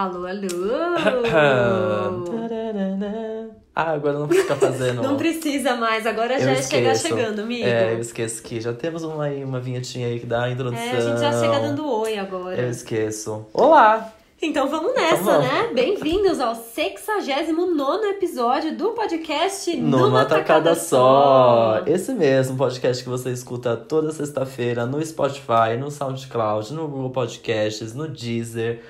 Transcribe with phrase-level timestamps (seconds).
[0.00, 0.96] Alô, alô!
[3.76, 5.02] ah, agora não precisa fazendo.
[5.04, 7.14] não precisa mais, agora Eu já é chegar esqueço.
[7.14, 7.66] chegando, amigo.
[7.66, 10.82] É, eu esqueço que já temos uma, uma vinhetinha aí que dá a introdução.
[10.82, 12.58] É, a gente já chega dando oi agora.
[12.58, 13.44] Eu esqueço.
[13.52, 14.10] Olá!
[14.40, 15.46] Então vamos nessa, Então vamos.
[15.46, 15.68] né?
[15.74, 21.82] Bem-vindos ao 69 episódio do podcast Numa tacada só!
[21.86, 27.92] Esse mesmo podcast que você escuta toda sexta-feira no Spotify, no SoundCloud, no Google Podcasts,
[27.92, 28.80] no Deezer,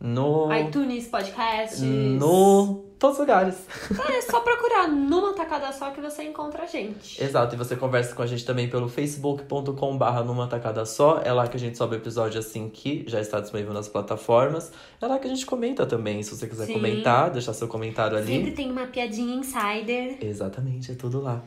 [0.00, 0.48] no.
[0.54, 1.80] iTunes, podcasts.
[1.80, 2.84] no.
[2.98, 3.66] todos os lugares.
[4.08, 7.22] É só procurar numa tacada só que você encontra a gente.
[7.22, 11.20] Exato, e você conversa com a gente também pelo facebook.com/barra numa tacada só.
[11.24, 14.70] É lá que a gente sobe o episódio assim que já está disponível nas plataformas.
[15.00, 16.22] É lá que a gente comenta também.
[16.22, 16.74] Se você quiser Sim.
[16.74, 18.26] comentar, deixar seu comentário ali.
[18.26, 20.18] Sempre tem uma piadinha insider.
[20.20, 21.42] Exatamente, é tudo lá.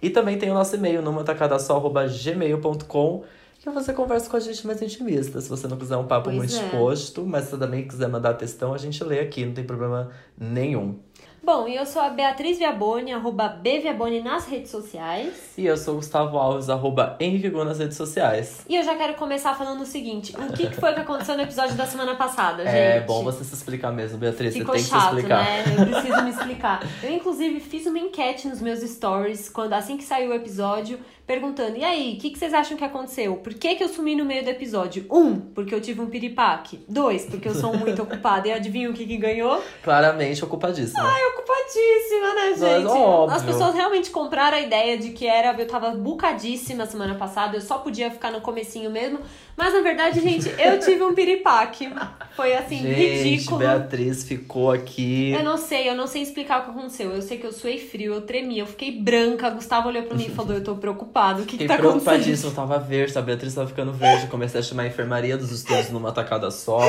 [0.00, 3.24] E também tem o nosso e-mail, numatacadasó.gmail.com
[3.58, 5.40] que você conversa com a gente mais intimista.
[5.40, 6.58] Se você não quiser um papo Pois muito é.
[6.58, 10.10] exposto, mas se você também quiser mandar textão, a gente lê aqui, não tem problema
[10.38, 10.98] nenhum.
[11.42, 15.54] Bom, e eu sou a Beatriz Viaboni, arroba Bviaboni nas redes sociais.
[15.56, 18.66] E eu sou o Gustavo Alves, arroba Gu nas redes sociais.
[18.68, 21.42] E eu já quero começar falando o seguinte: o que, que foi que aconteceu no
[21.42, 22.74] episódio da semana passada, gente?
[22.74, 24.52] É bom você se explicar mesmo, Beatriz.
[24.52, 25.44] Ficou você tem chato, que se explicar.
[25.44, 25.64] né?
[25.78, 26.86] Eu preciso me explicar.
[27.02, 31.76] Eu, inclusive, fiz uma enquete nos meus stories, quando assim que saiu o episódio, perguntando:
[31.76, 33.36] e aí, o que, que vocês acham que aconteceu?
[33.36, 35.04] Por que, que eu sumi no meio do episódio?
[35.10, 36.80] Um, porque eu tive um piripaque.
[36.88, 38.48] Dois, porque eu sou muito ocupada.
[38.48, 39.62] E adivinha o que, que ganhou?
[39.84, 41.02] Claramente ocupadíssima.
[41.02, 42.86] Ai, ocupadíssima, né, Mas, gente?
[42.86, 43.36] óbvio.
[43.36, 47.60] As pessoas realmente compraram a ideia de que era eu tava bucadíssima semana passada, eu
[47.60, 49.20] só podia ficar no comecinho mesmo.
[49.56, 51.92] Mas na verdade, gente, eu tive um piripaque.
[52.36, 53.58] Foi assim, gente, ridículo.
[53.58, 55.32] Beatriz ficou aqui.
[55.32, 57.10] Eu não sei, eu não sei explicar o que aconteceu.
[57.10, 59.50] Eu sei que eu suei frio, eu tremi, eu fiquei branca.
[59.50, 60.76] Gustavo olhou pra mim e falou: Eu tô
[61.18, 62.02] preocupado, o que, que Fiquei tá acontecendo?
[62.04, 64.26] preocupadíssima, eu tava verde, a Beatriz tava ficando verde.
[64.28, 66.80] Comecei a chamar a enfermaria dos estudos numa tacada só.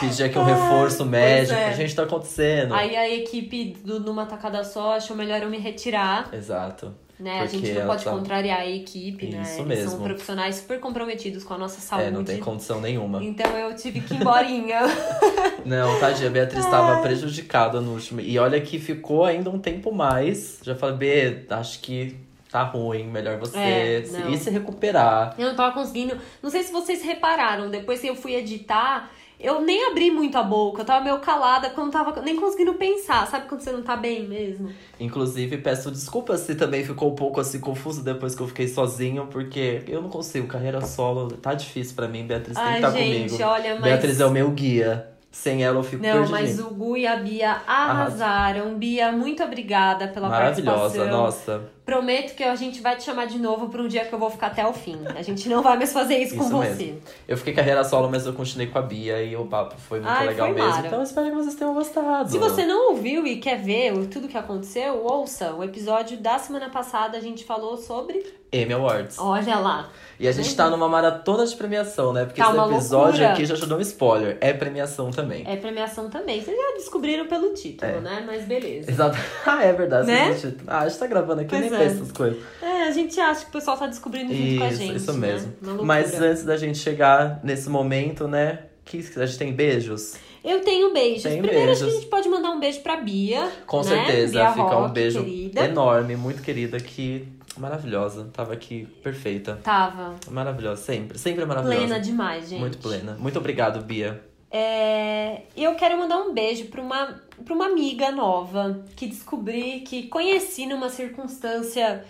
[0.00, 1.58] Pedi aqui um reforço médico.
[1.58, 1.72] é.
[1.74, 2.74] Gente, tá acontecendo.
[2.74, 6.92] Aí a equipe do Numa Tacada Só achou melhor eu me retirar, Exato.
[7.18, 7.38] né?
[7.40, 9.42] a Porque gente não pode tá- contrariar a equipe, né?
[9.42, 10.04] Isso Eles são mesmo.
[10.04, 12.06] profissionais super comprometidos com a nossa saúde.
[12.08, 13.22] É, não tem condição nenhuma.
[13.22, 14.80] Então eu tive que ir emborinha.
[15.64, 18.20] Não, tadinha, a Beatriz tava prejudicada no último.
[18.20, 20.60] E olha que ficou ainda um tempo mais.
[20.62, 22.16] Já falei, Bê, acho que
[22.50, 25.34] tá ruim, melhor você É, se- ir se recuperar.
[25.38, 26.16] Eu não tava conseguindo.
[26.42, 30.42] Não sei se vocês repararam, depois que eu fui editar, eu nem abri muito a
[30.42, 30.80] boca.
[30.80, 33.26] Eu tava meio calada, quando tava nem conseguindo pensar.
[33.26, 34.70] Sabe quando você não tá bem mesmo?
[34.98, 39.26] Inclusive, peço desculpas se também ficou um pouco assim confuso depois que eu fiquei sozinho,
[39.26, 40.46] porque eu não consigo.
[40.46, 42.26] Carreira solo tá difícil pra mim.
[42.26, 43.44] Beatriz tem que Ai, estar gente, comigo.
[43.50, 43.82] olha, mas.
[43.82, 45.08] Beatriz é o meu guia.
[45.36, 46.38] Sem ela eu fico Não, perdidinho.
[46.40, 48.74] mas o Gu e a Bia arrasaram.
[48.78, 51.16] Bia, muito obrigada pela Maravilhosa, participação.
[51.22, 51.62] nossa.
[51.84, 54.28] Prometo que a gente vai te chamar de novo pra um dia que eu vou
[54.30, 54.98] ficar até o fim.
[55.14, 56.68] A gente não vai mais fazer isso, com Isso você.
[56.84, 57.00] mesmo.
[57.28, 60.10] Eu fiquei carreira solo, mas eu continuei com a Bia e o papo foi muito
[60.10, 60.70] Ai, legal foi mesmo.
[60.70, 60.86] mara.
[60.86, 62.28] Então eu espero que vocês tenham gostado.
[62.30, 65.52] Se você não ouviu e quer ver o- tudo que aconteceu, ouça.
[65.54, 68.20] O episódio da semana passada a gente falou sobre.
[68.52, 69.16] Emmy Awards.
[69.18, 69.88] Olha lá.
[70.18, 72.24] E a gente tá numa maratona de premiação, né?
[72.24, 73.32] Porque Tá esse episódio loucura.
[73.32, 74.38] aqui já te dou um spoiler.
[74.40, 75.44] É premiação também.
[75.46, 76.42] É premiação também.
[76.42, 78.00] Vocês já descobriram pelo título, É.
[78.00, 78.24] né?
[78.26, 78.90] Mas beleza.
[78.90, 79.16] Exato.
[79.46, 80.06] Ah, é verdade.
[80.06, 80.22] Né?
[80.28, 81.78] A gente, ah, a gente tá gravando aqui, Pois nem é.
[81.78, 82.38] pensa essas coisas.
[82.62, 84.96] É, a gente acha que o pessoal tá descobrindo junto com a Isso, gente.
[84.96, 85.18] isso né?
[85.32, 85.52] mesmo.
[85.62, 85.86] Loucura.
[85.86, 88.60] Mas antes da gente chegar nesse momento, né?
[88.84, 90.14] Que a gente tem beijos.
[90.44, 91.24] Eu tenho beijos.
[91.24, 92.00] Tem Primeiro, acho que a beijos.
[92.02, 93.48] gente pode mandar um beijo pra Bia.
[93.66, 93.82] Com né?
[93.84, 95.64] certeza, Bia fica um Rock, beijo Querida.
[95.64, 97.26] enorme, muito querida, que
[97.58, 98.28] maravilhosa.
[98.32, 99.58] Tava aqui perfeita.
[99.62, 101.18] Tava Maravilhosa, sempre.
[101.18, 101.78] Sempre é maravilhosa.
[101.78, 102.60] plena demais, gente.
[102.60, 103.16] Muito plena.
[103.18, 104.22] Muito obrigado, Bia.
[104.50, 109.80] É, e eu quero mandar um beijo pra uma, pra uma amiga nova que descobri,
[109.80, 112.04] que conheci numa circunstância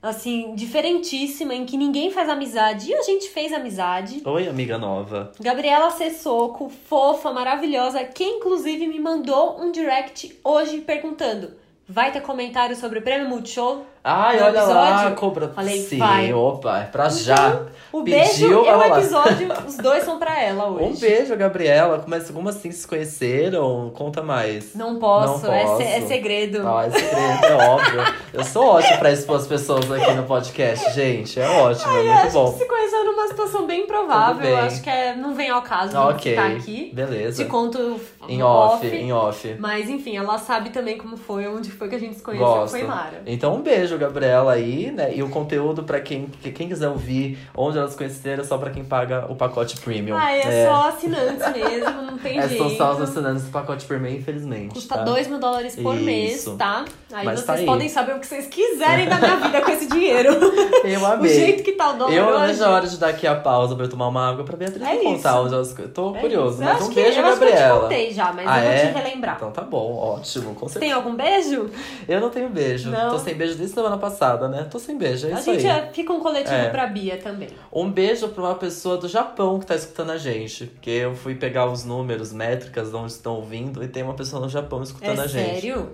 [0.00, 4.22] assim, diferentíssima, em que ninguém faz amizade e a gente fez amizade.
[4.24, 5.32] Oi, amiga nova.
[5.40, 11.52] Gabriela Sessoco, fofa, maravilhosa, que inclusive me mandou um direct hoje perguntando:
[11.88, 13.84] vai ter comentário sobre o Prêmio Multishow?
[14.04, 15.48] Ai, No olha lá, episódio, cobra.
[15.48, 16.32] falei, Sim, vai.
[16.32, 17.62] opa, é pra já.
[17.92, 20.84] O Pediu, beijo e o episódio, os dois são pra ela hoje.
[20.84, 22.04] Um beijo, Gabriela.
[22.06, 23.90] Mas como assim se conheceram?
[23.94, 24.74] Conta mais.
[24.74, 25.82] Não posso, Não é se- posso.
[25.82, 26.66] É, segredo.
[26.66, 28.00] Ah, é segredo, é óbvio.
[28.32, 31.40] Eu sou ótimo pra expor as pessoas aqui no podcast, gente.
[31.40, 32.52] É ótimo, é Eu muito acho bom.
[32.52, 34.56] que se conheceu numa situação bem improvável.
[34.58, 36.32] Acho que é, não vem ao caso Ah, de ok.
[36.32, 36.90] ficar aqui.
[36.94, 37.42] Beleza.
[37.42, 39.56] Te conto Em off, em off.
[39.58, 42.46] Mas enfim, ela sabe também como foi, onde foi que a gente se conheceu.
[42.46, 42.70] Gosto.
[42.72, 43.22] Foi Mara.
[43.26, 45.14] Então, um beijo, Gabriela, aí, né?
[45.14, 48.70] E o conteúdo pra quem, que- quem quiser ouvir onde elas conheceram é só pra
[48.70, 50.16] quem paga o pacote premium.
[50.16, 52.68] Ah, é, só assinantes mesmo, não tem É jeito.
[52.70, 54.74] só só os assinantes do pacote premium, infelizmente.
[54.74, 55.04] Custa tá?
[55.04, 56.56] 2 mil dólares por mês, Isso.
[56.56, 56.84] tá?
[57.12, 57.64] Aí Mas vocês tá aí.
[57.64, 60.32] podem saber o que vocês quiserem da minha vida com esse dinheiro.
[60.84, 61.32] Eu O amei.
[61.32, 62.46] jeito que tá o dólar Eu não hoje.
[62.52, 64.82] vejo a hora de dar aqui a pausa pra eu tomar uma água pra Beatriz
[64.86, 65.74] É contar onde elas...
[65.94, 66.64] Tô É curioso, isso.
[66.64, 67.80] Mas um beijo, eu acho que eu te Gabriela.
[67.80, 68.86] contei já, mas ah, eu vou é?
[68.86, 69.36] te relembrar.
[69.36, 70.80] Então tá bom, ótimo, com certeza.
[70.80, 71.70] Tem algum beijo?
[72.08, 72.90] Eu não tenho beijo.
[72.90, 73.10] Não.
[73.10, 74.66] Tô sem beijo desde semana passada, né?
[74.70, 75.78] Tô sem beijo, é a isso gente aí.
[75.80, 76.68] é- fica um coletivo É.
[76.70, 77.48] pra Bia também.
[77.72, 80.66] Um beijo pra uma pessoa do Japão que tá escutando a gente.
[80.66, 84.40] Porque eu fui pegar os números, métricas de onde estão ouvindo e tem uma pessoa
[84.42, 85.60] no Japão escutando É a gente.
[85.60, 85.92] sério?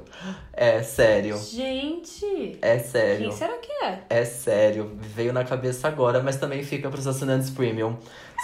[0.53, 1.37] É sério.
[1.39, 3.29] Gente, É sério.
[3.29, 3.99] quem será que é?
[4.09, 4.93] É sério.
[5.01, 7.97] Veio na cabeça agora, mas também fica pros assinantes premium.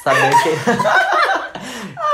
[0.05, 0.31] Saber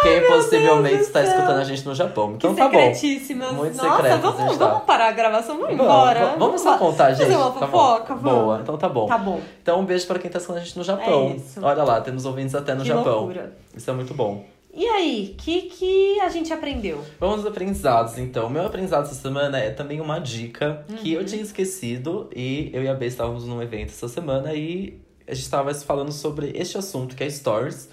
[0.07, 2.35] quem, possivelmente está escutando a gente no Japão.
[2.37, 2.73] Então que tá bom.
[2.79, 3.53] secretíssimas.
[3.53, 4.67] Muito Nossa, secretas a vamos, tá.
[4.69, 6.37] vamos parar a gravação, vamos Vamos, embora.
[6.39, 7.27] vamos, só contar, gente.
[7.27, 8.41] Fazer uma Tá fofoca, vamos.
[8.41, 9.07] Boa, então tá bom.
[9.07, 9.41] Tá bom.
[9.63, 11.29] Então um beijo pra quem tá escutando a gente no Japão.
[11.33, 11.61] É isso.
[11.63, 13.19] Olha lá, temos ouvintes até no que Japão.
[13.21, 13.57] loucura.
[13.77, 14.45] Isso é muito bom.
[14.79, 17.01] E aí, o que, que a gente aprendeu?
[17.19, 18.51] Vamos aos aprendizados, então.
[18.51, 21.21] Meu aprendizado essa semana é também uma dica que Uhum.
[21.23, 25.33] eu tinha esquecido e eu e a B estávamos num evento essa semana e a
[25.33, 27.89] gente estava falando sobre este assunto que é stories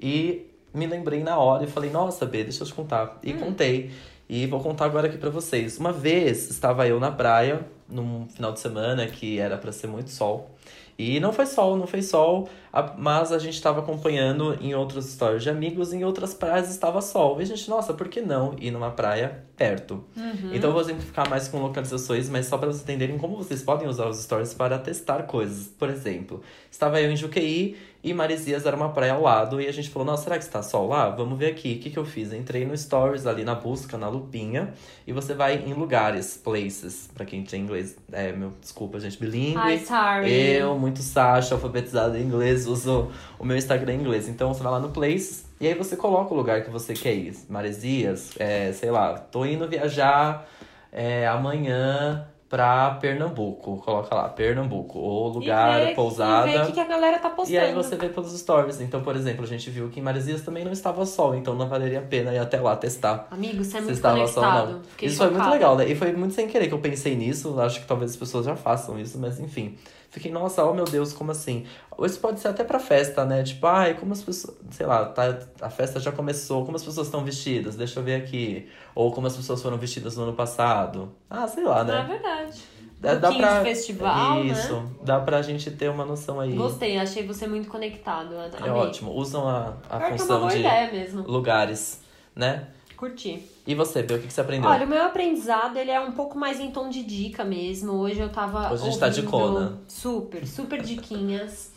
[0.00, 0.44] e
[0.74, 3.18] me lembrei na hora e falei, nossa, B, deixa eu te contar.
[3.22, 3.38] E Hum.
[3.38, 3.90] contei.
[4.28, 5.78] E vou contar agora aqui pra vocês.
[5.78, 10.10] Uma vez estava eu na praia, num final de semana que era pra ser muito
[10.10, 10.50] sol.
[10.96, 12.48] E não foi sol, não foi sol,
[12.96, 17.40] mas a gente estava acompanhando em outros stories de amigos, em outras praias estava sol.
[17.40, 20.04] E a gente, nossa, por que não ir numa praia perto?
[20.16, 20.50] Uhum.
[20.52, 23.88] Então eu vou simplificar mais com localizações, mas só para vocês entenderem como vocês podem
[23.88, 25.66] usar os stories para testar coisas.
[25.66, 26.40] Por exemplo,
[26.70, 30.04] estava eu em Juqueí e Maresias era uma praia ao lado e a gente falou,
[30.04, 31.08] nossa, será que está sol lá?
[31.08, 31.76] Vamos ver aqui.
[31.76, 32.34] O que, que eu fiz?
[32.34, 34.74] Entrei no stories ali na busca, na lupinha,
[35.06, 37.96] e você vai em lugares, places, para quem tem inglês.
[38.12, 39.56] É, meu, desculpa, gente, bilíngue.
[39.56, 40.30] Ai, sorry.
[40.30, 44.28] Eu, muito Sasha, alfabetizado em inglês, uso o meu Instagram em inglês.
[44.28, 47.14] Então você vai lá no Place e aí você coloca o lugar que você quer
[47.14, 47.34] ir.
[47.48, 50.46] Maresias, é, sei lá, tô indo viajar
[50.92, 53.78] é, amanhã pra Pernambuco.
[53.78, 54.96] Coloca lá, Pernambuco.
[54.96, 56.48] Ou lugar, e ver, pousada.
[56.48, 57.52] E ver o que, a galera tá postando.
[57.52, 58.80] E aí você vê pelos stories.
[58.80, 61.68] Então, por exemplo, a gente viu que em Maresias também não estava sol, então não
[61.68, 63.26] valeria a pena ir até lá testar.
[63.28, 64.82] Amigo, você é muito estava sol não.
[65.02, 65.50] Isso foi muito chocada.
[65.50, 65.88] legal, né?
[65.88, 67.60] E foi muito sem querer que eu pensei nisso.
[67.60, 69.76] Acho que talvez as pessoas já façam isso, mas enfim.
[70.14, 71.66] Fiquei, nossa, oh meu Deus, como assim?
[72.04, 73.42] Isso pode ser até pra festa, né?
[73.42, 74.56] Tipo, ai, como as pessoas.
[74.70, 77.74] Sei lá, tá, a festa já começou, como as pessoas estão vestidas?
[77.74, 78.68] Deixa eu ver aqui.
[78.94, 81.10] Ou como as pessoas foram vestidas no ano passado.
[81.28, 82.08] Ah, sei lá, Não é né?
[82.08, 82.62] verdade.
[83.00, 83.58] Dá, Um dá pra.
[83.58, 84.72] de festival, Isso.
[84.76, 84.88] né?
[85.02, 86.52] Dá pra gente ter uma noção aí.
[86.54, 88.36] Gostei, achei você muito conectado.
[88.64, 89.10] É ótimo.
[89.10, 91.22] Usam a, a Pior é uma função boa de ideia mesmo.
[91.26, 92.00] lugares,
[92.36, 92.68] né?
[92.96, 93.50] Curti.
[93.66, 94.68] E você, Bel, o que, que você aprendeu?
[94.68, 97.92] Olha, o meu aprendizado, ele é um pouco mais em tom de dica mesmo.
[97.92, 99.24] Hoje eu tava Hoje a gente tá ouvindo...
[99.24, 99.80] dicona.
[99.88, 101.72] Super, super diquinhas.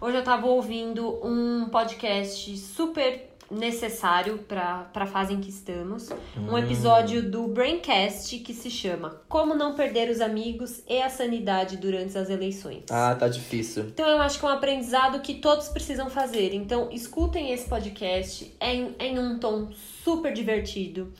[0.00, 6.08] Hoje eu tava ouvindo um podcast super necessário pra, pra fase em que estamos.
[6.36, 6.58] Um Hum.
[6.58, 12.16] episódio do Braincast que se chama Como Não Perder os Amigos e a Sanidade Durante
[12.16, 12.84] as Eleições.
[12.90, 13.84] Ah, tá difícil.
[13.84, 16.54] Então eu acho que é um aprendizado que todos precisam fazer.
[16.54, 19.68] Então escutem esse podcast é em, é em um tom
[20.04, 21.12] super divertido.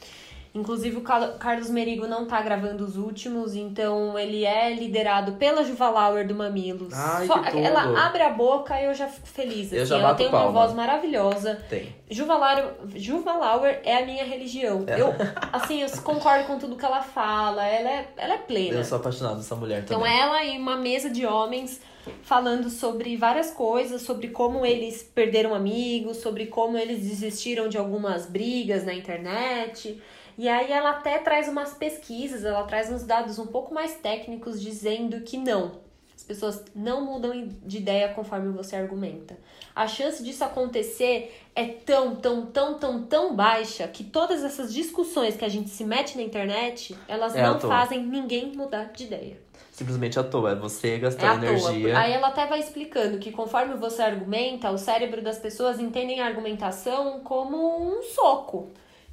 [0.52, 5.88] Inclusive o Carlos Merigo não tá gravando os últimos, então ele é liderado pela Juva
[5.90, 6.92] Lauer do Mamilos.
[6.92, 9.72] Ai, Só- ela abre a boca e eu já fico feliz.
[9.72, 9.94] Eu assim.
[9.94, 10.52] ela tem uma palma.
[10.60, 11.62] voz maravilhosa.
[11.68, 11.94] Tem.
[12.10, 14.82] Juva Lauer, Juva Lauer é a minha religião.
[14.88, 15.00] É.
[15.00, 15.14] Eu,
[15.52, 17.64] assim, eu concordo com tudo que ela fala.
[17.64, 18.78] Ela é, ela é plena.
[18.78, 20.18] Eu sou apaixonado nessa mulher Então também.
[20.20, 21.80] ela e uma mesa de homens
[22.22, 28.26] falando sobre várias coisas, sobre como eles perderam amigos, sobre como eles desistiram de algumas
[28.26, 30.02] brigas na internet.
[30.38, 34.60] E aí ela até traz umas pesquisas, ela traz uns dados um pouco mais técnicos
[34.60, 35.72] dizendo que não.
[36.20, 39.38] As pessoas não mudam de ideia conforme você argumenta.
[39.74, 45.34] A chance disso acontecer é tão, tão, tão, tão, tão baixa que todas essas discussões
[45.34, 49.38] que a gente se mete na internet, elas É não fazem ninguém mudar de ideia.
[49.72, 50.50] Simplesmente à toa.
[50.50, 51.98] É você É gastando à energia.
[51.98, 56.26] Aí ela até vai explicando que conforme você argumenta, o cérebro das pessoas entendem a
[56.26, 58.68] argumentação como um soco.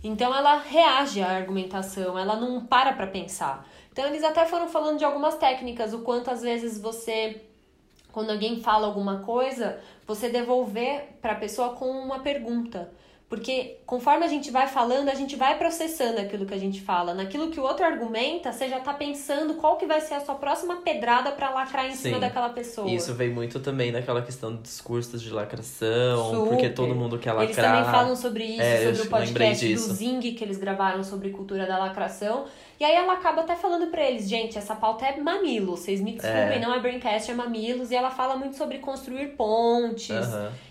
[0.08, 3.68] Então ela reage à argumentação, ela não para pra pensar.
[3.92, 7.42] Então eles até foram falando de algumas técnicas, o quanto às vezes você
[8.12, 12.92] quando alguém fala alguma coisa, você devolver pra pessoa com uma pergunta.
[13.30, 17.14] Porque conforme a gente vai falando, a gente vai processando aquilo que a gente fala.
[17.14, 20.36] Naquilo que o outro argumenta, você já tá pensando qual que vai ser a sua
[20.36, 22.22] próxima pedrada pra lacrar em cima Sim.
[22.22, 22.90] daquela pessoa.
[22.90, 26.50] Isso vem muito também naquela questão de discursos de lacração, Super.
[26.50, 27.44] porque todo mundo quer lacrar.
[27.44, 29.80] Eles também falam sobre isso, É, sobre o podcast do.
[29.82, 32.46] Zing que eles gravaram sobre cultura da lacração.
[32.80, 36.14] E aí ela acaba até falando pra eles, gente, essa pauta é mamilo, vocês me
[36.14, 36.60] desculpem, É.
[36.60, 37.92] não é Braincast, é mamilos.
[37.92, 40.16] E ela fala muito sobre construir pontes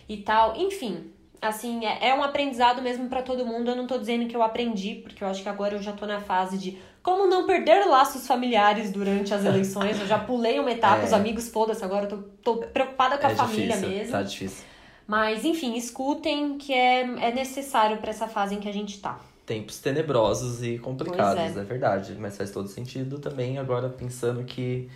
[0.08, 0.56] e tal.
[0.56, 3.70] Enfim, assim, é, é um aprendizado mesmo pra todo mundo.
[3.70, 6.06] Eu não tô dizendo que eu aprendi, porque eu acho que agora eu já tô
[6.06, 10.00] na fase de Como não perder laços familiares durante as eleições.
[10.00, 11.04] Eu já pulei uma etapa, É.
[11.04, 14.12] os amigos, foda-se, agora eu tô, tô preocupada com a é família difícil, mesmo.
[14.12, 14.64] Tá difícil.
[15.06, 19.20] Mas, enfim, escutem que é, é necessário pra essa fase em que a gente tá.
[19.46, 21.60] Tempos tenebrosos e complicados, é.
[21.60, 21.62] é.
[21.62, 22.16] verdade.
[22.18, 24.88] Mas faz todo sentido também, agora pensando que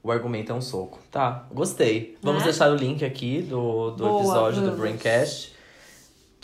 [0.00, 1.00] o argumento é um soco.
[1.10, 2.16] Tá, gostei.
[2.22, 2.50] Vamos Né?
[2.50, 4.80] deixar o link aqui do, do Boa, episódio do vamos.
[4.80, 5.57] Braincast.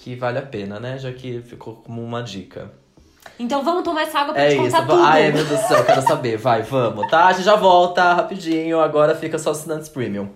[0.05, 0.99] Que vale a pena, né?
[0.99, 2.71] Já que ficou como uma dica.
[3.39, 4.77] Então vamos tomar essa água pra É te isso.
[4.83, 5.03] tudo.
[5.03, 6.37] Ai, meu Deus do céu, quero saber.
[6.37, 7.25] Vai, vamos, tá?
[7.29, 8.81] A gente já volta rapidinho.
[8.81, 10.29] Agora fica só assinantes premium.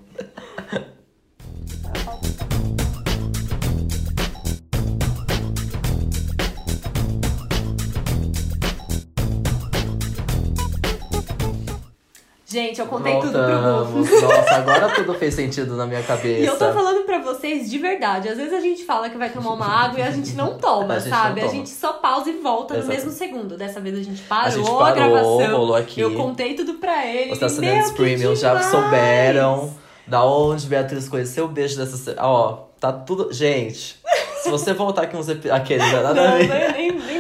[12.50, 14.08] Gente, eu contei tudo pro Voltamos.
[14.08, 14.20] Gu.
[14.22, 16.40] Nossa, agora tudo fez sentido na minha cabeça.
[16.40, 18.26] E eu tô falando pra vocês de verdade.
[18.30, 20.94] Às vezes a gente fala que vai tomar uma água e a gente não toma,
[20.96, 21.40] A gente sabe?
[21.42, 21.58] não A toma.
[21.58, 22.94] gente só pausa e volta no Exato.
[22.96, 23.56] mesmo segundo.
[23.58, 25.58] Dessa vez a gente parou A gente a parou, gravação.
[25.58, 26.00] rolou aqui.
[26.00, 27.32] Eu contei tudo pra ele.
[27.32, 29.74] Os assinantes premium já souberam
[30.06, 32.14] da onde Beatriz conheceu o beijo dessa.
[32.18, 33.30] Ó, tá tudo.
[33.30, 33.98] Gente,
[34.42, 35.54] se você voltar aqui uns episódios.
[35.60, 36.02] Aqueles, né?
[36.02, 36.48] Nada a Não, ver.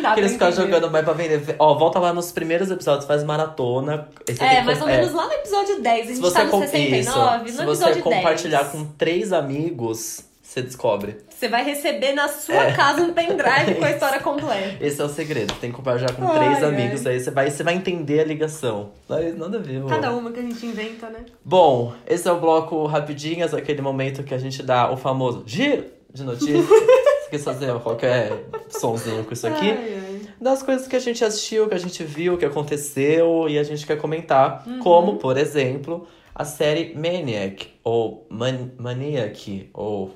[0.08, 1.56] Dá Aqueles pra ficam jogando mais pra vender.
[1.58, 4.08] Ó, volta lá nos primeiros episódios, faz maratona.
[4.26, 6.00] Esse É, mais que- ou menos lá no episódio 10.
[6.00, 8.72] A gente Se você, tá no com- 69, isso, no se episódio você compartilhar 10.
[8.72, 11.16] com três amigos, você descobre.
[11.28, 12.72] Você vai receber na sua É.
[12.72, 14.76] casa um pendrive com a história completa.
[14.84, 15.54] Esse é o segredo.
[15.60, 16.68] Tem que compartilhar com Ai, três ai.
[16.70, 18.90] amigos, aí você vai, você vai entender a ligação.
[19.08, 19.88] Não, Nada a ver, amor.
[19.90, 21.20] Cada uma que a gente inventa, né?
[21.44, 25.84] Bom, esse é o bloco rapidinhas, aquele momento que a gente dá o famoso giro
[26.12, 26.64] de notícias.
[27.30, 29.70] Quer fazer qualquer sonzinho com isso aqui?
[29.70, 30.20] Ai, ai.
[30.40, 33.86] Das coisas que a gente assistiu, que a gente viu, que aconteceu e a gente
[33.86, 34.62] quer comentar.
[34.66, 34.78] Uhum.
[34.78, 40.14] Como, por exemplo, a série Maniac, ou Man Maniac, ou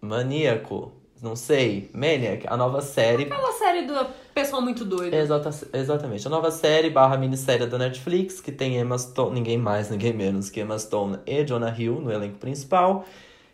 [0.00, 1.90] Maníaco, não sei.
[1.92, 3.94] Maniac, a nova série Aquela série do
[4.34, 5.14] pessoal muito doido.
[5.14, 6.26] Exata, exatamente.
[6.26, 10.48] A nova série barra minissérie da Netflix, que tem Emma Stone, ninguém mais, ninguém menos
[10.48, 13.04] que Emma Stone e Jonah Hill no elenco principal,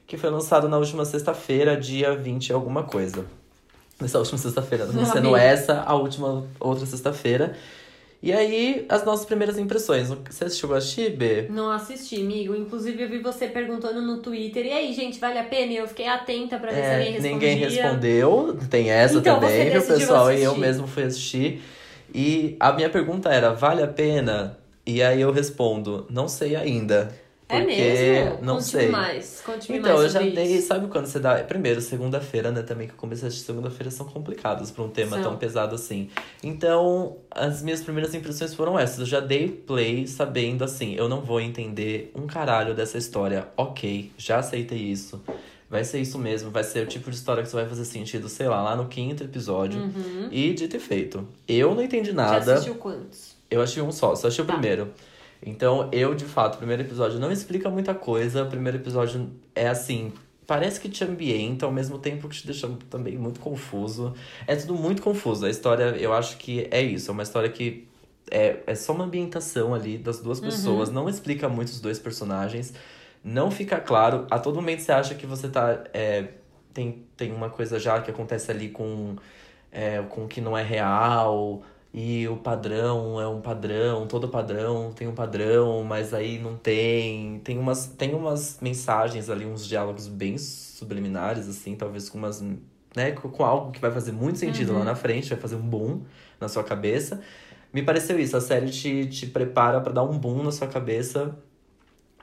[0.06, 3.24] que foi lançado na última sexta-feira, dia 20 e alguma coisa.
[4.00, 5.40] Nessa última sexta-feira, não Não, sendo amiga.
[5.42, 7.56] essa, a última outra sexta-feira.
[8.22, 10.08] E aí, as nossas primeiras impressões.
[10.08, 11.48] Você assistiu a Shibe?
[11.50, 12.54] Não assisti, amigo.
[12.54, 14.66] Inclusive, eu vi você perguntando no Twitter.
[14.66, 15.72] E aí, gente, vale a pena?
[15.72, 17.30] E eu fiquei atenta pra ver se alguém É, respondia.
[17.32, 20.32] ninguém respondeu, tem essa Então, também, viu, pessoal?
[20.32, 21.62] E eu mesmo fui assistir.
[22.14, 24.58] E a minha pergunta era: vale a pena?
[24.84, 27.12] E aí eu respondo: não sei ainda.
[27.48, 28.38] É mesmo?
[28.42, 28.88] não Conte-me sei.
[28.88, 29.40] mais.
[29.46, 30.60] Conte-me Então, mais eu já dei.
[30.60, 31.36] Sabe quando você dá.
[31.44, 32.62] Primeiro, segunda-feira, né?
[32.62, 35.22] Também que eu comecei a assistir segunda-feira são complicadas pra um tema São.
[35.22, 36.08] tão pesado assim.
[36.42, 38.98] Então, as minhas primeiras impressões foram essas.
[39.00, 43.46] Eu já dei play sabendo assim: eu não vou entender um caralho dessa história.
[43.56, 45.22] Ok, já aceitei isso.
[45.68, 48.28] Vai ser isso mesmo, vai ser o tipo de história que só vai fazer sentido,
[48.28, 49.80] sei lá, lá no quinto episódio.
[49.80, 50.28] Uhum.
[50.30, 51.26] E dito e feito.
[51.48, 52.54] Eu não entendi nada.
[52.54, 53.34] assistiu quantos?
[53.50, 54.52] Eu achei um só, só achei o Tá.
[54.52, 54.92] primeiro.
[55.44, 58.42] Então, eu, de fato, o primeiro episódio não explica muita coisa.
[58.42, 60.12] O primeiro episódio é assim.
[60.46, 64.14] Parece que te ambienta, ao mesmo tempo que te deixa também muito confuso.
[64.46, 65.44] É tudo muito confuso.
[65.44, 67.10] A história, eu acho que é isso.
[67.10, 67.88] É uma história que
[68.30, 70.90] é, é só uma ambientação ali das duas pessoas.
[70.90, 72.72] Não explica muito os dois personagens.
[73.24, 74.26] Não fica claro.
[74.30, 75.82] A todo momento você acha que você tá.
[75.92, 76.28] é,
[76.72, 79.16] tem, tem uma coisa já que acontece ali com,
[79.72, 81.62] é, com o que não é real.
[81.98, 87.40] E o padrão é um padrão, todo padrão tem um padrão, mas aí não tem.
[87.40, 92.44] Tem umas, tem umas mensagens ali, uns diálogos bem subliminares, assim, talvez com umas.
[92.94, 94.80] Né, com, algo que vai fazer muito sentido Uhum.
[94.80, 96.02] lá na frente, vai fazer um boom
[96.38, 97.22] na sua cabeça.
[97.72, 101.34] Me pareceu isso, a série te, te prepara pra dar um boom na sua cabeça,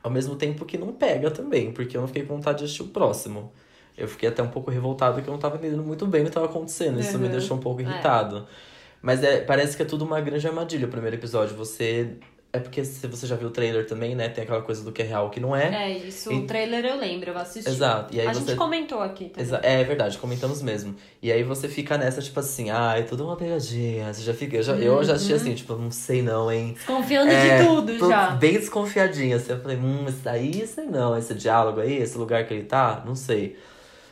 [0.03, 2.83] ao mesmo tempo que não pega também, porque eu não fiquei com vontade de assistir
[2.83, 3.51] o próximo.
[3.97, 6.31] Eu fiquei até um pouco revoltado que eu não tava entendendo muito bem o que
[6.31, 6.99] tava acontecendo.
[6.99, 7.31] Isso me Uhum.
[7.31, 7.85] deixou um pouco É.
[9.03, 11.55] Mas é, parece que é tudo uma grande armadilha o primeiro episódio.
[11.57, 12.15] Você.
[12.55, 14.29] É porque se você já viu o trailer também, né?
[14.29, 15.89] Tem aquela coisa do que é real que não é.
[15.91, 17.67] É, isso, E- o trailer eu lembro, eu assisti.
[17.67, 18.15] Exato.
[18.15, 18.41] E aí a você.
[18.45, 19.43] gente comentou aqui também.
[19.43, 20.95] Exa- É verdade, comentamos mesmo.
[21.19, 24.13] E aí você fica nessa, tipo assim, ah, é tudo uma pegadinha.
[24.13, 24.55] Você já fica.
[24.55, 25.39] Eu já, eu já assisti Uhum.
[25.39, 26.73] assim, tipo, não sei não, hein?
[26.75, 28.29] Desconfiando É, de tudo já.
[28.29, 29.35] Bem desconfiadinha.
[29.37, 31.17] Assim, eu falei, hum, isso aí, sei não.
[31.17, 33.57] Esse diálogo aí, esse lugar que ele tá, não sei.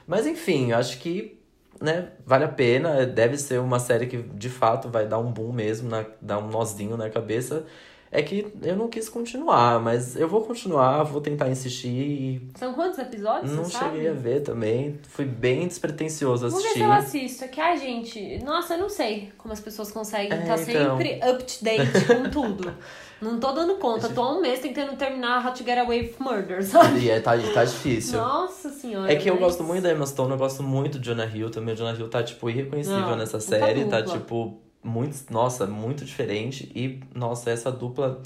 [0.07, 1.39] Mas enfim, eu acho que,
[1.81, 3.05] né, vale a pena.
[3.05, 6.47] Deve ser uma série que de fato vai dar um boom mesmo, na, dar um
[6.47, 7.65] nozinho na cabeça.
[8.13, 12.73] É que eu não quis continuar, mas eu vou continuar, vou tentar insistir e São
[12.73, 13.95] quantos episódios, não sabe?
[13.95, 14.99] cheguei a ver também.
[15.07, 16.79] Fui bem despretensioso Vamos ver assistir.
[16.79, 17.43] se eu assisto.
[17.45, 20.97] É que, ai, gente, nossa, eu não sei como as pessoas conseguem É, estar então.
[20.97, 22.73] sempre up to date com tudo.
[23.21, 26.15] Não tô dando conta, tô há um mês tentando terminar How to Get Away with
[26.19, 27.01] Murder, sabe?
[27.01, 28.19] E é, tá, tá difícil.
[28.19, 29.13] Nossa senhora.
[29.13, 31.51] É que eu mas- gosto muito da Emma Stone, eu gosto muito do Jonah Hill
[31.51, 31.75] também.
[31.75, 33.85] O Jonah Hill tá, tipo, irreconhecível Não, nessa puta série.
[33.85, 36.71] Tá, tipo, muito, nossa, muito diferente.
[36.75, 38.21] E, nossa, essa dupla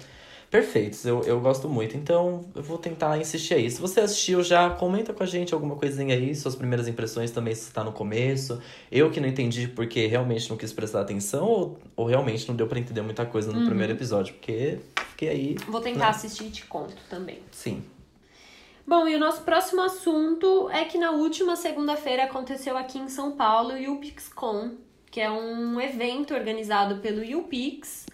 [0.55, 1.05] perfeitos.
[1.05, 1.97] Eu, eu gosto muito.
[1.97, 3.69] Então, eu vou tentar insistir aí.
[3.69, 7.53] Se você assistiu já, comenta com a gente alguma coisinha aí, suas primeiras impressões também
[7.53, 8.61] se está no começo.
[8.91, 12.67] Eu que não entendi porque realmente não quis prestar atenção ou, ou realmente não deu
[12.67, 13.65] para entender muita coisa no Uhum.
[13.65, 15.55] primeiro episódio, porque fiquei aí.
[15.67, 17.39] Vou tentar assistir e te conto também.
[17.51, 17.83] Sim.
[18.87, 23.31] Bom, e o nosso próximo assunto é que na última segunda-feira aconteceu aqui em São
[23.31, 24.71] Paulo o UPixCon,
[25.09, 28.04] que é um evento organizado pelo UPix,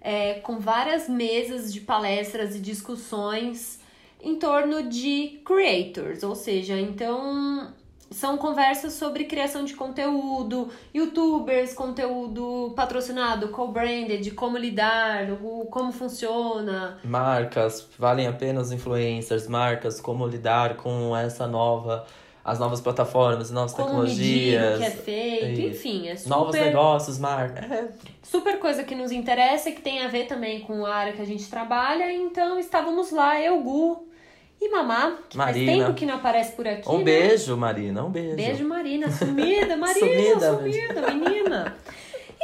[0.00, 3.80] é, com várias mesas de palestras e discussões
[4.22, 7.72] em torno de creators, ou seja, então
[8.10, 15.28] são conversas sobre criação de conteúdo, youtubers, conteúdo patrocinado, co-branded, como lidar,
[15.70, 22.04] como funciona, Marcas, valem a pena os influencers, marcas, como lidar com essa nova,
[22.50, 26.54] as novas plataformas, novas como medir o tecnologias, que é feito, enfim, é super, novos
[26.56, 27.70] negócios, marcas.
[27.70, 27.88] É,
[28.22, 31.22] super coisa que nos interessa e que tem a ver também com a área que
[31.22, 32.12] a gente trabalha.
[32.12, 34.04] Então estávamos lá, eu, Gu
[34.60, 35.72] e Mamá, que Marina.
[35.72, 36.88] faz tempo que não aparece por aqui.
[36.88, 37.04] um né?
[37.04, 38.36] beijo, Marina, um beijo.
[38.36, 39.08] Beijo, Marina.
[39.12, 41.76] Sumida, Marina, Sumida, sumida, menina.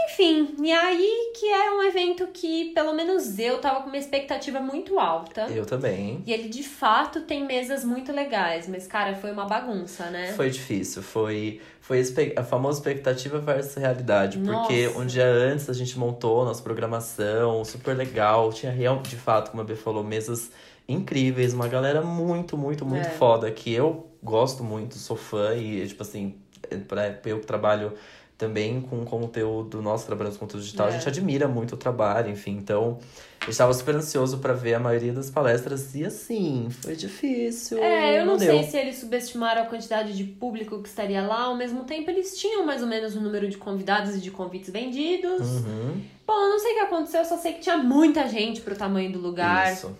[0.06, 4.60] Enfim, e aí que era um evento que, pelo menos eu, tava com uma expectativa
[4.60, 5.42] muito alta.
[5.50, 6.22] Eu também.
[6.26, 10.32] E ele de fato tem mesas muito legais, mas cara, foi uma bagunça, né?
[10.32, 12.02] Foi difícil, foi, foi
[12.36, 14.38] a famosa expectativa versus realidade.
[14.38, 14.98] Porque Nossa.
[15.00, 18.52] um dia antes a gente montou nossa programação, super legal.
[18.52, 20.50] Tinha real, de fato, como a B falou, mesas
[20.88, 23.10] incríveis, uma galera muito, muito, muito É.
[23.10, 26.36] foda, que eu gosto muito, sou fã, e tipo assim,
[26.86, 27.92] pra eu que trabalho
[28.38, 30.90] também com conteúdo, nós que trabalhamos com conteúdo digital, É.
[30.90, 32.98] a gente admira muito o trabalho, enfim, então
[33.46, 37.78] eu estava super ansioso pra ver a maioria das palestras e assim, foi difícil.
[37.78, 38.52] É, eu não, deu.
[38.58, 42.36] sei se eles subestimaram a quantidade de público que estaria lá, ao mesmo tempo eles
[42.38, 45.40] tinham mais ou menos o número de convidados e de convites vendidos.
[45.40, 48.60] Uhum, Bom, eu não sei o que aconteceu, eu só sei que tinha muita gente
[48.60, 49.72] pro tamanho do lugar.
[49.72, 49.96] Isso.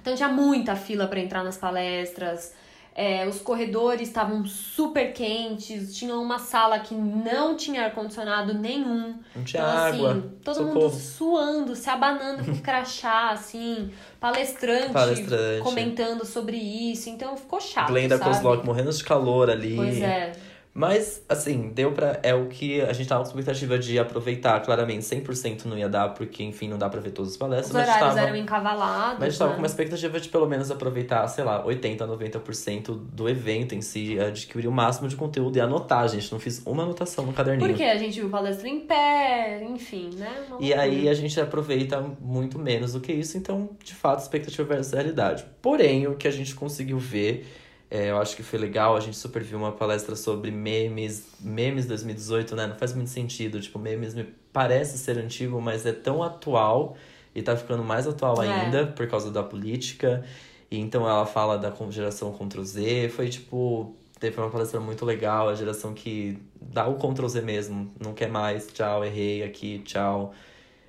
[0.00, 2.52] Então tinha muita fila pra entrar nas palestras.
[2.94, 9.18] É, os corredores estavam super quentes, tinha uma sala que não tinha ar-condicionado nenhum.
[9.34, 10.10] Não tinha Então, água.
[10.12, 10.74] assim, todo socorro.
[10.80, 15.62] mundo suando, se abanando com crachá, assim, palestrante, Palestrante.
[15.62, 17.08] comentando sobre isso.
[17.08, 18.30] Então ficou chato, Glenda sabe?
[18.30, 19.74] Kozlok morrendo de calor ali.
[19.74, 20.32] Pois é.
[20.74, 22.18] Mas, assim, deu pra.
[22.22, 24.58] É o que a gente tava com expectativa de aproveitar.
[24.60, 27.72] Claramente, 100% não ia dar, porque, enfim, não dá pra ver todas as Os palestras.
[27.74, 29.18] mas horários tava, eram encavalados.
[29.18, 29.56] mas a gente tava né?
[29.56, 34.18] com uma expectativa de pelo menos aproveitar, sei lá, 80%, 90% do evento em si,
[34.18, 36.32] adquirir o máximo de conteúdo e anotar, gente.
[36.32, 37.68] Não fiz uma anotação no caderninho.
[37.68, 40.30] Porque a gente viu palestra em pé, enfim, né?
[40.48, 40.80] Uma E loucura.
[40.80, 45.44] aí a gente aproveita muito menos do que isso, então, de fato, expectativa versus realidade.
[45.60, 47.46] Porém, o que a gente conseguiu ver,
[47.94, 51.84] é, eu acho que foi legal, a gente super viu uma palestra sobre memes, memes
[51.84, 52.66] 2018, né?
[52.66, 56.96] Não faz muito sentido, tipo, memes me parece ser antigo, mas é tão atual
[57.34, 58.48] e tá ficando mais atual É.
[58.48, 60.24] ainda por causa da política.
[60.70, 65.50] E então ela fala da geração Ctrl Z, foi tipo, teve uma palestra muito legal,
[65.50, 70.32] a geração que dá o Ctrl Z mesmo, não quer mais, tchau, errei aqui, tchau.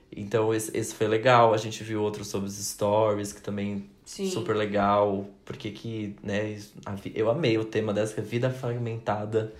[0.10, 4.30] Então esse, esse foi legal, a gente viu outros sobre os stories, que também Sim.
[4.30, 6.58] super legal, porque que, né,
[7.16, 9.54] eu amei o tema dessa, vida fragmentada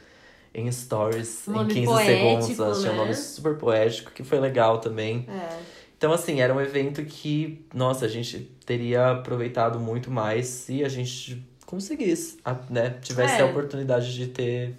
[0.54, 2.12] em stories, Um em nome 15 poético,
[2.46, 3.00] segundos, achei um né?
[3.00, 5.26] nome super poético, que foi legal também.
[5.30, 5.60] É.
[5.98, 10.90] Então, assim, era um evento que, nossa, a gente teria aproveitado muito mais se a
[10.90, 12.38] gente conseguisse,
[12.70, 12.98] né?
[13.02, 13.42] Tivesse É.
[13.42, 14.76] a oportunidade de ter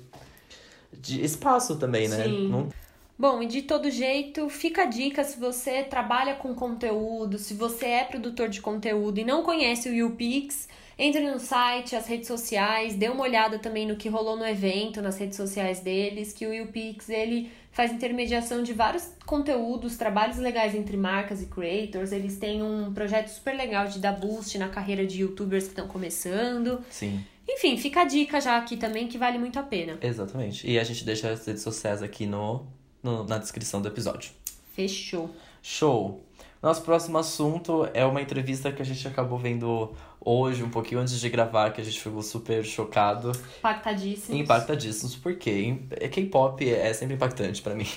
[0.93, 2.25] de espaço também, né?
[2.25, 2.49] Sim.
[2.49, 2.69] Não-
[3.17, 7.87] Bom, e de todo jeito, fica a dica se você trabalha com conteúdo, se você
[7.87, 12.95] é produtor de conteúdo e não conhece o YouPix, entre no site, as redes sociais,
[12.95, 16.53] dê uma olhada também no que rolou no evento, nas redes sociais deles, que o
[16.53, 22.63] YouPix, ele faz intermediação de vários conteúdos, trabalhos legais entre marcas e creators, eles têm
[22.65, 26.85] um projeto super legal de dar boost na carreira de youtubers que estão começando.
[26.91, 29.99] Sim, Enfim, fica a dica já aqui também que vale muito a pena.
[30.03, 30.69] exatamente.
[30.69, 32.65] E a gente deixa as redes sociais aqui no,
[33.05, 34.33] no- na descrição do episódio.
[34.75, 35.31] Fechou.
[35.63, 36.25] Show!
[36.61, 41.21] Nosso próximo assunto é uma entrevista que a gente acabou vendo hoje, um pouquinho antes
[41.21, 43.33] de gravar, que a gente ficou super chocado.
[43.59, 44.39] Impactadíssimo.
[44.39, 47.87] Impactadíssimos, porque é, K-pop é sempre impactante pra mim.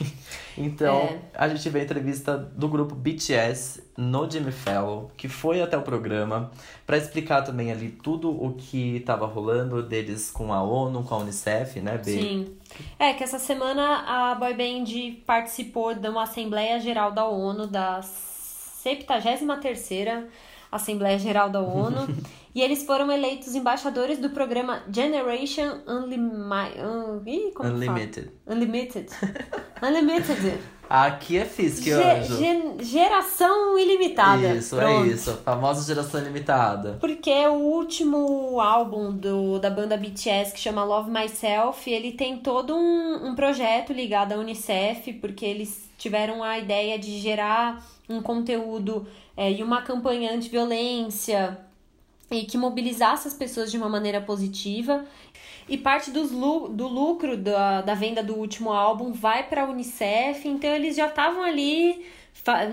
[0.60, 1.20] Então, É.
[1.36, 5.84] a gente vê a entrevista do grupo BTS no Jimmy Fallon, que foi até o
[5.84, 6.50] programa,
[6.84, 11.20] pra explicar também ali tudo o que tava rolando deles com a ONU, com a
[11.20, 12.12] Unicef, né, B?
[12.12, 12.57] Sim.
[13.00, 14.86] É que essa semana a boy band
[15.26, 20.26] participou de uma Assembleia Geral da ONU, da 73ª
[20.72, 22.08] Assembleia Geral da ONU,
[22.54, 25.80] e eles foram eleitos embaixadores do programa Generation.
[27.26, 27.98] Ih, como que fala?
[27.98, 28.32] Unlimited.
[28.46, 29.10] Unlimited.
[29.82, 30.60] Unlimited.
[30.90, 32.38] Aqui é Fisk, Ge- anjo.
[32.38, 34.48] ge- geração ilimitada.
[34.56, 35.06] Isso, Pronto.
[35.06, 35.34] é isso.
[35.44, 36.98] Famosa geração limitada.
[37.00, 42.76] Porque o último álbum do, da banda BTS, que chama Love Myself, ele tem todo
[42.76, 49.06] um, um projeto ligado à Unicef, porque eles tiveram a ideia de gerar um conteúdo
[49.36, 51.58] é, e uma campanha anti-violência
[52.30, 55.06] e que mobilizasse as pessoas de uma maneira positiva.
[55.70, 60.48] E parte dos do lucro da, da venda do último álbum vai para a Unicef,
[60.48, 62.06] então eles já estavam ali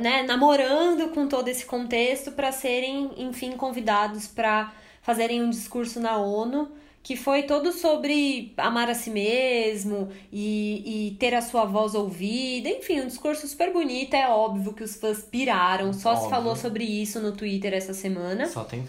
[0.01, 6.17] né, namorando com todo esse contexto para serem, enfim, convidados para fazerem um discurso na
[6.19, 6.69] ONU
[7.05, 12.67] que foi todo sobre amar a si mesmo e, e ter a sua voz ouvida.
[12.71, 14.14] Enfim, um discurso super bonito.
[14.14, 15.93] É óbvio que os fãs piraram.
[15.93, 16.31] Só se Óbvio.
[16.31, 18.47] falou sobre isso no Twitter essa semana.
[18.49, 18.83] Só tem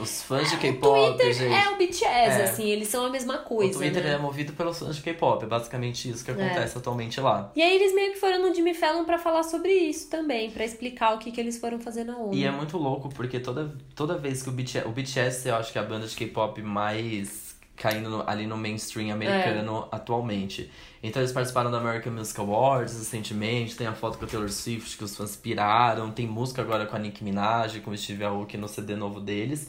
[0.00, 2.44] os fãs de O K-pop, é o BTS, É.
[2.44, 3.78] assim, eles são a mesma O coisa.
[3.78, 4.14] Twitter né?
[4.14, 7.52] é movido pelos fãs de K-pop, é basicamente isso que acontece atualmente lá.
[7.54, 10.64] E aí eles meio que foram no Jimmy Fallon pra falar sobre isso também, pra
[10.64, 12.32] explicar o que, que eles foram fazer na ONU.
[12.34, 15.70] E é muito louco porque toda, toda vez que o BTS, o BTS, eu acho
[15.70, 17.25] que é a banda de K-pop mais
[17.76, 20.70] caindo no- ali no mainstream americano atualmente.
[21.02, 24.96] Então eles participaram do American Music Awards recentemente, tem a foto com a Taylor Swift
[24.96, 28.56] que os fãs piraram, tem música agora com a Nicki Minaj, com o Steve Aoki
[28.56, 29.68] no CD novo deles.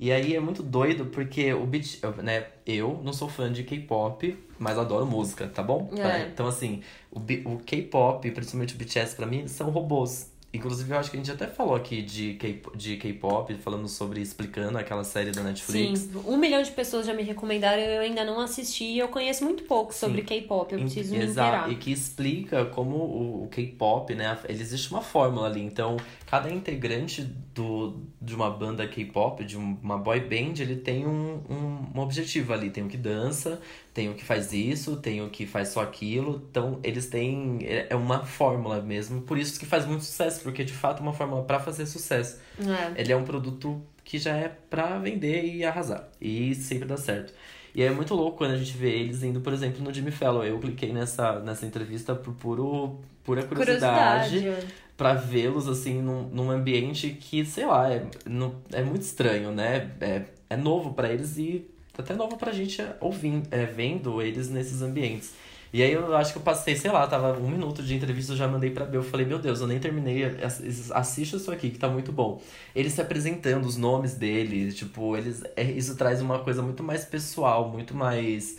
[0.00, 1.68] E aí é muito doido porque o
[2.02, 5.90] eu, né, eu não sou fã de K-pop, mas adoro música, tá bom?
[6.22, 6.28] É.
[6.28, 10.30] Então assim, o, o K-pop, principalmente o BTS pra mim, são robôs.
[10.52, 15.04] Inclusive, eu acho que a gente até falou aqui de K-pop, falando sobre, explicando aquela
[15.04, 16.00] série da Netflix.
[16.00, 19.44] Sim, um milhão de pessoas já me recomendaram, eu ainda não assisti e eu conheço
[19.44, 20.22] muito pouco sobre.
[20.22, 24.38] K-pop, eu preciso me Exato, e que explica como o, o K-pop, né?
[24.48, 25.60] Existe uma fórmula ali.
[25.60, 25.98] Então,
[26.30, 27.22] cada integrante
[27.54, 32.00] do, de uma banda K-pop, de um- uma boy band, ele tem um, um, um
[32.00, 32.68] objetivo ali.
[32.70, 33.60] Tem o que dança,
[33.94, 36.46] tem o que faz isso, tem o que faz só aquilo.
[36.50, 37.58] Então, eles têm.
[37.62, 39.22] É é uma fórmula mesmo.
[39.22, 42.38] Por isso que faz muito sucesso, porque de fato é uma fórmula pra fazer sucesso.
[42.60, 43.00] É.
[43.00, 46.08] Ele é um produto que já é pra vender e arrasar.
[46.20, 47.32] E sempre dá certo.
[47.74, 50.42] E é muito louco quando a gente vê eles indo, por exemplo, no Jimmy Fallon.
[50.44, 54.66] Eu cliquei nessa, nessa entrevista por puro, pura curiosidade, Curiosidade.
[54.98, 59.92] Pra vê-los, assim, num, num ambiente que, sei lá, é, não, é muito estranho, né?
[60.00, 61.64] É, é novo pra eles e
[61.96, 65.32] até novo pra gente ouvindo, é, vendo eles nesses ambientes.
[65.72, 68.36] E aí eu acho que eu passei, sei lá, tava um minuto de entrevista, eu
[68.36, 69.02] já mandei pra Bel.
[69.02, 70.24] Eu falei, meu Deus, eu nem terminei.
[70.42, 72.40] ass- Assista isso aqui, que tá muito bom.
[72.74, 75.42] Eles se apresentando, os nomes deles, tipo, eles.
[75.56, 78.58] é- isso traz uma coisa muito mais pessoal, muito mais.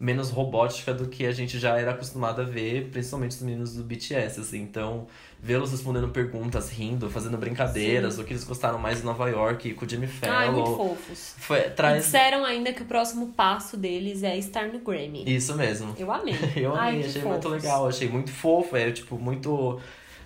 [0.00, 3.84] Menos robótica do que a gente já era acostumado a ver, principalmente os meninos do
[3.84, 4.62] BTS, assim.
[4.62, 5.06] Então,
[5.38, 9.84] vê-los respondendo perguntas, rindo, fazendo brincadeiras, o que eles gostaram mais em Nova York, com
[9.84, 10.76] o Jimmy Ai, muito Fallon.
[10.94, 11.34] fofos.
[11.36, 12.02] Foi, traz.
[12.02, 15.22] disseram ainda que o próximo passo deles é estar no Grammy.
[15.26, 15.94] Isso mesmo.
[15.98, 16.34] Eu amei.
[16.56, 19.78] Eu Ai, amei, que achei muito legal, achei muito fofo, é tipo muito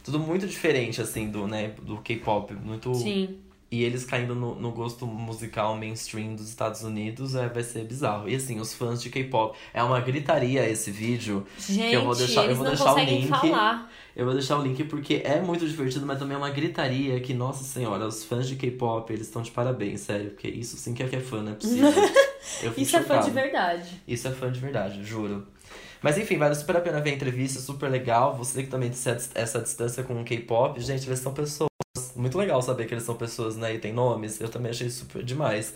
[0.04, 3.38] tudo muito diferente assim do, né, do K-pop, muito Sim.
[3.74, 8.28] E eles caindo no, no gosto musical mainstream dos Estados Unidos é, vai ser bizarro.
[8.28, 11.46] E assim, os fãs de K-pop, é uma gritaria esse vídeo.
[11.58, 13.28] Gente, eu vou deixar- eu vou deixar o link.
[13.28, 13.90] falar.
[14.16, 17.34] Eu vou deixar o link porque é muito divertido, mas também é uma gritaria que,
[17.34, 21.02] nossa senhora, os fãs de K-pop, eles estão de parabéns, sério, porque isso sim que
[21.02, 21.92] é que é fã, não é possível.
[22.76, 23.24] Isso é fã chocado.
[23.26, 24.02] de verdade.
[24.06, 25.46] Isso é fã de verdade, juro.
[26.02, 28.36] Mas enfim, vale super a pena ver a entrevista, super legal.
[28.36, 31.68] Você que também tem essa- essa distância com o K-pop, gente, eles são pessoas.
[32.14, 33.74] Muito legal saber que eles são pessoas, né?
[33.74, 34.40] E tem nomes.
[34.40, 35.74] Eu também achei super demais.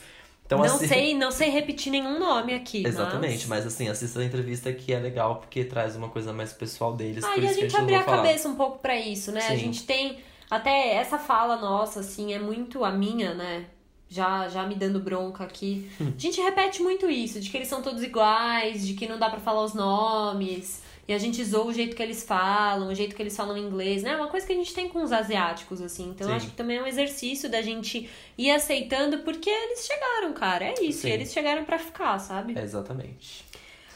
[0.48, 0.88] Então, não assim.
[0.88, 2.87] sei, não sei repetir nenhum nome aqui.
[2.87, 6.94] Exatamente, mas assim, assista a entrevista que é legal porque traz uma coisa mais pessoal
[6.94, 7.22] deles.
[7.22, 8.22] Ah, e a gente abrir a falar.
[8.22, 9.40] cabeça um pouco pra isso, né?
[9.40, 9.59] A Sim.
[9.59, 10.20] gente tem
[10.51, 13.66] até essa fala nossa, assim, é muito a minha, né?
[14.09, 15.90] Já, já me dando bronca aqui.
[16.01, 16.14] Hum.
[16.16, 19.29] A gente repete muito isso, de que eles são todos iguais, de que não dá
[19.29, 20.83] pra falar os nomes.
[21.09, 24.03] E a gente zoa o jeito que eles falam, o jeito que eles falam inglês,
[24.03, 24.11] né?
[24.11, 26.11] É uma coisa que a gente tem com os asiáticos, assim.
[26.11, 26.37] Então, eu Sim.
[26.37, 30.66] acho que também é um exercício da gente ir aceitando, porque eles chegaram, cara.
[30.66, 31.01] É isso.
[31.01, 31.11] Sim.
[31.11, 32.59] Eles chegaram pra ficar, sabe?
[32.59, 33.42] É, exatamente.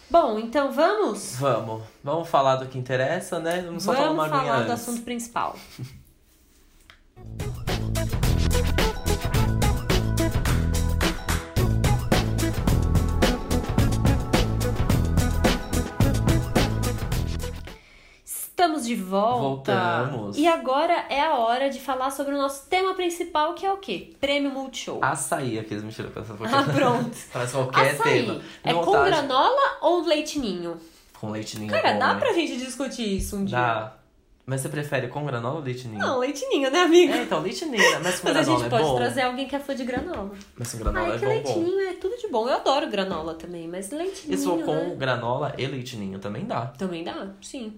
[0.09, 1.37] Bom, então vamos?
[1.37, 1.83] Vamos.
[2.03, 3.61] Vamos falar do que interessa, né?
[3.61, 5.55] Vamos só falar Vamos uma aguinha falar do assunto principal.
[18.63, 19.73] Estamos de volta.
[19.75, 20.39] Voltamos.
[20.39, 23.79] E agora é a hora de falar sobre o nosso tema principal, que é o
[23.79, 24.13] quê?
[24.21, 25.01] Prêmio Multishow.
[25.03, 27.11] Açaí, aqueles mentira, Ah, pronto.
[27.33, 28.25] Parece qualquer Açaí.
[28.25, 28.41] tema.
[28.63, 29.07] É Dá com vontade.
[29.11, 30.77] granola ou leite ninho?
[31.21, 31.73] Com leite ninho.
[31.73, 32.21] Cara, bom, dá né?
[32.21, 33.59] pra gente discutir isso um dia.
[33.59, 33.97] Dá.
[34.47, 35.99] Mas você prefere com granola ou leite ninho?
[36.01, 37.13] Não, leite ninho, né, amigo?
[37.13, 38.01] É, então, leite ninho, né?
[38.03, 38.97] mas com Mas a granola gente é pode bom.
[38.97, 40.31] trazer alguém que é fã de granola.
[40.57, 41.35] Mas com granola Ah, é que é bom.
[41.35, 42.49] leitinho é tudo de bom.
[42.49, 44.33] Eu adoro granola também, mas leitinho.
[44.33, 44.95] E se for com né?
[44.97, 46.67] granola e leite ninho também dá.
[46.79, 47.77] Também dá, sim.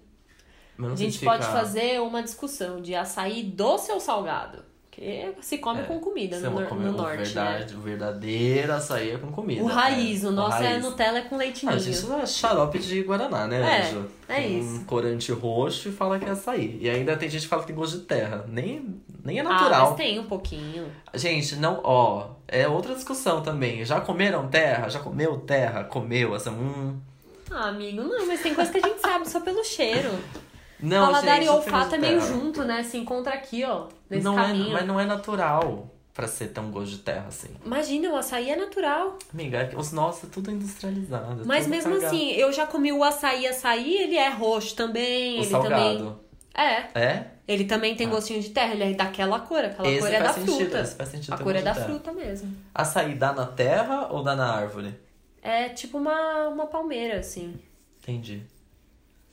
[0.78, 4.58] A gente pode fazer uma discussão de açaí doce ou salgado.
[4.90, 7.24] Que se come É, com comida no, é nor- come- no o norte, né?
[7.24, 9.60] verdade, O verdadeiro açaí é com comida.
[9.60, 10.28] O raiz, é.
[10.28, 10.84] o nosso é raiz.
[10.84, 11.82] Nutella com leite Ah, ninho.
[11.82, 14.06] gente, isso é xarope de Guaraná, né, É, Anjo?
[14.28, 14.68] é Tem isso.
[14.76, 16.78] Um corante roxo e fala que é açaí.
[16.80, 18.44] E ainda tem gente que fala que tem gosto de terra.
[18.48, 19.86] Nem, nem é Ah, natural.
[19.88, 20.86] mas tem um pouquinho.
[21.12, 23.84] Gente, não, ó, é outra discussão também.
[23.84, 24.88] Já comeram terra?
[24.88, 25.82] Já comeu terra?
[25.82, 26.52] Comeu essa.
[26.52, 26.96] Hum.
[27.50, 30.10] Ah, amigo, não, mas tem coisa que a gente sabe só pelo cheiro.
[30.84, 32.32] Não, Paladar e olfato é meio terra.
[32.32, 32.82] junto, né?
[32.82, 34.70] Se encontra aqui, ó, nesse não caminho.
[34.70, 37.48] É, mas não é natural pra ser tão gosto de terra assim.
[37.64, 39.18] Imagina, o açaí é natural.
[39.32, 41.42] Amiga, é os nossos é tudo industrializado.
[41.42, 42.06] é Mas tudo mesmo cagado.
[42.06, 45.36] assim, eu já comi o açaí, açaí, ele é roxo também.
[45.38, 45.74] O ele salgado.
[45.98, 46.16] também.
[46.56, 46.86] É.
[46.94, 47.26] É?
[47.48, 48.10] Ele também tem Ah.
[48.10, 50.80] gostinho de terra, ele é daquela cor, aquela Esse cor é da sentido, fruta.
[50.80, 51.86] esse faz sentido A cor é da terra.
[51.86, 52.56] fruta mesmo.
[52.74, 54.94] Açaí dá na terra ou dá na árvore?
[55.42, 57.58] É tipo uma, uma palmeira, assim.
[58.02, 58.42] Entendi.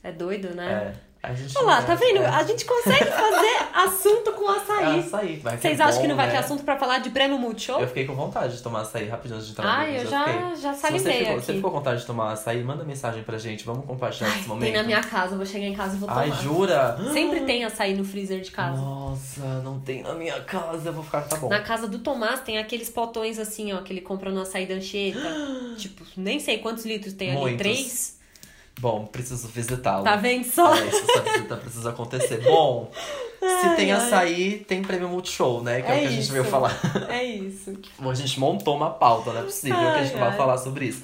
[0.02, 0.92] É doido, né?
[0.96, 1.11] É.
[1.24, 2.18] Olha lá, tá vendo?
[2.20, 2.26] é.
[2.26, 4.98] A gente consegue fazer assunto com É açaí.
[4.98, 5.36] açaí.
[5.36, 6.32] Vai Vocês acham bom, que não vai né?
[6.32, 7.80] ter assunto pra falar de prêmio Multishow?
[7.80, 10.10] Eu fiquei com vontade de tomar açaí rapidinho antes de entrar no Ai, vídeo, eu
[10.10, 10.56] já, fiquei.
[10.56, 11.40] já Se você ficou, aqui.
[11.44, 13.64] você ficou com vontade de tomar açaí, manda mensagem pra gente.
[13.64, 14.64] Vamos compartilhar esse momento.
[14.64, 16.22] Tem na minha casa, eu vou chegar em casa e vou tomar.
[16.22, 16.98] Ai, jura?
[17.12, 18.80] Sempre tem açaí no freezer de casa.
[18.80, 20.88] Nossa, não tem na minha casa.
[20.88, 21.48] Eu vou ficar, tá bom.
[21.48, 24.74] Na casa do Tomás tem aqueles potões assim, ó, que ele compra no açaí da
[24.74, 25.20] Anchieta.
[25.78, 27.38] tipo, nem sei quantos litros tem ali.
[27.38, 27.58] Muitos.
[27.58, 28.21] Três?
[28.80, 30.02] Bom, preciso visitá-lo.
[30.04, 30.74] Tá vendo só?
[30.74, 32.38] É isso, essa visita precisa acontecer.
[32.42, 32.90] Bom,
[33.40, 35.82] se tem açaí, tem prêmio Multishow, né?
[35.82, 36.32] Que é, É o que a gente isso.
[36.32, 36.80] veio falar.
[37.08, 37.78] É isso.
[37.98, 40.36] Bom, a gente montou uma pauta, não é possível que a gente Ai, vai ai.
[40.36, 41.02] falar sobre isso.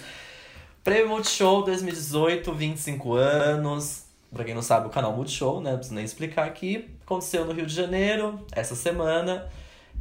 [0.82, 4.04] Prêmio Multishow 2018, 25 anos.
[4.32, 5.70] Pra quem não sabe, o canal Multishow, né?
[5.70, 6.88] Não preciso nem explicar aqui.
[7.04, 9.46] Aconteceu no Rio de Janeiro, essa semana.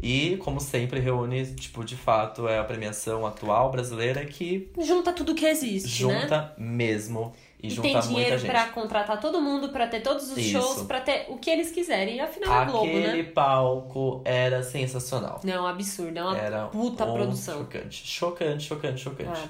[0.02, 5.34] E, como sempre, reúne, tipo, de fato, é a premiação atual brasileira que Junta tudo
[5.34, 6.20] que existe, né?
[6.22, 7.34] junta mesmo.
[7.62, 10.52] E, E tem dinheiro pra contratar todo mundo, pra ter todos os Isso.
[10.52, 12.18] shows, pra ter o que eles quiserem.
[12.18, 13.30] E afinal é Globo, Aquele né?
[13.32, 15.42] palco era sensacional.
[15.44, 16.20] Não, absurdo.
[16.20, 17.58] É uma Era puta um produção.
[17.60, 19.40] Chocante, chocante, chocante, chocante.
[19.44, 19.50] Ah.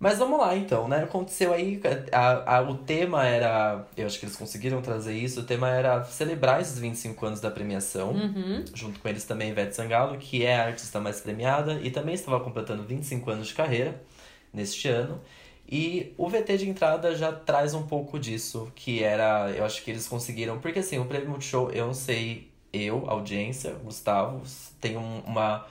[0.00, 1.02] Mas vamos lá então, né?
[1.02, 1.80] Aconteceu aí.
[2.12, 3.84] A, a- o tema era.
[3.96, 5.40] Eu acho que eles conseguiram trazer isso.
[5.40, 8.10] O tema era celebrar esses 25 anos da premiação.
[8.12, 8.64] Uhum.
[8.72, 12.38] Junto com eles também Ivete Sangalo, que é a artista mais premiada e também estava
[12.38, 14.00] completando 25 anos de carreira
[14.54, 15.20] neste ano.
[15.70, 19.50] E o VT de entrada já traz um pouco disso, que era.
[19.50, 20.58] Eu acho que eles conseguiram.
[20.58, 24.40] Porque assim, o Prêmio Multishow, eu não sei, eu, audiência, Gustavo,
[24.80, 25.66] tem um- uma.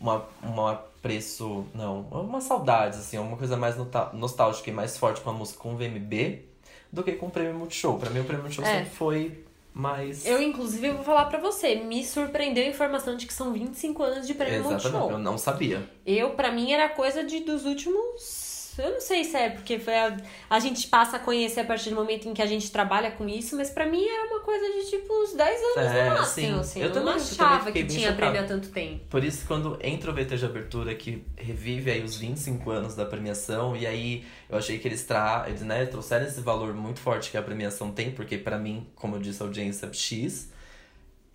[0.00, 1.64] Uma, uma preço.
[1.74, 3.74] Não, uma saudade, assim, uma coisa mais
[4.12, 6.44] nostálgica e mais forte com a música com o VMB
[6.92, 7.98] do que com o Prêmio Multishow.
[7.98, 8.78] Pra mim, o Prêmio Multishow É.
[8.78, 10.24] sempre foi mais.
[10.24, 11.74] Eu, inclusive, vou falar pra você.
[11.76, 15.10] Me surpreendeu a informação de que são 25 anos de prêmio Exatamente, Multishow.
[15.10, 15.88] eu não sabia.
[16.06, 18.47] Eu, pra mim, era coisa de dos últimos.
[18.82, 20.16] Eu não sei se é porque foi a,
[20.48, 23.28] a gente passa a conhecer a partir do momento em que a gente trabalha com
[23.28, 26.46] isso, mas pra mim era uma coisa de tipo uns 10 anos É, no máximo.
[26.54, 26.60] sim.
[26.60, 26.80] Assim.
[26.80, 29.00] Eu Eu, também- não achava que tinha prêmio há tanto tempo.
[29.10, 33.04] Por isso, quando entra o VT de abertura, que revive aí os 25 anos da
[33.04, 37.30] premiação, e aí eu achei que eles, tra eles né, trouxeram esse valor muito forte
[37.30, 40.50] que a premiação tem, porque pra mim, como eu disse, a audiência X,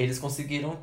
[0.04, 0.78] eles conseguiram,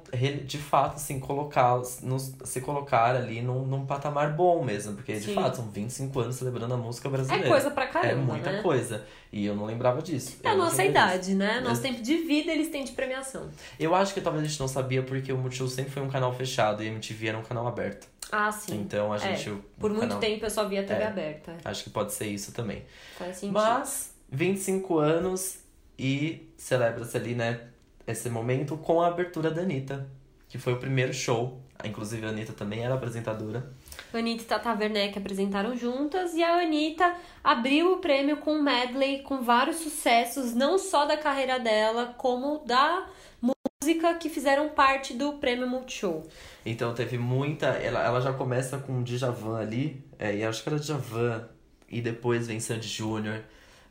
[0.45, 5.27] de fato, assim, colocar, nos, se colocar ali num, num patamar bom mesmo, porque de
[5.27, 5.35] Sim.
[5.35, 7.49] fato são 25 anos celebrando a música É brasileira.
[7.49, 8.63] coisa pra caramba, É muita né?
[8.63, 9.05] coisa.
[9.33, 10.39] E eu não lembrava disso.
[10.43, 11.05] É a nossa sabia disso.
[11.05, 11.55] idade, né?
[11.61, 13.49] Nosso Mas- tempo de vida eles têm de premiação.
[13.79, 16.33] Eu acho que talvez a gente não sabia porque o Multishow sempre foi um canal
[16.35, 18.09] fechado e a MTV era um canal aberto.
[18.33, 18.77] Ah, sim.
[18.81, 19.51] Então a É, gente.
[19.51, 21.07] o Por muito canal- tempo eu só via TV É.
[21.07, 21.57] aberta.
[21.65, 22.85] Acho que pode ser isso também.
[23.19, 23.55] Faz sentido.
[23.55, 25.59] Mas, 25 anos
[25.99, 27.61] e celebra-se ali, né,
[28.07, 30.09] esse momento com a abertura da Anitta,
[30.49, 31.61] que foi o primeiro show.
[31.85, 33.73] Inclusive a Anitta também era apresentadora.
[34.13, 39.23] Anitta e Tata Werneck apresentaram juntas e a Anitta abriu o prêmio com um medley
[39.23, 43.07] com vários sucessos, não só da carreira dela, como da
[43.41, 46.27] música que fizeram parte do prêmio Multishow.
[46.67, 47.67] Então teve muita.
[47.67, 51.49] Ela, ela já começa com um Djavan ali, é, e acho que era Djavan,
[51.89, 53.43] e depois vem Sandy Júnior,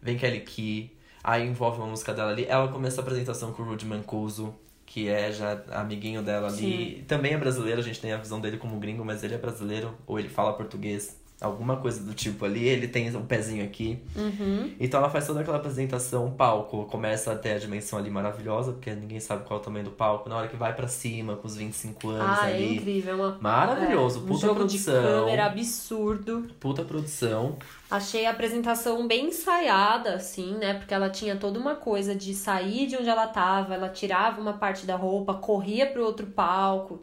[0.02, 0.91] vem Kelly Key,
[1.30, 2.46] aí envolve uma música dela ali.
[2.46, 7.04] Ela começa a apresentação com o Rudy Mancuso, que é já amiguinho dela ali.
[7.08, 9.96] Também é brasileiro, a gente tem a visão dele como gringo, mas ele é brasileiro,
[10.08, 11.18] ou ele fala português.
[11.41, 13.97] Alguma coisa do tipo ali, ele tem um pezinho aqui.
[14.13, 14.73] Uhum.
[14.78, 18.93] Então ela faz toda aquela apresentação, o palco começa até a dimensão ali maravilhosa, porque
[18.93, 20.28] ninguém sabe qual é o tamanho do palco.
[20.28, 22.75] Na hora que vai pra cima, com os 25 anos Ah, é ali.
[22.75, 23.13] incrível.
[23.13, 24.93] é Uma, Maravilhoso, é, um puta jogo produção.
[25.02, 26.47] de câmera absurdo.
[26.60, 27.58] Puta produção.
[27.89, 30.73] Achei a apresentação bem ensaiada, assim, né?
[30.73, 34.54] Porque ela tinha toda uma coisa de sair de onde ela tava, ela tirava uma
[34.54, 36.99] parte da roupa, corria pro outro palco.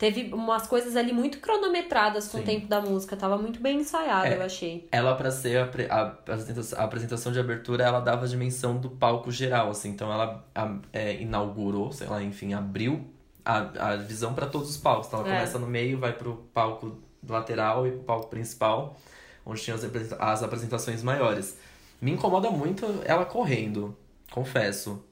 [0.00, 2.42] Teve umas coisas ali muito cronometradas com Sim.
[2.42, 3.14] o tempo da música.
[3.18, 4.36] Tava muito bem ensaiado, É.
[4.38, 4.88] eu achei.
[4.90, 8.88] Ela, pra ser a, a apresentação, a apresentação de abertura, ela dava a dimensão do
[8.88, 9.90] palco geral, assim.
[9.90, 13.04] Então ela a- é, inaugurou, sei lá, enfim, abriu
[13.44, 15.08] a, a visão pra todos os palcos.
[15.08, 15.32] Então ela É.
[15.34, 16.96] começa no meio, vai pro palco
[17.28, 18.96] lateral e pro palco principal,
[19.44, 19.84] onde tinha as,
[20.18, 21.58] as apresentações maiores.
[22.00, 23.94] Me incomoda muito ela correndo,
[24.30, 25.04] confesso.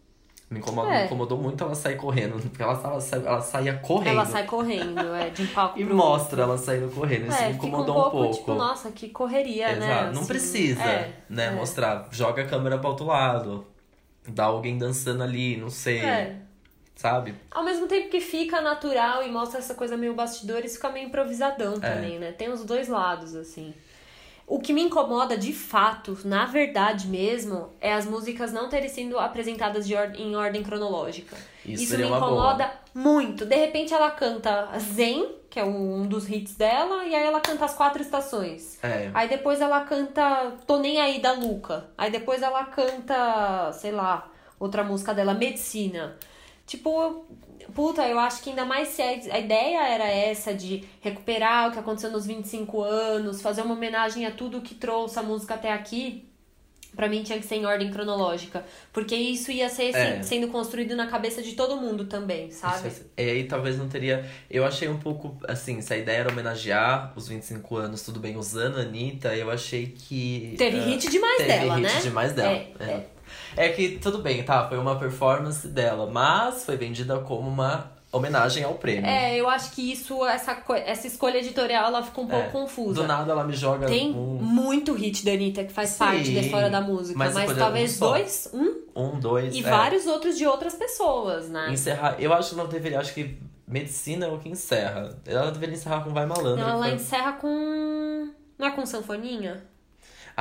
[0.51, 1.01] Me, incomoda, É.
[1.01, 4.09] me incomodou muito ela sair correndo, porque ela, tava, ela saia correndo.
[4.15, 7.27] Ela sai correndo, é, de um palco E mostra ela saindo correndo.
[7.29, 8.35] Isso É, me fica um incomodou pouco, um pouco.
[8.37, 9.87] tipo, nossa, que correria, né?
[9.87, 10.05] Exato.
[10.15, 10.27] Não assim.
[10.27, 11.51] precisa, É, né, é.
[11.51, 12.09] mostrar.
[12.11, 13.67] Joga a câmera pro outro lado.
[14.27, 15.99] Dá alguém dançando ali, não sei.
[16.01, 16.37] É.
[16.97, 17.35] Sabe?
[17.51, 21.79] Ao mesmo tempo que fica natural e mostra essa coisa meio bastidores, fica meio improvisadão
[21.79, 22.33] também, né?
[22.33, 23.73] Tem os dois lados, assim.
[24.51, 29.19] O que me incomoda de fato, na verdade mesmo, é as músicas não terem sido
[29.19, 31.37] apresentadas de or- em ordem cronológica.
[31.67, 32.31] Isso Isso, me uma boa.
[32.33, 33.45] incomoda muito.
[33.45, 37.67] De repente ela canta Zen, que é um dos hits dela, e aí ela canta
[37.67, 38.83] As Quatro Estações.
[38.83, 39.11] É.
[39.13, 41.91] Aí depois ela canta Tô Nem Aí da Luca.
[41.99, 46.17] Aí depois ela canta, sei lá, outra música dela, Medicina.
[46.67, 47.27] Tipo,
[47.75, 51.79] puta, eu acho que ainda mais se a, ideia era essa de recuperar o que
[51.79, 56.28] aconteceu nos 25 anos, fazer uma homenagem a tudo que trouxe a música até aqui.
[56.99, 58.65] Pra mim tinha que ser em ordem cronológica.
[58.93, 60.19] Porque isso ia ser É.
[60.19, 62.89] assim, sendo construído na cabeça de todo mundo também, sabe?
[62.89, 64.29] Isso é- E aí talvez não teria.
[64.51, 68.37] Eu achei um pouco assim, se a ideia era homenagear os 25 anos, tudo bem,
[68.37, 70.57] usando a Anitta, eu achei que.
[70.59, 72.01] Teve ah, hit demais teve dela, hit né?
[72.03, 72.51] demais dela.
[72.51, 74.69] É, É, É que tudo bem, tá?
[74.69, 79.05] Foi uma performance dela, mas foi vendida como uma homenagem ao prêmio.
[79.07, 82.51] É, eu acho que isso, essa, essa escolha editorial, ela ficou um pouco É.
[82.51, 83.03] confusa.
[83.03, 86.31] Do nada ela me joga Tem um, muito hit da Anitta que faz Sim, parte
[86.35, 89.55] da história da música, mas mas, talvez um dois, um, um dois.
[89.55, 89.63] e é.
[89.63, 91.71] vários outros de outras pessoas, né?
[91.71, 92.17] Encerrar.
[92.19, 92.99] Eu acho que não deveria.
[92.99, 95.15] Acho que medicina é o que encerra.
[95.27, 96.57] Ela deveria encerrar com Vai Malandro.
[96.57, 98.29] Não, ela foi- encerra com.
[98.59, 99.63] Não é com sanfoninha?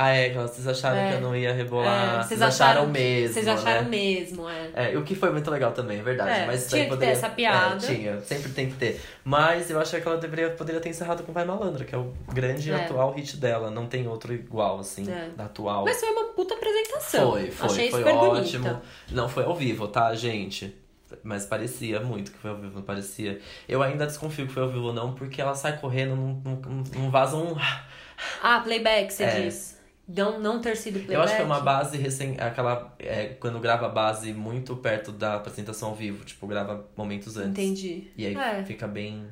[0.00, 1.08] Ah, é, vocês acharam É.
[1.08, 2.20] que eu não ia rebolar.
[2.20, 3.34] É, vocês, acharam, mesmo.
[3.34, 3.88] Vocês acharam né?
[3.88, 4.92] mesmo, é.
[4.92, 6.30] É, o que foi muito legal também, é verdade.
[6.42, 7.12] É, mas tinha que ter poderia...
[7.14, 7.84] essa piada.
[7.84, 9.00] É, tinha, sempre tem que ter.
[9.24, 12.14] Mas eu acho que ela deveria, poderia ter encerrado com Vai Malandro, que é o
[12.32, 12.76] grande É.
[12.76, 13.72] atual hit dela.
[13.72, 15.30] Não tem outro igual, assim, É.
[15.36, 15.84] da atual.
[15.84, 17.32] Mas foi uma puta apresentação.
[17.32, 18.64] Foi, foi, Achei foi ótimo.
[18.64, 18.82] bonita.
[19.10, 20.76] Não foi ao vivo, tá, gente?
[21.24, 23.40] Mas parecia muito que foi ao vivo, não parecia.
[23.68, 27.10] Eu ainda desconfio que foi ao vivo, não, porque ela sai correndo, não, não, não
[27.10, 27.56] vaza um.
[28.42, 29.40] Ah, playback, você É.
[29.40, 29.77] diz.
[30.08, 31.14] Não, não ter sido playback.
[31.14, 32.36] Eu acho que é uma base recém.
[32.40, 32.94] Aquela.
[32.98, 37.50] É, quando grava a base muito perto da apresentação ao vivo, tipo, grava momentos antes.
[37.50, 38.04] Entendi.
[38.16, 38.64] E aí É.
[38.64, 39.26] fica bem.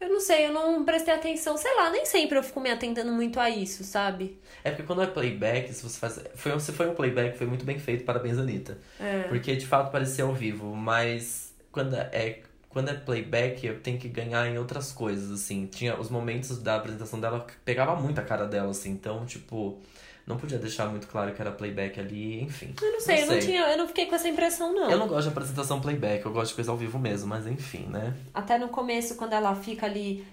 [0.00, 1.56] Eu não sei, eu não prestei atenção.
[1.56, 4.38] Sei lá, nem sempre eu fico me atentando muito a isso, sabe?
[4.62, 6.20] É porque quando é playback, se você faz.
[6.34, 8.76] Foi, se foi um playback, foi muito bem feito, parabéns, Anitta.
[9.00, 9.22] É.
[9.28, 14.06] Porque de fato parecia ao vivo, mas quando é, quando é playback, eu tenho que
[14.08, 15.66] ganhar em outras coisas, assim.
[15.66, 18.90] Tinha os momentos da apresentação dela que pegava muito a cara dela, assim.
[18.90, 19.80] Então, tipo,
[20.26, 22.74] não podia deixar muito claro que era playback ali, enfim.
[22.82, 24.90] Eu não sei, eu não tinha, eu não fiquei com essa impressão, não.
[24.90, 27.86] Eu não gosto de apresentação playback, eu gosto de coisa ao vivo mesmo, mas enfim,
[27.88, 28.12] né?
[28.34, 30.24] Até no começo, quando ela fica ali,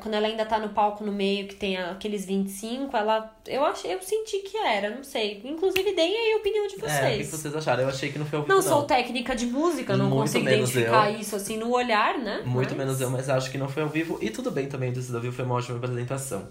[0.00, 3.34] quando ela ainda tá no palco no meio, que tem aqueles 25, ela.
[3.46, 5.40] Eu achei, eu senti que era, não sei.
[5.44, 7.30] Inclusive, deem aí a opinião de É, o que vocês.
[7.30, 7.82] vocês acharam?
[7.84, 8.68] Eu achei que não foi ao vivo, Não não.
[8.68, 11.20] sou técnica de música, não Muito consigo identificar eu.
[11.20, 12.42] isso assim no olhar, né?
[12.44, 14.18] Muito Mas- menos eu, mas acho que não foi ao vivo.
[14.20, 16.48] E tudo bem também, ter sido ao vivo foi uma ótima apresentação.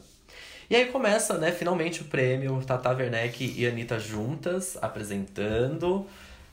[0.69, 6.05] E aí começa, né, finalmente o prêmio, Tata Werneck e Anitta juntas, apresentando.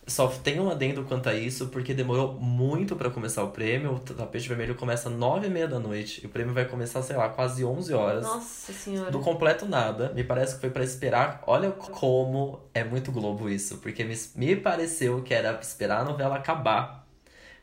[0.07, 3.95] Só tem um adendo quanto a isso, porque demorou muito pra começar o prêmio.
[3.95, 6.21] O tapete vermelho começa às nove e meia da noite.
[6.23, 8.23] E o prêmio vai começar, sei lá, quase 11 horas.
[8.23, 9.11] Nossa senhora.
[9.11, 10.13] Do completo nada.
[10.15, 11.43] Me parece que foi pra esperar.
[11.47, 13.79] Olha como é muito Globo isso.
[13.79, 17.04] Porque me, me pareceu que era esperar a novela acabar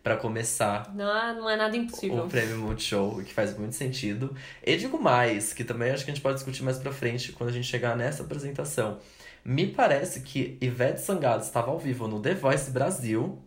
[0.04, 2.24] pra começar Não, não é nada impossível.
[2.26, 4.36] o prêmio Multishow, o que faz muito sentido.
[4.66, 7.50] E digo mais, que também acho que a gente pode discutir mais pra frente quando
[7.50, 8.98] a gente chegar nessa apresentação.
[9.46, 13.40] Me parece que Ivete Sangalo estava ao vivo no The Voice Brasil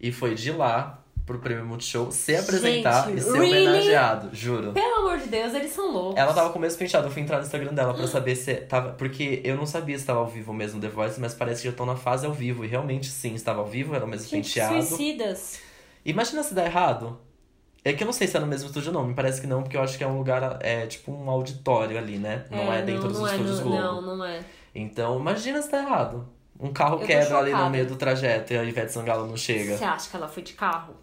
[0.00, 3.66] e foi de lá pro prêmio Multishow se apresentar Gente, e ser really?
[3.66, 4.72] homenageado, juro.
[4.72, 6.16] Pelo amor de Deus, eles são loucos.
[6.16, 8.54] Ela tava com o mesmo penteado, eu fui entrar no Instagram dela pra saber se
[8.54, 8.92] tava.
[8.92, 11.72] Porque eu não sabia se estava ao vivo mesmo The Voice, mas parece que já
[11.72, 12.64] estão na fase ao vivo.
[12.64, 14.82] E realmente sim, estava ao vivo, era o mesmo Gente, penteado.
[14.82, 15.58] suicidas.
[16.10, 17.18] Imagina se dá errado.
[17.84, 19.62] É que eu não sei se é no mesmo estúdio não, me parece que não,
[19.62, 22.44] porque eu acho que é um lugar, é tipo um auditório ali, né?
[22.50, 23.82] Não é, dentro dos não é estúdios no- Globo.
[24.02, 24.40] Não, não é.
[24.74, 26.26] Então, imagina se dá errado.
[26.58, 29.76] Um carro Eu quebra ali no meio do trajeto e a Ivete Sangalo não chega.
[29.76, 30.94] Você acha que ela foi de carro?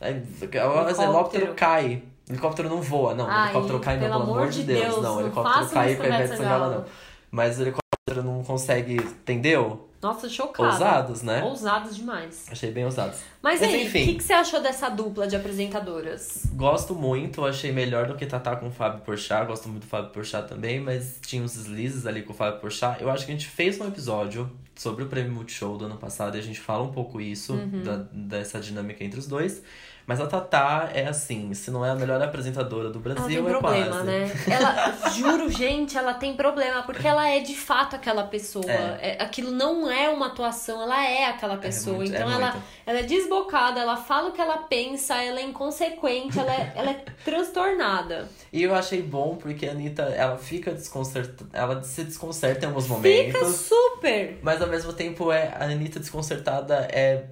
[0.00, 0.44] Aí, o
[0.88, 1.54] helicóptero.
[1.54, 2.02] Cai.
[2.28, 3.26] O helicóptero não voa, não.
[3.26, 4.94] O Ai, helicóptero cai, não, pelo pelo amor de Deus.
[4.96, 6.74] não, o não helicóptero cai com a Ivete Sangalo.
[6.74, 6.84] não.
[7.30, 8.96] Mas o helicóptero não consegue.
[8.96, 9.88] Entendeu?
[10.06, 10.68] Nossa, chocada.
[10.72, 11.42] Ousados, né?
[11.42, 12.46] Ousados demais.
[12.50, 13.18] Achei bem ousados.
[13.42, 16.46] Mas, Mas aí, o que, que você achou dessa dupla de apresentadoras?
[16.52, 19.46] Gosto muito, achei melhor do que Tatá com o Fábio Porchat.
[19.46, 23.00] Gosto muito do Fábio Porchat também, mas tinha uns deslizes ali com o Fábio Porchat.
[23.02, 26.36] Eu acho que a gente fez um episódio sobre o Prêmio Multishow do ano passado
[26.36, 27.82] e a gente fala um pouco isso, Uhum.
[27.82, 29.62] da, dessa dinâmica entre os dois.
[30.06, 33.52] Mas a Tatá é assim, se não é a melhor apresentadora do Ela Brasil, tem
[33.52, 34.06] é problema, quase.
[34.06, 34.30] né?
[34.48, 38.70] Ela, juro, gente, ela tem problema, porque ela é de fato aquela pessoa.
[38.70, 39.16] É.
[39.18, 41.96] É, aquilo não é uma atuação, ela é aquela pessoa.
[41.96, 42.64] muito- é então ela, muito.
[42.86, 46.90] ela é desbocada, ela fala o que ela pensa, ela é inconsequente, ela é, ela
[46.92, 48.28] é transtornada.
[48.52, 52.86] E eu achei bom porque a Anitta, ela fica desconcertada, ela se desconcerta em alguns
[52.86, 53.32] momentos.
[53.34, 54.38] Fica super.
[54.40, 57.24] Mas ao mesmo tempo, é, a Anitta desconcertada é.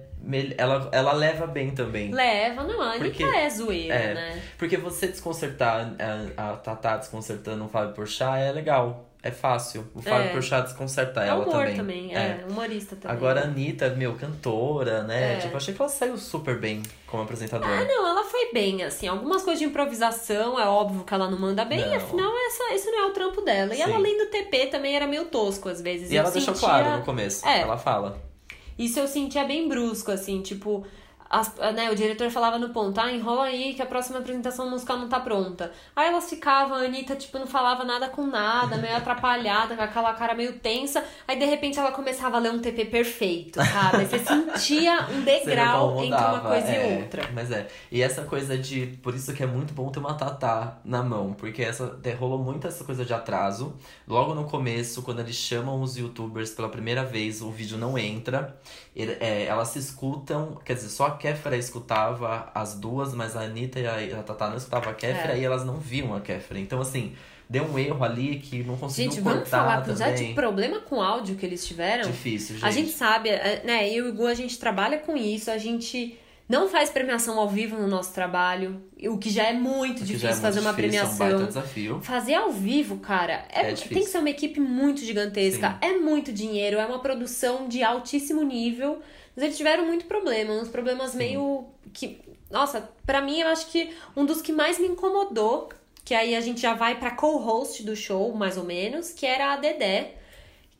[0.57, 2.11] Ela, ela leva bem também.
[2.11, 4.13] Leva, não, a Anitta Porque- é zoeira, é.
[4.13, 4.41] né?
[4.57, 5.93] Porque você desconcertar
[6.37, 9.05] a, a Tatá desconcertando o Fábio Porchat é legal.
[9.21, 9.87] É fácil.
[9.95, 10.33] O Fábio É.
[10.33, 11.75] Porchat desconcerta É ela humor também.
[11.75, 12.45] também, é.
[12.47, 13.17] humorista também.
[13.17, 15.33] Agora a Anitta, meu, cantora, né?
[15.33, 15.37] É.
[15.37, 17.71] Tipo, achei que ela saiu super bem como apresentadora.
[17.71, 19.07] Ah, não, ela foi bem, assim.
[19.07, 21.95] Algumas coisas de improvisação, é óbvio que ela não manda bem, Não.
[21.95, 23.73] afinal, essa, esse não é o trampo dela.
[23.73, 23.81] E Sim.
[23.83, 26.11] ela, além do TP, também era meio tosco às vezes.
[26.11, 27.47] e Eu ela deixou sentia- claro no começo.
[27.47, 27.61] É.
[27.61, 28.21] Ela fala.
[28.77, 30.85] Isso eu sentia bem brusco, assim, tipo.
[31.39, 34.97] As- né, o diretor falava no ponto, ah, enrola aí que a próxima apresentação musical
[34.97, 35.71] não tá pronta.
[35.95, 40.13] Aí elas ficavam, a Anitta, tipo, não falava nada com nada, meio atrapalhada, com aquela
[40.13, 41.03] cara meio tensa.
[41.27, 43.97] Aí, de repente, ela começava a ler um TP perfeito, sabe?
[43.97, 47.29] Aí você sentia um degrau entre uma coisa é, e outra.
[47.33, 47.67] Mas é.
[47.91, 48.87] E essa coisa de.
[49.01, 51.33] Por isso que é muito bom ter uma tatá na mão.
[51.33, 53.75] Porque essa rolou muito essa coisa de atraso.
[54.07, 58.57] Logo no começo, quando eles chamam os youtubers pela primeira vez, o vídeo não entra.
[58.95, 60.57] É, elas se escutam.
[60.63, 64.55] Quer dizer, só a Kéfera escutava as duas, mas a Anitta e a, Tatá não
[64.55, 65.39] escutavam a Kéfera É.
[65.39, 66.59] e elas não viam a Kéfera.
[66.59, 67.13] Então, assim,
[67.49, 70.29] deu um erro ali que não conseguiu Gente, cortar vamos falar também.
[70.29, 72.09] de problema com áudio que eles tiveram?
[72.09, 72.65] Difícil, gente.
[72.65, 73.89] A gente sabe, é, né?
[73.89, 76.17] Eu e o Gu, a gente trabalha com isso, a gente
[76.47, 80.31] não faz premiação ao vivo no nosso trabalho, o que já é muito difícil é
[80.31, 81.45] muito fazer uma difícil, É um premiação.
[81.47, 81.99] desafio.
[82.01, 84.03] Fazer ao vivo, cara, é, É tem difícil.
[84.03, 85.77] que ser uma equipe muito gigantesca, Sim.
[85.81, 88.99] é muito dinheiro, é uma produção de altíssimo nível.
[89.35, 92.19] Mas eles tiveram muito problema, uns problemas meio que.
[92.49, 95.69] Nossa, pra mim eu acho que um dos que mais me incomodou,
[96.05, 99.51] que aí a gente já vai pra co-host do show, mais ou menos, que era
[99.53, 100.13] a Dedé,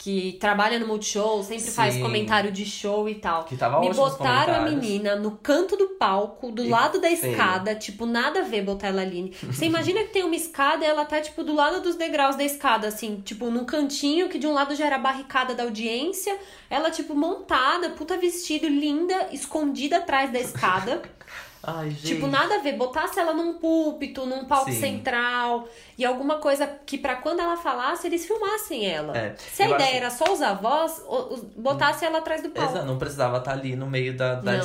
[0.06, 2.02] que trabalha no Multishow, sempre faz Sim.
[2.04, 3.44] comentário de show e tal.
[3.46, 7.32] Que tava Me botaram a menina no canto do palco, do E lado da feio.
[7.32, 9.34] escada, tipo, nada a ver botar ela ali.
[9.42, 12.44] Você imagina que tem uma escada e ela tá, tipo, do lado dos degraus da
[12.44, 16.38] escada, assim, tipo, num cantinho que de um lado já era a barricada da audiência,
[16.70, 21.02] ela, tipo, montada, puta vestido, linda, escondida atrás da escada.
[21.68, 22.08] Ai, gente.
[22.08, 22.74] Tipo, nada a ver.
[22.78, 24.80] Botasse ela num púlpito, num palco Sim.
[24.80, 29.18] central e alguma coisa que pra quando ela falasse, eles filmassem ela.
[29.18, 32.42] É, Se a eu ideia acho- era só usar a voz, o- botasse ela atrás
[32.44, 32.72] do palco.
[32.72, 34.58] Exato, não precisava estar ali no meio da, da,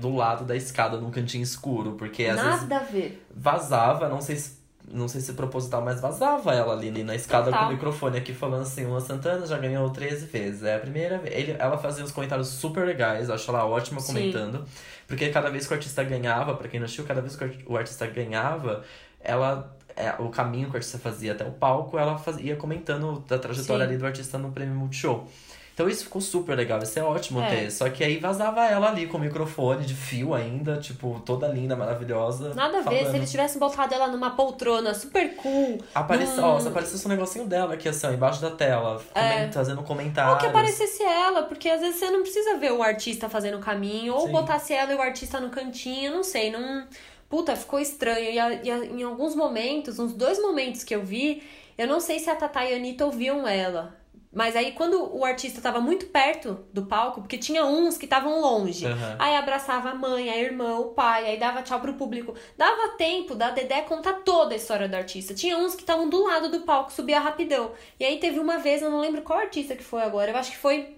[0.00, 3.24] do lado da escada, num cantinho escuro, porque às vezes Nada a ver.
[3.34, 4.60] vazava, não sei se.
[4.92, 7.60] Não sei se proposital, mas vazava ela ali na escada Total.
[7.60, 10.64] com o microfone aqui falando assim, Luan Santana já ganhou 13 vezes.
[10.64, 11.34] É a primeira vez.
[11.34, 14.08] Ele, ela fazia uns comentários super legais, acho ela ótima Sim.
[14.12, 14.66] comentando.
[15.12, 17.46] Porque cada vez que o artista ganhava, pra quem não assistiu, cada vez que o
[17.46, 18.82] arti- o artista ganhava,
[19.20, 19.76] ela.
[19.94, 23.38] é, o caminho que o artista fazia até o palco, ela fazia, ia comentando da
[23.38, 23.90] trajetória Sim.
[23.90, 25.28] ali do artista no prêmio Multishow.
[25.82, 27.48] Então isso ficou super legal, isso é ótimo É.
[27.48, 27.70] ter.
[27.72, 31.74] Só que aí vazava ela ali com o microfone de fio ainda, tipo, toda linda,
[31.74, 32.54] maravilhosa.
[32.54, 33.10] Nada a ver, falando.
[33.10, 35.78] se eles tivessem botado ela numa poltrona super cool.
[35.92, 39.52] Aparece, num- ó, se aparecesse um negocinho dela aqui, assim, ó, embaixo da tela, coment-
[39.52, 40.38] fazendo Ou comentários.
[40.38, 44.14] que aparecesse ela, porque às vezes você não precisa ver o artista fazendo o caminho,
[44.14, 44.32] ou Sim.
[44.32, 46.86] botasse ela e o artista no cantinho, não sei, não.
[47.28, 48.30] Puta, ficou estranho.
[48.30, 51.42] E, a- e a- em alguns momentos, uns dois momentos que eu vi,
[51.76, 54.00] eu não sei se a Tata e a Anitta ouviam ela.
[54.32, 58.40] Mas aí, quando o artista tava muito perto do palco, porque tinha uns que estavam
[58.40, 58.86] longe.
[58.86, 59.16] Aham.
[59.18, 62.34] Aí abraçava a mãe, a irmã, o pai, aí dava tchau pro público.
[62.56, 65.34] Dava tempo da Dedé contar toda a história do artista.
[65.34, 67.72] Tinha uns que estavam do lado do palco, subia rapidão.
[68.00, 70.52] E aí teve uma vez, eu não lembro qual artista que foi agora, eu acho
[70.52, 70.96] que foi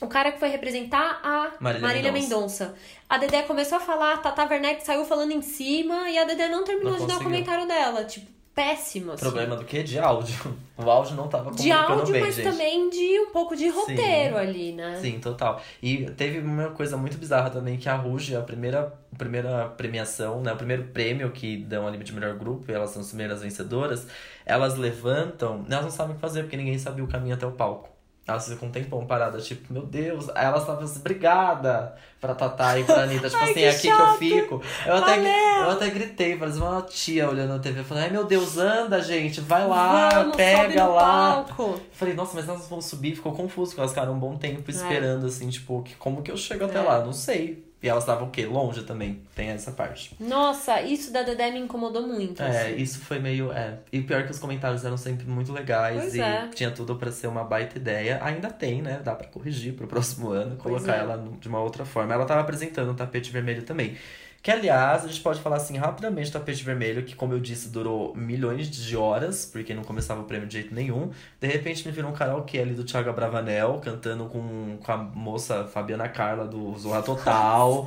[0.00, 2.64] o cara que foi representar a Marília Marília, Mendonça.
[2.64, 2.74] Mendonça.
[3.06, 6.48] A Dedé começou a falar, a Tata Werneck saiu falando em cima e a Dedé
[6.48, 7.30] não terminou Não de dar o conseguiu.
[7.44, 8.04] comentário dela.
[8.04, 9.22] Tipo, péssimo, assim.
[9.22, 9.82] Problema do quê?
[9.82, 10.36] De áudio.
[10.80, 12.50] O áudio não tava de áudio, bem, mas gente.
[12.50, 14.98] também de um pouco de roteiro ali, né?
[14.98, 15.60] Sim, total.
[15.82, 20.40] E teve uma coisa muito bizarra também, que a Ruge, a primeira, a primeira premiação,
[20.40, 20.54] né?
[20.54, 24.06] O primeiro prêmio que dão ali de melhor grupo, e elas são as primeiras vencedoras,
[24.46, 27.52] elas levantam, elas não sabem o que fazer, porque ninguém sabia o caminho até o
[27.52, 27.89] palco.
[28.30, 30.28] Elas ficam um tempão paradas, tipo, meu Deus.
[30.34, 33.28] Aí elas estavam assim, obrigada pra Tatá e pra Anitta.
[33.28, 33.96] Tipo Ai, assim, é aqui chato.
[33.96, 34.62] que eu fico.
[34.86, 35.32] Eu até, Valeu.
[35.64, 37.82] eu até gritei, parecia uma tia olhando na TV.
[37.84, 41.44] Falei, ai meu Deus, anda, gente, vai lá, Vamos, pega lá.
[41.44, 41.80] palco.
[41.92, 43.14] Falei, nossa, mas elas vão subir?
[43.14, 44.70] Ficou confuso, porque elas ficaram um bom tempo É.
[44.70, 46.82] esperando, assim, tipo, que, como que eu chego até É.
[46.82, 47.00] lá?
[47.04, 47.69] Não sei.
[47.82, 48.44] E elas estavam o quê?
[48.44, 49.22] Longe também.
[49.34, 50.14] Tem essa parte.
[50.20, 52.42] Nossa, isso da Dedé me incomodou muito.
[52.42, 52.76] É, assim.
[52.76, 53.50] isso foi meio.
[53.52, 53.78] É.
[53.90, 56.48] E pior que os comentários eram sempre muito legais Pois e é.
[56.54, 58.18] tinha tudo pra ser uma baita ideia.
[58.22, 59.00] Ainda tem, né?
[59.02, 61.00] Dá pra corrigir pro próximo ano, Pois colocar é.
[61.00, 62.12] ela de uma outra forma.
[62.12, 63.96] Ela tava apresentando o tapete vermelho também.
[64.42, 68.14] Que, aliás, a gente pode falar assim rapidamente tapete vermelho, que, como eu disse, durou
[68.16, 71.10] milhões de horas, porque não começava o prêmio de jeito nenhum.
[71.38, 75.64] De repente me virou um karaokê ali do Thiago Bravanel, cantando com, com a moça
[75.64, 77.86] Fabiana Carla do Zorra Total.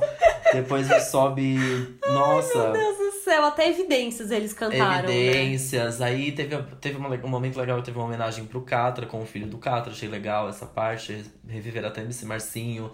[0.52, 1.58] Depois ele sobe.
[2.06, 2.70] Nossa!
[2.70, 5.12] Meu Deus do céu, até evidências eles cantaram, né?
[5.12, 6.00] Evidências.
[6.00, 9.58] Aí teve, teve um momento legal, teve uma homenagem pro Catra, com o filho do
[9.58, 9.90] Catra.
[9.90, 11.24] Achei legal essa parte.
[11.48, 12.92] Reviver até MC Marcinho,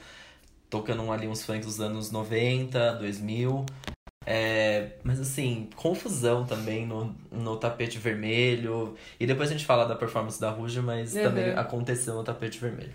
[0.70, 3.66] tocando ali uns funks dos anos 90, 2000.
[4.26, 8.94] É, mas assim, confusão também no, no tapete vermelho.
[9.18, 11.22] E depois a gente fala da performance da Ruge, mas Uhum.
[11.22, 12.92] também aconteceu no tapete vermelho.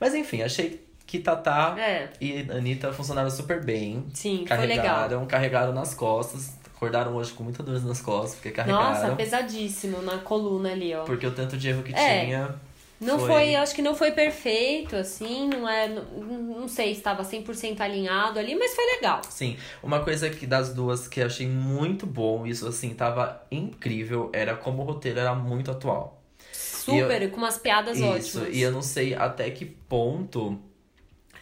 [0.00, 4.04] Mas enfim, achei que Tatá É, e Anitta funcionaram super bem.
[4.12, 4.84] sim, foi legal.
[4.84, 6.56] Carregaram, carregaram nas costas.
[6.76, 8.90] Acordaram hoje com muita dor nas costas, porque carregaram.
[9.00, 11.02] Nossa, pesadíssimo na coluna ali, ó.
[11.02, 12.24] Porque o tanto de erro que É.
[12.26, 12.54] tinha.
[13.00, 13.28] Não Foi.
[13.28, 17.22] foi, eu acho que não foi perfeito, assim, não é, não, não sei se estava
[17.22, 19.20] 100% alinhado ali, mas foi legal.
[19.30, 24.30] Sim, uma coisa que das duas que eu achei muito bom, isso assim, tava incrível,
[24.32, 26.20] era como o roteiro era muito atual.
[26.52, 28.56] Super, com umas piadas Isso, ótimas.
[28.56, 30.58] e eu não sei até que ponto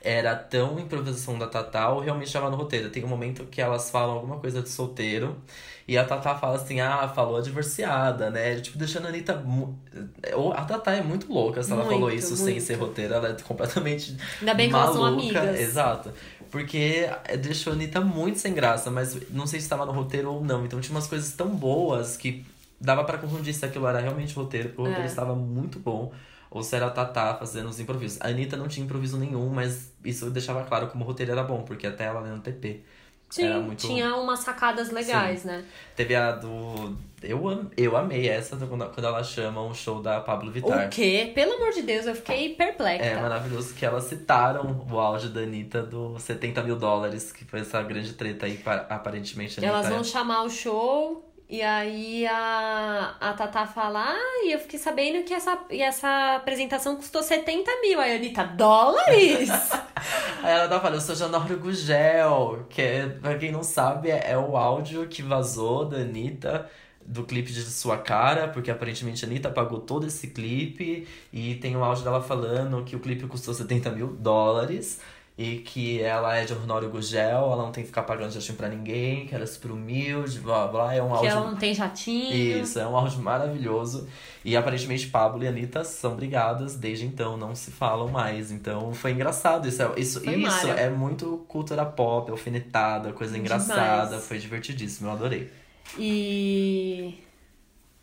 [0.03, 2.91] era tão improvisação da Tatá ou realmente estava no roteiro.
[2.91, 5.37] Tem um momento que elas falam alguma coisa de solteiro
[5.89, 8.57] e a Tatá fala assim: ah, falou a divorciada, né?
[8.61, 9.43] Tipo, deixando a Anitta.
[10.55, 12.63] A Tatá é muito louca se ela falou Muito, isso sem muito.
[12.63, 14.17] ser roteiro, ela é completamente.
[14.41, 15.41] Ainda bem que elas são maluca.
[15.41, 15.61] amigas.
[15.61, 16.13] Exato.
[16.51, 17.09] Porque
[17.41, 20.65] deixou a Anitta muito sem graça, mas não sei se estava no roteiro ou não.
[20.65, 22.45] Então tinha umas coisas tão boas que
[22.81, 25.07] dava pra confundir se aquilo era realmente roteiro, porque o roteiro É.
[25.07, 26.13] estava muito bom.
[26.51, 28.19] Ou se era a Tatá fazendo os improvisos.
[28.21, 31.63] A Anitta não tinha improviso nenhum, mas isso deixava claro como o roteiro era bom,
[31.63, 32.83] porque até ela lendo TP.
[33.29, 35.65] Sim, muito- tinha umas sacadas legais, né?
[35.95, 36.97] Teve a do.
[37.23, 37.71] Eu, am...
[37.77, 40.87] eu amei essa do- quando ela chama o show da Pablo Vittar.
[40.87, 41.33] O quê?
[41.35, 43.05] Pelo amor de Deus, eu fiquei perplexa.
[43.05, 47.61] É maravilhoso que elas citaram o áudio da Anitta do 70 mil dólares, que foi
[47.61, 49.59] essa grande treta aí, pa- aparentemente.
[49.59, 54.53] a Elas Anitta vão chamar o show e aí a, a Tatá fala, ah, e
[54.53, 58.01] eu fiquei sabendo que essa, e essa apresentação custou 70 mil.
[58.01, 59.49] Aí a Anitta, dólares?
[60.43, 64.33] Aí ela tá falando, eu sou Janório Gugel, que é, pra quem não sabe, é,
[64.33, 66.69] é o áudio que vazou da Anitta
[67.05, 71.77] do clipe de Sua Cara, porque aparentemente a Anitta pagou todo esse clipe e tem
[71.77, 75.01] o áudio dela falando que o clipe custou 70 mil dólares
[75.39, 78.69] e que ela é de Honório Gugel, ela não tem que ficar pagando jatinho pra
[78.69, 81.75] ninguém, que ela é super humilde, blá blá, é um que áudio ela não tem
[81.75, 82.63] jatinho.
[82.63, 84.09] isso, é um áudio maravilhoso.
[84.43, 88.51] E aparentemente Pablo e Anitta são brigadas desde então, não se falam mais.
[88.51, 89.69] Então foi engraçado.
[89.69, 93.63] Isso, é, isso, Foi isso é muito cultura pop, alfinetada, coisa Demais.
[93.65, 94.19] engraçada.
[94.19, 95.51] Foi divertidíssimo, eu adorei.
[95.99, 97.26] E.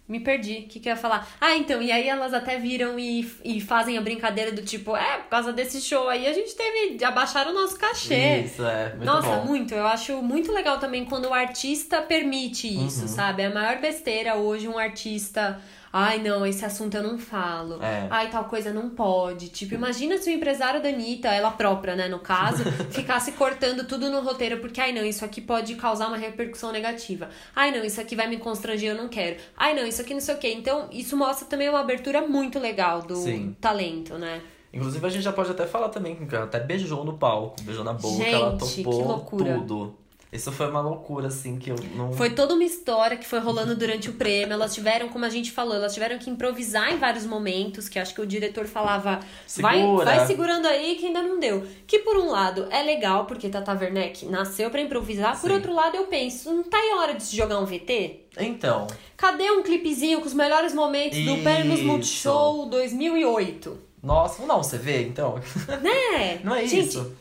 [0.07, 0.65] Me perdi.
[0.65, 1.27] O que, que eu ia falar?
[1.39, 5.17] Ah, então, e aí elas até viram e, e fazem a brincadeira do tipo, é,
[5.19, 7.03] por causa desse show aí a gente teve.
[7.05, 8.39] Abaixaram o nosso cachê.
[8.41, 9.45] Isso, é muito Nossa, bom.
[9.45, 9.73] muito.
[9.73, 13.07] Eu acho muito legal também quando o artista permite isso, Uhum.
[13.07, 13.43] sabe?
[13.43, 15.61] É a maior besteira hoje um artista.
[15.95, 17.79] Ai, não, esse assunto eu não falo.
[17.83, 18.07] É.
[18.09, 19.49] Ai, tal coisa não pode.
[19.49, 24.09] Tipo, imagina se o empresário da Anitta, ela própria, né, no caso, ficasse cortando tudo
[24.09, 27.29] no roteiro, porque, ai, não, isso aqui pode causar uma repercussão negativa.
[27.55, 29.37] Ai, não, isso aqui vai me constranger, eu não quero.
[29.55, 30.51] Ai, não, isso aqui não sei o quê.
[30.51, 33.55] Então, isso mostra também uma abertura muito legal do Sim.
[33.61, 34.41] talento, né?
[34.73, 37.83] Inclusive a gente já pode até falar também que ela até beijou no palco, beijou
[37.83, 39.53] na boca, Gente, ela que topou loucura.
[39.59, 39.95] tudo.
[40.33, 42.11] Isso foi uma loucura, assim, que eu não.
[42.11, 44.53] Foi toda uma história que foi rolando durante o prêmio.
[44.53, 48.15] Elas tiveram, como a gente falou, elas tiveram que improvisar em vários momentos, que acho
[48.15, 49.19] que o diretor falava,
[49.57, 50.05] vai, Segura.
[50.05, 51.65] vai segurando aí que ainda não deu.
[51.85, 55.39] Que por um lado é legal, porque Tata Werneck nasceu pra improvisar.
[55.39, 55.55] Por Sim.
[55.55, 58.21] outro lado, eu penso, não tá em hora de se jogar um VT?
[58.39, 61.87] Então, Cadê um clipezinho com os melhores momentos do Prêmios Isso.
[61.87, 63.77] Multishow 2008?
[64.03, 65.35] nossa, vamos dar um CV, então?
[65.81, 66.39] Né?
[66.43, 67.15] Não é Gente, isso.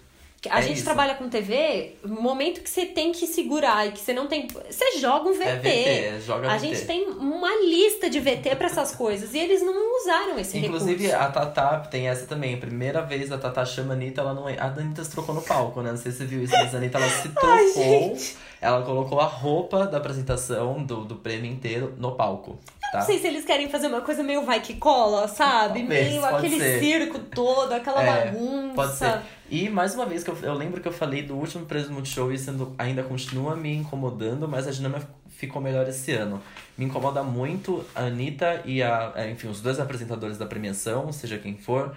[0.50, 0.84] A É gente isso.
[0.84, 4.48] trabalha com TV, momento que você tem que segurar e que você não tem.
[4.48, 5.44] Você joga um VT.
[5.44, 6.66] É VT, joga a VT.
[6.66, 11.04] gente tem uma lista de VT pra essas coisas e eles não usaram esse Inclusive,
[11.06, 11.24] recurso.
[11.24, 12.54] a Tatá tem essa também.
[12.54, 14.58] A primeira vez a Tatá chama a Anitta, ela não é.
[14.58, 15.90] A Anitta se trocou no palco, né?
[15.90, 18.16] Não sei se você viu isso, mas a Anitta ela se trocou.
[18.60, 22.58] ela colocou a roupa da apresentação do, do prêmio inteiro no palco.
[22.68, 22.98] Eu Tá?
[22.98, 25.78] Não sei se eles querem fazer uma coisa meio vai que cola, sabe?
[25.80, 26.78] Talvez, meio aquele ser.
[26.78, 28.74] circo todo, aquela É, bagunça.
[28.74, 29.18] Pode ser.
[29.52, 32.32] E mais uma vez, que eu, eu lembro que eu falei do último Preso Multishow
[32.32, 36.40] e sendo, ainda continua me incomodando, mas a dinâmica ficou melhor esse ano.
[36.78, 41.36] Me incomoda muito a Anitta e a, é, enfim, os dois apresentadores da premiação, seja
[41.36, 41.94] quem for,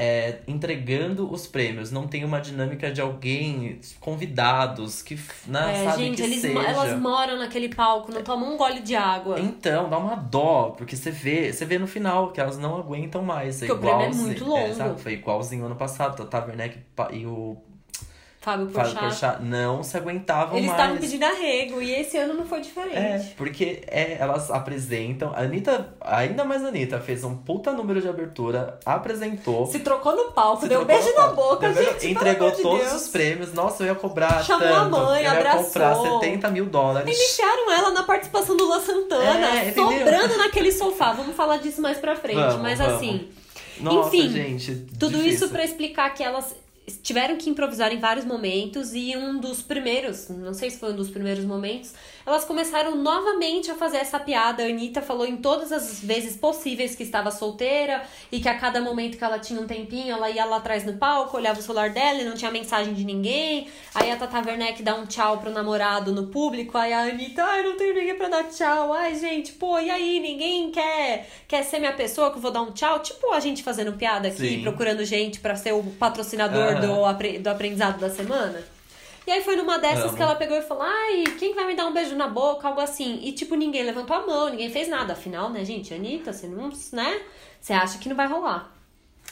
[0.00, 1.90] é, entregando os prêmios.
[1.90, 6.60] Não tem uma dinâmica de alguém, convidados, que, né, É, sabe, gente, que eles, seja.
[6.60, 9.38] elas moram naquele palco, não tomam um gole de água.
[9.40, 13.22] Então, dá uma dó, porque você vê, você vê no final que elas não aguentam
[13.22, 13.62] mais.
[13.62, 14.74] É Porque o prêmio é muito longo.
[14.74, 15.00] sabe?
[15.00, 16.16] Foi igualzinho ano passado.
[16.24, 17.56] Tata Werneck pa- e o
[18.48, 18.98] Fábio Fábio Porchat.
[18.98, 20.80] Porchat não se aguentavam Eles mais.
[20.80, 22.96] estavam pedindo arrego e esse ano não foi diferente.
[22.96, 25.32] É, porque é, elas apresentam.
[25.34, 29.66] A Anitta, ainda mais a Anitta, fez um puta número de abertura, apresentou.
[29.66, 32.08] Se trocou no palco, se deu um beijo na boca, deu gente.
[32.10, 33.02] Entregou de todos Deus.
[33.02, 33.52] os prêmios.
[33.52, 34.42] Nossa, eu ia cobrar.
[34.44, 34.96] Chamou tanto.
[34.96, 35.64] a mãe, eu ia abraçou.
[35.64, 37.04] comprar 70 mil dólares.
[37.06, 41.12] Deixaram ela na participação do Luan Santana, É, sobrando naquele sofá.
[41.12, 42.36] Vamos falar disso mais pra frente.
[42.36, 42.94] Vamos, mas vamos.
[42.94, 43.28] assim,
[43.80, 44.74] Nossa, enfim, gente.
[44.98, 45.32] tudo difícil.
[45.34, 46.54] isso pra explicar que elas
[47.02, 50.96] tiveram que improvisar em vários momentos e um dos primeiros, não sei se foi um
[50.96, 51.94] dos primeiros momentos,
[52.28, 54.62] elas começaram novamente a fazer essa piada.
[54.62, 58.80] A Anitta falou em todas as vezes possíveis que estava solteira e que a cada
[58.80, 61.90] momento que ela tinha um tempinho, ela ia lá atrás no palco, olhava o celular
[61.90, 63.68] dela e não tinha mensagem de ninguém.
[63.94, 67.62] Aí a Tata Werneck dá um tchau pro namorado no público, aí a Anitta, ai,
[67.62, 68.92] não tenho ninguém pra dar tchau.
[68.92, 72.60] Ai, gente, pô, e aí, ninguém quer, quer ser minha pessoa que eu vou dar
[72.60, 72.98] um tchau?
[73.00, 74.62] Tipo a gente fazendo piada aqui, Sim.
[74.62, 76.80] procurando gente pra ser o patrocinador Aham.
[76.80, 78.62] do, apre- do aprendizado da semana.
[79.28, 80.16] E aí foi numa dessas Amo.
[80.16, 82.66] que ela pegou e falou: Ai, quem vai me dar um beijo na boca?
[82.66, 83.20] Algo assim.
[83.22, 85.12] E tipo, ninguém levantou a mão, ninguém fez nada.
[85.12, 85.92] Afinal, né, gente?
[85.92, 86.70] Anitta, você não.
[86.92, 87.20] né?
[87.60, 88.74] Você acha que não vai rolar.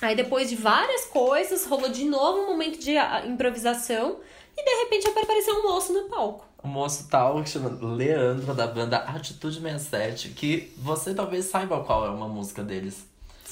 [0.03, 4.19] Aí depois de várias coisas, rolou de novo um momento de ah, improvisação.
[4.55, 6.45] E de repente apareceu um moço no palco.
[6.63, 12.05] um moço tal que chama Leandro, da banda Atitude 67, que você talvez saiba qual
[12.05, 13.07] é uma música deles.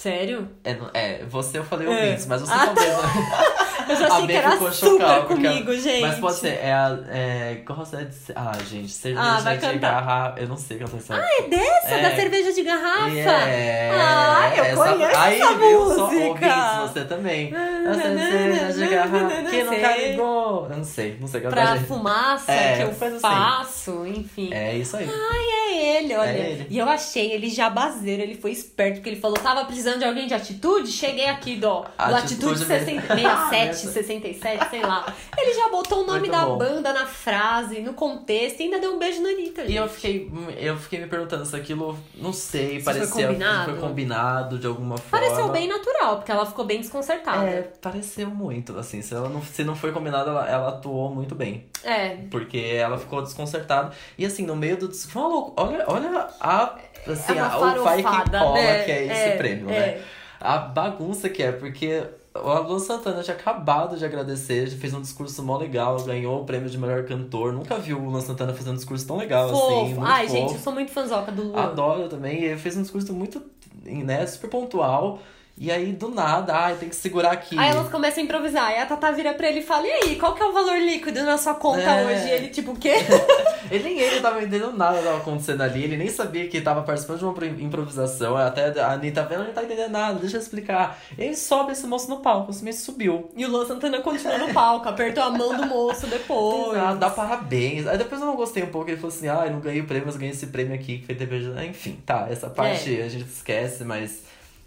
[0.09, 0.51] Sério?
[0.63, 1.91] É, é você eu falei É.
[1.91, 2.93] ouvintes, mas você Ah, talvez.
[3.87, 6.01] Eu já A achei Bê que era ficou super comigo, ela- gente.
[6.01, 6.99] Mas pode ser, é a.
[7.11, 8.33] É, gosta de ser.
[8.35, 9.79] Ah, gente, cerveja Ah, de cantar.
[9.79, 10.41] garrafa.
[10.41, 11.15] Eu não sei cantar essa.
[11.17, 11.89] Ah, é dessa?
[11.95, 12.03] É.
[12.03, 13.11] Da cerveja de garrafa?
[13.11, 15.87] É, Ah, eu essa- conheço Aí, essa viu?
[15.95, 16.29] Só música.
[16.29, 17.55] ouvintes, você também.
[17.55, 20.67] A cerveja de garrafa que nunca ligou.
[20.71, 21.55] Eu não sei, não sei cantar.
[21.67, 21.87] Pra gente.
[21.87, 23.21] fumaça É, que eu assim.
[23.21, 24.49] faço, enfim.
[24.55, 25.07] É isso aí.
[25.11, 26.31] É ele, olha.
[26.31, 26.67] É ele.
[26.71, 30.27] E eu achei ele jabazeiro, ele foi esperto, porque ele falou: tava precisando de alguém
[30.27, 30.91] de atitude?
[30.91, 33.01] Cheguei aqui, do, do Atitude Atitude mesmo.
[33.03, 35.13] 60, 67, 67, sei lá.
[35.37, 36.59] Ele já botou o nome Muito da bom.
[36.59, 39.63] banda na frase, no contexto, e ainda deu um beijo na Anitta.
[39.63, 43.71] E eu fiquei, eu fiquei me perguntando se aquilo, não sei, Se foi parecia combinado?
[43.73, 45.27] foi combinado de alguma forma.
[45.27, 47.45] Pareceu bem natural, porque ela ficou bem desconcertada.
[47.47, 51.35] É, pareceu muito, assim, se, ela não, se não foi combinado, ela, ela atuou muito
[51.35, 51.67] bem.
[51.83, 52.17] É.
[52.31, 53.93] Porque ela ficou desconcertada.
[54.17, 54.93] E assim, no meio do.
[54.95, 55.53] Foi louco.
[55.57, 56.79] Olha, olha a.
[57.07, 58.85] Assim, É uma a- o pai que cola né?
[58.85, 59.73] que é esse É, prêmio, é.
[59.97, 60.03] né?
[60.41, 62.03] A bagunça que é, porque
[62.35, 66.45] o Alô Santana tinha acabado de agradecer, já fez um discurso mó legal, ganhou o
[66.45, 67.53] prêmio de melhor cantor.
[67.53, 69.55] Nunca viu o Luan Santana fazendo um discurso tão legal assim.
[69.55, 69.85] Fofo.
[69.87, 70.37] Muito Ai, fofo.
[70.39, 71.63] gente, eu sou muito fãzoca do Luan.
[71.63, 72.43] Adoro também.
[72.43, 73.41] Ele fez um discurso muito,
[73.85, 75.21] né, super pontual.
[75.57, 77.57] E aí, do nada, ai, tem que segurar aqui.
[77.57, 78.65] Aí elas começam a improvisar.
[78.67, 80.77] Aí a Tata vira pra ele e fala: E aí, qual que é o valor
[80.79, 82.05] líquido na sua conta É.
[82.07, 82.27] hoje?
[82.27, 82.95] E ele, tipo, o quê?
[83.71, 86.83] Ele nem ele tava entendendo nada que tava acontecendo ali, ele nem sabia que tava
[86.83, 88.37] participando de uma pro- improvisação.
[88.37, 90.99] Até a Anitta vendo, ele não tá entendendo nada, deixa eu explicar.
[91.17, 93.31] Ele sobe esse moço no palco, esse moço subiu.
[93.35, 96.77] E o Luan Santana continua no palco, apertou a mão do moço depois.
[96.79, 97.87] Ah, dá parabéns.
[97.87, 99.87] Aí depois eu não gostei um pouco, ele falou assim: ah, eu não ganhei o
[99.87, 101.41] prêmio, mas ganhei esse prêmio aqui que foi TV.
[101.67, 104.25] Enfim, tá, essa parte a gente esquece, mas.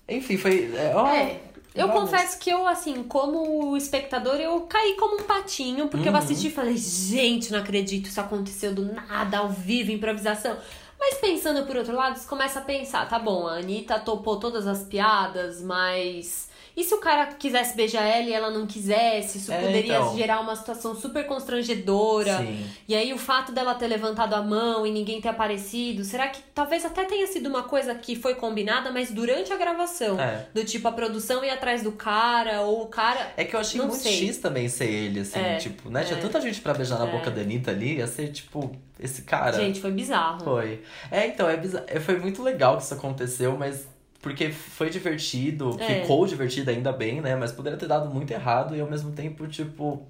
[0.08, 0.72] Enfim, foi.
[0.76, 1.42] É, ó, É.
[1.76, 6.18] Eu confesso que eu, assim, como espectador, eu caí como um patinho, porque eu Uhum.
[6.18, 10.58] assisti e falei, gente, não acredito, isso aconteceu do nada, ao vivo, improvisação.
[11.00, 14.66] Mas pensando por outro lado, você começa a pensar, tá bom, a Anitta topou todas
[14.66, 16.50] as piadas, mas.
[16.78, 19.40] E se o cara quisesse beijar ela e ela não quisesse?
[19.40, 20.16] Isso É, poderia então.
[20.16, 22.38] gerar uma situação super constrangedora.
[22.38, 22.66] Sim.
[22.88, 26.40] E aí o fato dela ter levantado a mão e ninguém ter aparecido, será que
[26.54, 30.20] talvez até tenha sido uma coisa que foi combinada, mas durante a gravação?
[30.22, 30.46] É.
[30.54, 33.34] Do tipo, a produção ir atrás do cara, ou o cara.
[33.36, 34.28] É que eu achei Não muito sei.
[34.28, 36.04] X também ser ele, assim, É, tipo, né?
[36.04, 36.22] Tinha é.
[36.22, 37.12] tanta gente pra beijar na É.
[37.12, 39.54] boca da Anitta ali, ia ser, tipo, esse cara.
[39.54, 40.44] Gente, foi bizarro.
[40.44, 40.84] Foi.
[41.10, 41.86] É, então, é bizarro.
[41.88, 43.88] é, Foi muito legal que isso aconteceu, mas.
[44.22, 46.02] Porque foi divertido, É.
[46.02, 47.36] ficou divertido ainda bem, né?
[47.36, 50.06] Mas poderia ter dado muito errado e ao mesmo tempo, tipo.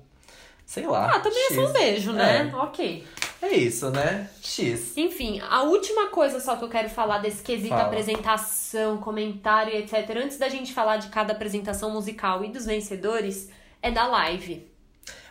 [0.66, 1.16] Sei lá.
[1.16, 1.74] Ah, também é só um X.
[1.74, 2.52] beijo, né?
[2.56, 3.06] Ok.
[3.42, 4.30] É isso, né?
[4.42, 4.98] X.
[4.98, 7.84] Enfim, a última coisa só que eu quero falar desse quesito Fala.
[7.84, 13.50] apresentação, comentário, etc., antes da gente falar de cada apresentação musical e dos vencedores,
[13.82, 14.68] é da live.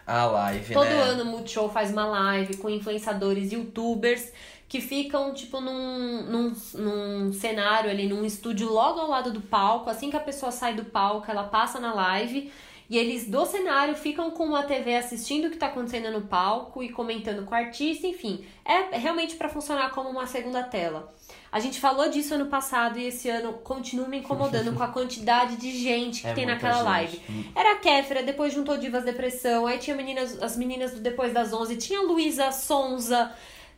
[0.06, 1.02] A live, Todo né?
[1.02, 4.32] ano o Multishow faz uma live com influenciadores, youtubers,
[4.68, 9.88] que ficam, tipo, num, num, num cenário ali, num estúdio logo ao lado do palco.
[9.88, 12.50] Assim que a pessoa sai do palco, ela passa na live.
[12.88, 16.84] E eles do cenário ficam com uma TV assistindo o que tá acontecendo no palco
[16.84, 18.44] e comentando com o artista, enfim.
[18.64, 21.12] É realmente para funcionar como uma segunda tela.
[21.50, 25.56] A gente falou disso ano passado e esse ano continua me incomodando com a quantidade
[25.56, 26.84] de gente que É tem naquela gente.
[26.84, 27.50] live.
[27.56, 31.52] Era a Kéfera, depois juntou Divas Depressão, aí tinha meninas, as meninas do Depois das
[31.52, 33.32] 11, tinha a Luísa Sonza.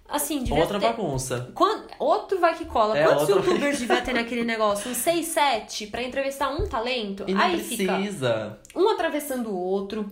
[0.08, 0.86] Assim, devia Outra ter...
[0.86, 1.50] bagunça.
[1.54, 2.96] Quan- Outro vai que cola.
[2.98, 4.90] É, Quantos youtubers devia ter naquele negócio?
[4.90, 7.24] Uns 6, 7 pra entrevistar um talento?
[7.28, 8.58] E aí fica precisa.
[8.74, 10.10] um atravessando o outro.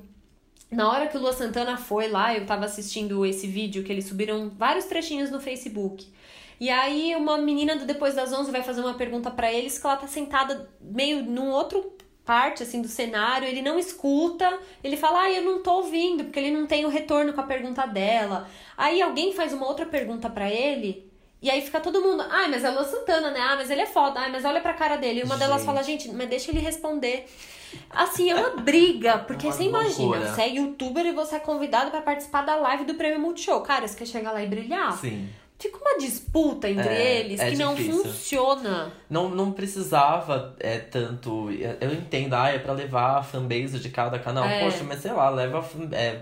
[0.70, 4.04] Na hora que o Lua Santana foi lá, eu tava assistindo esse vídeo que eles
[4.06, 6.06] subiram vários trechinhos no Facebook.
[6.60, 9.86] E aí uma menina do Depois das 11 vai fazer uma pergunta pra eles que
[9.86, 11.92] ela tá sentada meio num outro
[12.26, 16.38] parte assim do cenário, ele não escuta, ele fala: "Ah, eu não tô ouvindo", porque
[16.40, 18.48] ele não tem o retorno com a pergunta dela.
[18.76, 21.10] Aí alguém faz uma outra pergunta pra ele,
[21.40, 23.40] e aí fica todo mundo: "Ah, mas é o Lua Santana, né?
[23.40, 24.20] Ah, mas ele é foda.
[24.20, 25.20] Ah, mas olha pra cara dele".
[25.20, 25.66] E uma delas Gente.
[25.66, 27.26] fala: "Gente, mas deixa ele responder".
[27.90, 30.34] Assim, é uma briga, porque Uma você imagina, loucura.
[30.34, 33.60] você é youtuber e você é convidado pra participar da live do Prêmio Multishow.
[33.60, 34.92] Cara, você quer chegar lá e brilhar?
[34.98, 35.28] Sim.
[35.58, 38.02] Fica uma disputa entre É, eles é que não difícil.
[38.04, 38.92] funciona.
[39.08, 41.48] Não, não precisava é, tanto.
[41.80, 44.44] Eu entendo, ah, é pra levar a fanbase de cada canal.
[44.44, 44.60] É.
[44.60, 45.64] Poxa, mas sei lá, leva.
[45.92, 46.20] É,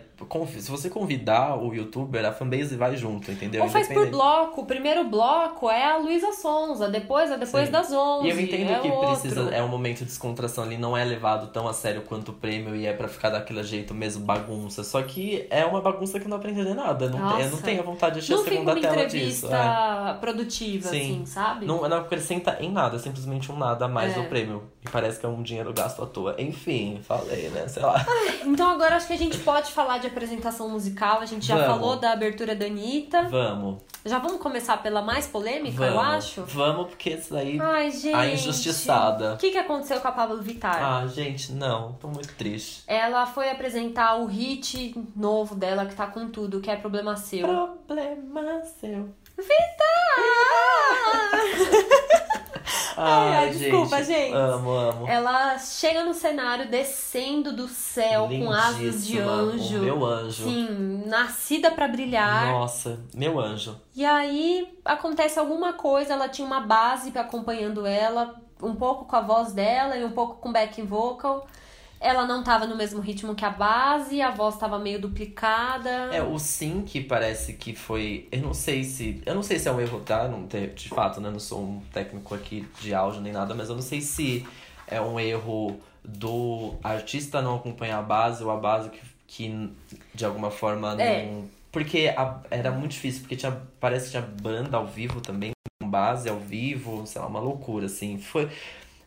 [0.58, 3.62] se você convidar o youtuber, a fanbase vai junto, entendeu?
[3.64, 4.62] Ou faz por bloco.
[4.62, 7.72] O primeiro bloco é a Luísa Sonza, depois é depois Sim.
[7.72, 8.26] das 11.
[8.26, 9.08] E eu entendo é que outro.
[9.20, 12.34] precisa, é um momento de descontração ali, não é levado tão a sério quanto o
[12.34, 14.84] prêmio e é pra ficar daquele jeito mesmo bagunça.
[14.84, 17.08] Só que é uma bagunça que não entender nada.
[17.08, 19.46] Não, eu não tenho a vontade de assistir Não a fica segunda uma tela disso.
[19.52, 20.14] é.
[20.20, 20.96] produtiva, Sim.
[21.00, 21.66] assim, sabe?
[21.66, 24.20] Não, não acrescenta em nada, é simplesmente um nada a mais É.
[24.20, 24.62] do prêmio.
[24.84, 26.34] E parece que é um dinheiro gasto à toa.
[26.38, 27.66] Enfim, falei, né?
[27.68, 28.04] Sei lá.
[28.44, 31.20] Então agora acho que a gente pode falar de apresentação musical.
[31.20, 31.68] A gente já Vamos.
[31.68, 33.22] falou da abertura da Anitta.
[33.24, 33.82] Vamos.
[34.06, 35.94] Já vamos começar pela mais polêmica, Vamos.
[35.94, 36.42] eu acho?
[36.42, 37.58] Vamos, porque isso daí.
[37.60, 38.14] Ai, gente.
[38.14, 39.34] A injustiçada.
[39.34, 40.82] O que, que aconteceu com a Pablo Vittar?
[40.82, 41.92] Ah, gente, não.
[41.94, 42.82] Tô muito triste.
[42.86, 47.46] Ela foi apresentar o hit novo dela, que tá com tudo, que é Problema Seu.
[47.86, 49.08] Problema seu.
[52.96, 54.32] Ai, ai, desculpa, gente.
[54.32, 55.08] Amo, amo.
[55.08, 59.80] Ela chega no cenário descendo do céu com asas de anjo.
[59.80, 60.44] Meu anjo.
[60.44, 62.46] Sim, nascida pra brilhar.
[62.46, 63.78] Nossa, meu anjo.
[63.94, 69.20] E aí acontece alguma coisa, ela tinha uma base acompanhando ela, um pouco com a
[69.20, 71.46] voz dela e um pouco com backing vocal.
[72.04, 75.88] Ela não tava no mesmo ritmo que a base, a voz tava meio duplicada.
[76.12, 78.28] É, o sync parece que foi.
[78.30, 79.22] Eu não sei se.
[79.24, 80.28] Eu não sei se é um erro, tá?
[80.28, 81.30] Não ter, de fato, né?
[81.30, 84.46] Não sou um técnico aqui de áudio nem nada, mas eu não sei se
[84.86, 89.70] é um erro do artista não acompanhar a base ou a base que, que
[90.14, 91.24] de alguma forma É.
[91.26, 91.48] não.
[91.72, 95.50] Porque a- era muito difícil, porque tinha, parece que tinha banda ao vivo também,
[95.82, 98.18] com base ao vivo, sei lá, uma loucura, assim.
[98.18, 98.48] Foi,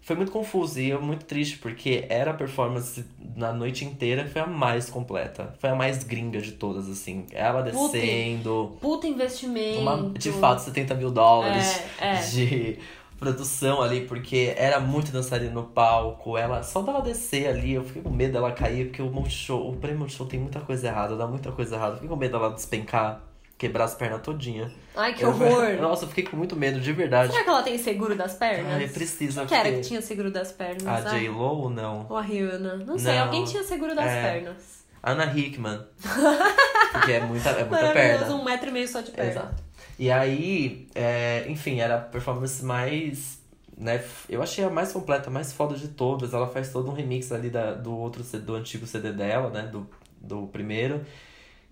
[0.08, 3.04] foi muito confuso e eu muito triste, porque era a performance
[3.36, 5.54] na noite inteira, foi a mais completa.
[5.60, 7.26] Foi a mais gringa de todas, assim.
[7.34, 9.80] Ela Puta, descendo, Puta investimento.
[9.82, 12.22] uma, de fato, 70 mil dólares É, é.
[12.22, 12.80] de
[13.20, 16.38] produção ali, porque era muito dançarina no palco.
[16.38, 19.76] Ela, só dela descer ali, eu fiquei com medo dela cair, porque o Multishow, o
[19.76, 21.92] prêmio Multishow tem muita coisa errada, dá muita coisa errada.
[21.92, 23.22] Eu fiquei com medo dela despencar,
[23.58, 24.72] quebrar as pernas todinha.
[24.96, 25.74] Ai, que Eu- horror.
[25.82, 27.32] Nossa, eu fiquei com muito medo, de verdade.
[27.32, 28.74] Será que ela tem seguro das pernas?
[28.74, 30.86] Ai, precisa Quem que era que tinha seguro das pernas?
[30.86, 32.06] A J-Lo ou não?
[32.10, 32.76] Ou a Rihanna?
[32.78, 33.24] Não sei, Não.
[33.26, 34.22] alguém tinha seguro das É.
[34.22, 34.78] pernas.
[35.02, 35.86] Ana Hickman.
[36.92, 38.34] Porque é muita, é muita perna.
[38.36, 39.32] um metro e meio só de perna.
[39.32, 39.64] Exato.
[40.00, 43.38] E aí, é, enfim, era a performance mais.
[43.78, 46.34] Né, eu achei a mais completa, a mais foda de todas.
[46.34, 49.64] Ela faz todo um remix ali da, do outro do antigo CD dela, né?
[49.64, 49.88] Do,
[50.20, 51.06] do primeiro.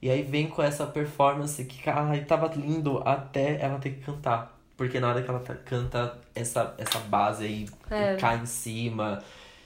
[0.06, 4.56] E aí vem com essa performance que, ai, tava lindo até ela ter que cantar.
[4.78, 8.16] Porque na hora que ela tá- canta essa, essa base aí É.
[8.16, 9.24] cai em cima.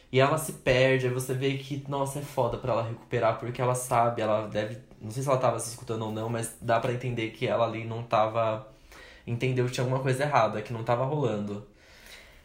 [0.09, 3.61] E ela se perde, aí você vê que, nossa, é foda pra ela recuperar, porque
[3.61, 4.77] ela sabe, ela deve.
[5.01, 7.65] Não sei se ela tava se escutando ou não, mas dá pra entender que ela
[7.65, 8.65] ali não tava.
[9.27, 11.67] Entendeu que tinha alguma coisa errada, que não tava rolando.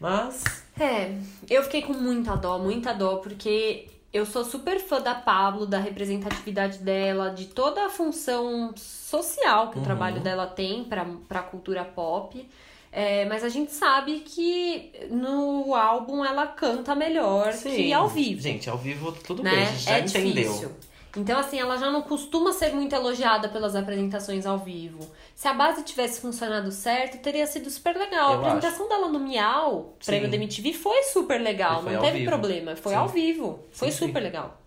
[0.01, 0.43] Mas.
[0.77, 1.15] É,
[1.49, 5.77] eu fiquei com muita dó, muita dó, porque eu sou super fã da Pablo, da
[5.77, 9.83] representatividade dela, de toda a função social que o Uhum.
[9.85, 12.47] trabalho dela tem pra, pra cultura pop.
[12.91, 18.41] É, mas a gente sabe que no álbum ela canta melhor que ao vivo.
[18.41, 19.51] Gente, ao vivo tudo né?
[19.51, 20.43] bem, a gente já é entendeu.
[20.43, 20.71] difícil.
[21.15, 24.99] Então, assim, ela já não costuma ser muito elogiada pelas apresentações ao vivo.
[25.33, 28.33] Se a base tivesse funcionado certo, teria sido super legal.
[28.33, 31.83] Eu a apresentação dela no Miau, prêmio da MTV, foi super legal.
[31.83, 32.31] Foi não teve vivo.
[32.31, 32.75] problema.
[32.75, 32.97] Foi Sim.
[32.97, 33.59] ao vivo.
[33.71, 34.07] Foi sim.
[34.07, 34.59] super legal.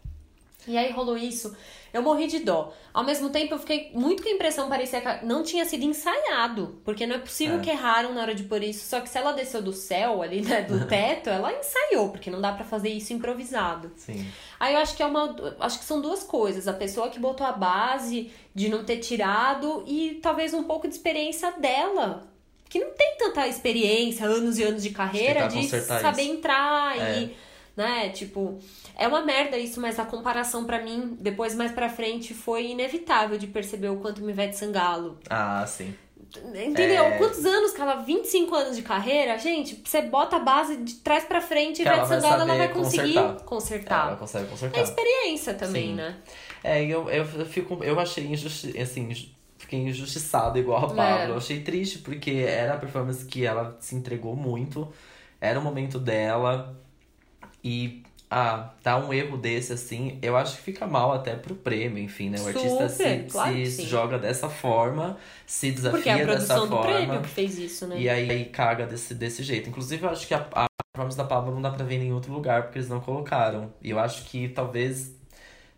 [0.67, 1.55] E aí rolou isso.
[1.93, 2.73] Eu morri de dó.
[2.93, 6.81] Ao mesmo tempo, eu fiquei muito com a impressão, parecia que não tinha sido ensaiado.
[6.85, 7.61] Porque não é possível É.
[7.61, 8.87] que erraram na hora de pôr isso.
[8.89, 12.41] Só que se ela desceu do céu ali, né, do teto, ela ensaiou, porque não
[12.41, 13.91] dá pra fazer isso improvisado.
[13.97, 14.27] Sim.
[14.61, 15.35] Aí eu acho que é uma.
[15.61, 16.67] Acho que são duas coisas.
[16.69, 20.95] A pessoa que botou a base de não ter tirado e talvez um pouco de
[20.95, 22.27] experiência dela.
[22.69, 26.33] Que não tem tanta experiência, anos e anos de carreira, de saber isso.
[26.33, 27.21] entrar É.
[27.21, 27.37] e.
[27.75, 28.59] Né, tipo,
[28.99, 33.39] é uma merda isso, mas a comparação pra mim, depois mais pra frente, foi inevitável
[33.39, 35.19] de perceber o quanto me Ivete Sangalo.
[35.31, 35.95] Ah, sim.
[36.55, 37.05] Entendeu?
[37.05, 37.17] É.
[37.17, 41.25] Quantos anos que ela, 25 anos de carreira, gente, você bota a base de trás
[41.25, 43.45] pra frente, Que Ivete Sangalo ela vai conseguir consertar.
[43.45, 44.07] consertar.
[44.09, 44.83] Ela consegue É consertar.
[44.83, 45.95] experiência também, Sim.
[45.95, 46.17] né?
[46.63, 47.83] É, e eu, eu, fico.
[47.83, 49.09] Eu achei injusti assim,
[49.57, 51.03] fiquei injustiçado igual a Pablo.
[51.03, 51.31] É.
[51.31, 54.93] Eu achei triste porque era a performance que ela se entregou muito.
[55.41, 56.77] Era o momento dela.
[57.63, 62.03] E ah, tá um erro desse, assim, eu acho que fica mal até pro prêmio,
[62.03, 62.39] enfim, né?
[62.41, 65.17] O artista se, Super, claro se joga dessa forma,
[65.47, 66.83] se desafia Porque é a dessa produção do forma.
[66.93, 67.99] prêmio que fez isso, né?
[68.01, 69.69] E aí, aí caga desse, desse jeito.
[69.71, 72.17] Inclusive, eu acho que a, a performance da Pablo não dá pra ver em nenhum
[72.17, 73.73] outro lugar, porque eles não colocaram.
[73.83, 75.13] E eu acho que talvez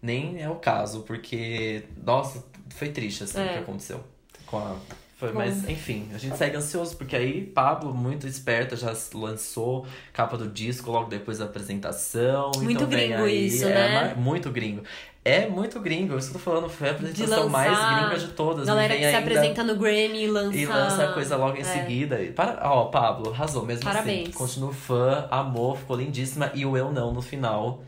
[0.02, 3.52] nem é o caso, porque, nossa, foi triste assim o É.
[3.52, 4.02] que aconteceu.
[4.46, 4.74] Com a,
[5.20, 10.38] foi, mas, enfim, a gente segue ansioso, porque aí Pablo, muito esperta, já lançou capa
[10.38, 12.50] do disco logo depois da apresentação.
[12.56, 14.14] Muito então vem gringo aí, isso, é né?
[14.16, 14.82] muito gringo.
[15.22, 18.66] É muito gringo, isso que eu tô falando, foi a apresentação mais gringa de todas.
[18.66, 20.56] Galera que se apresenta no Grammy e lança.
[20.56, 21.64] e lança a coisa logo em É.
[21.64, 22.22] seguida.
[22.22, 22.58] E Para...
[22.70, 24.28] Ó, Pablo, arrasou mesmo Parabéns.
[24.28, 24.32] assim.
[24.32, 26.50] Continuo fã, amor, ficou lindíssima.
[26.54, 27.82] E o Eu Não no final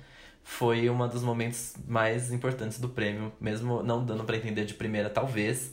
[0.44, 3.32] foi um dos momentos mais importantes do prêmio.
[3.40, 5.72] Mesmo não dando pra entender de primeira, talvez.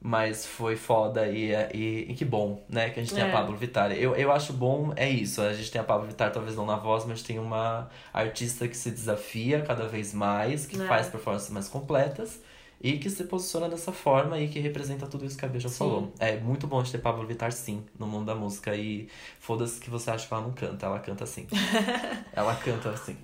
[0.00, 2.90] Mas foi foda e, e, e que bom, né?
[2.90, 3.28] Que a gente tem É.
[3.28, 3.90] a Pablo Vittar.
[3.92, 5.42] Eu, eu acho bom, é isso.
[5.42, 8.76] A gente tem a Pablo Vittar, talvez não na voz, mas tem uma artista que
[8.76, 10.86] se desafia cada vez mais, que É.
[10.86, 12.40] faz performances mais completas.
[12.80, 15.78] E que se posiciona dessa forma e que representa tudo isso que a Beija Sim.
[15.78, 16.12] falou.
[16.20, 18.72] É muito bom de ter Pablo Vittar, sim, no mundo da música.
[18.76, 19.08] E
[19.40, 21.48] foda-se que você acha que ela não canta, ela canta sim.
[22.32, 23.16] ela canta assim.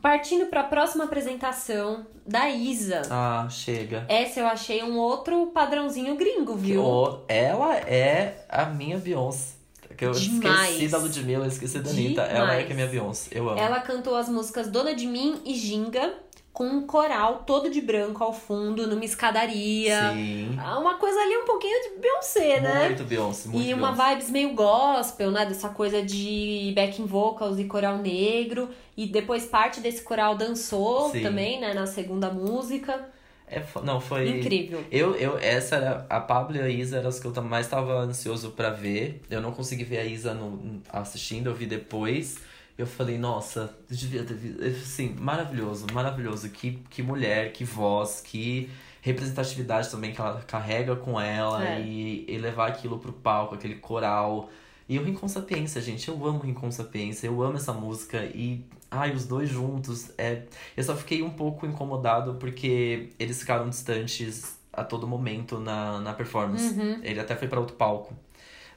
[0.00, 3.02] Partindo pra próxima apresentação da Isa.
[3.10, 4.04] Ah, chega.
[4.08, 6.82] Essa eu achei um outro padrãozinho gringo, viu?
[6.82, 9.52] o- ela é a minha Beyoncé.
[9.96, 10.70] Que eu Demais.
[10.70, 12.22] esqueci da Ludmilla, esqueci da Anitta.
[12.22, 13.28] Ela é que é minha Beyoncé.
[13.30, 13.60] Eu amo.
[13.60, 16.14] Ela cantou as músicas Dona de Mim e Ginga
[16.52, 20.12] com um coral todo de branco ao fundo, numa escadaria.
[20.12, 20.54] Sim.
[20.58, 22.86] Ah, Uma coisa ali um pouquinho de Beyoncé, né?
[22.88, 24.10] Muito Beyoncé, muito e uma Beyoncé.
[24.14, 25.46] vibes meio gospel, né?
[25.46, 28.68] Dessa coisa de backing vocals e coral negro.
[28.96, 31.22] E depois parte desse coral dançou Sim.
[31.22, 31.72] também, né?
[31.72, 33.08] Na segunda música.
[33.46, 34.28] É, não, foi.
[34.28, 34.84] Incrível.
[34.90, 36.06] Eu, eu, essa era.
[36.08, 39.22] A Pablo e a Isa eram as que eu mais tava ansioso pra ver.
[39.30, 42.38] Eu não consegui ver a Isa no, assistindo, eu vi depois.
[42.76, 44.34] Eu falei, nossa, devia ter.
[44.82, 46.48] Assim, maravilhoso, maravilhoso.
[46.48, 48.70] Que, que mulher, que voz, que
[49.00, 51.80] representatividade também que ela carrega com ela É.
[51.80, 54.48] e, e levar aquilo pro palco, aquele coral.
[54.88, 58.64] E o Rincon Sapiência, gente, eu amo Rincon Sapiência, eu amo essa música e.
[58.90, 60.10] Ai, os dois juntos.
[60.18, 60.42] É...
[60.76, 66.12] Eu só fiquei um pouco incomodado porque eles ficaram distantes a todo momento na, na
[66.12, 66.78] performance.
[66.78, 67.00] Uhum.
[67.02, 68.14] Ele até foi pra outro palco.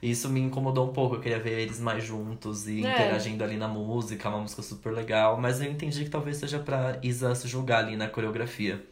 [0.01, 2.89] Isso me incomodou um pouco, eu queria ver eles mais juntos e É.
[2.91, 6.97] interagindo ali na música, uma música super legal, mas eu entendi que talvez seja pra
[7.01, 8.83] Isa se julgar ali na coreografia.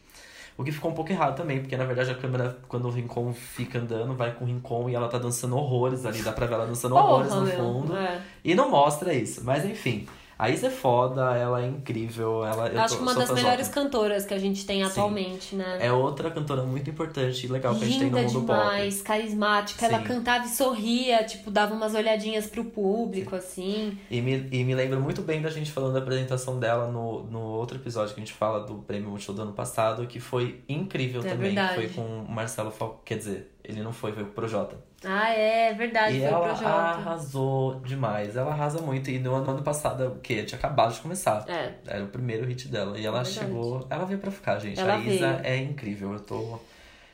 [0.57, 3.33] O que ficou um pouco errado também, porque na verdade a câmera, quando o Rincon
[3.33, 6.53] fica andando, vai com o Rincon e ela tá dançando horrores ali, dá pra ver
[6.53, 7.55] ela dançando horrores Porra, no meu.
[7.57, 7.95] fundo.
[7.97, 8.21] É.
[8.43, 10.07] E não mostra isso, mas enfim.
[10.37, 14.25] A Isa é foda, ela é incrível, ela eu Acho que uma das melhores cantoras
[14.25, 14.89] que a gente tem Sim.
[14.89, 15.77] atualmente, né?
[15.79, 19.01] É outra cantora muito importante e legal que a gente tem no Linda mundo demais,
[19.01, 19.85] carismática.
[19.85, 20.05] Ela Sim.
[20.05, 23.91] cantava e sorria, tipo, dava umas olhadinhas pro público, assim.
[23.91, 24.01] pop.
[24.09, 27.39] E me, e me lembro muito bem da gente falando da apresentação dela no, no
[27.41, 31.21] outro episódio que a gente fala do Prêmio Multishow do ano passado, que foi incrível
[31.21, 31.53] É também.
[31.53, 31.75] verdade.
[31.75, 32.99] Foi com o Marcelo Falcão.
[33.05, 34.75] Quer dizer, ele não foi, foi com o Projota.
[35.05, 36.51] Ah, é verdade, e foi ela
[36.91, 38.35] arrasou demais.
[38.35, 39.09] Ela arrasa muito.
[39.09, 40.43] E no ano, ano passado, o quê?
[40.43, 41.43] Tinha acabado de começar.
[41.49, 42.97] É, Era o primeiro hit dela.
[42.97, 43.85] E ela É chegou.
[43.89, 44.79] Ela veio pra ficar, gente.
[44.79, 45.45] Ela a Isa veio.
[45.45, 46.13] é incrível.
[46.13, 46.59] Eu tô.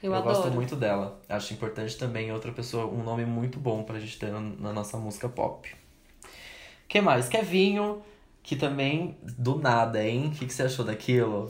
[0.03, 1.19] eu, Eu, gosto muito dela.
[1.27, 4.95] Acho importante também outra pessoa, um nome muito bom pra gente ter na, na nossa
[4.97, 5.69] música pop.
[6.87, 7.27] que mais?
[7.27, 8.01] Kevinho,
[8.43, 10.27] que também do nada, hein?
[10.27, 11.49] O que, que você achou daquilo?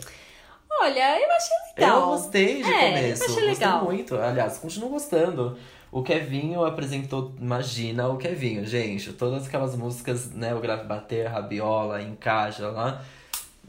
[0.81, 1.99] Olha, eu achei legal.
[2.01, 3.23] Eu gostei de É, começo.
[3.23, 3.79] eu achei legal.
[3.79, 4.15] Gostei muito.
[4.15, 5.57] Aliás, continuo gostando.
[5.91, 9.11] O Kevinho apresentou, imagina o Kevinho, gente.
[9.13, 10.53] Todas aquelas músicas, né?
[10.53, 13.03] O grave bater, rabiola, encaixa lá.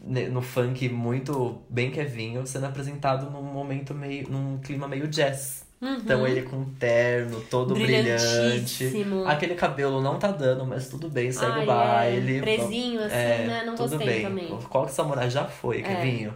[0.03, 4.29] ne- No funk muito bem Kevinho, sendo apresentado num momento meio.
[4.31, 5.64] num clima meio jazz.
[5.81, 5.95] Uhum.
[5.97, 8.85] Então ele com terno, todo brilhante.
[9.27, 12.39] Aquele cabelo não tá dando, mas tudo bem, segue Ai, o baile.
[12.39, 13.62] É, presinho, assim, É, né?
[13.64, 14.23] Não tudo gostei bem.
[14.23, 14.59] também.
[14.68, 15.83] Qual que samurai já foi, É.
[15.83, 16.35] Kevinho?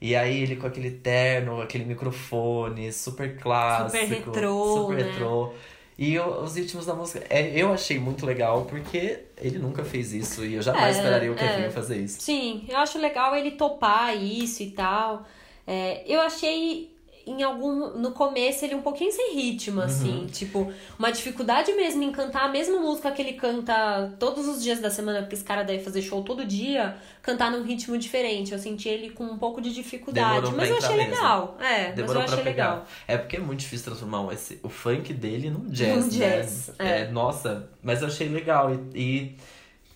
[0.00, 3.96] E aí ele com aquele terno, aquele microfone, super clássico.
[4.00, 5.02] Super retrô, Super né?
[5.04, 5.52] retrô.
[5.98, 10.12] E eu- os ritmos da música, é, eu achei muito legal, porque ele nunca fez
[10.12, 11.38] isso e eu jamais É, esperaria o é.
[11.38, 12.20] Kevinho fazer isso.
[12.20, 15.24] Sim, eu acho legal ele topar isso e tal.
[15.66, 16.90] É, eu achei
[17.28, 22.10] em algum no começo ele um pouquinho sem ritmo assim, tipo, uma dificuldade mesmo em
[22.12, 25.62] cantar a mesma música que ele canta todos os dias da semana, porque esse cara
[25.62, 28.52] deve fazer show todo dia, cantar num ritmo diferente.
[28.52, 31.10] Eu senti ele com um pouco de dificuldade, Demorou mas eu achei mesmo.
[31.12, 31.56] legal.
[31.60, 32.70] É, mas eu Demorou pra achei pegar.
[32.70, 32.86] legal.
[33.06, 36.72] É porque é muito difícil transformar um- esse, o funk dele num jazz, Num jazz,
[36.78, 37.02] né?
[37.02, 37.08] é.
[37.10, 38.70] nossa, mas eu achei legal.
[38.94, 39.36] E, e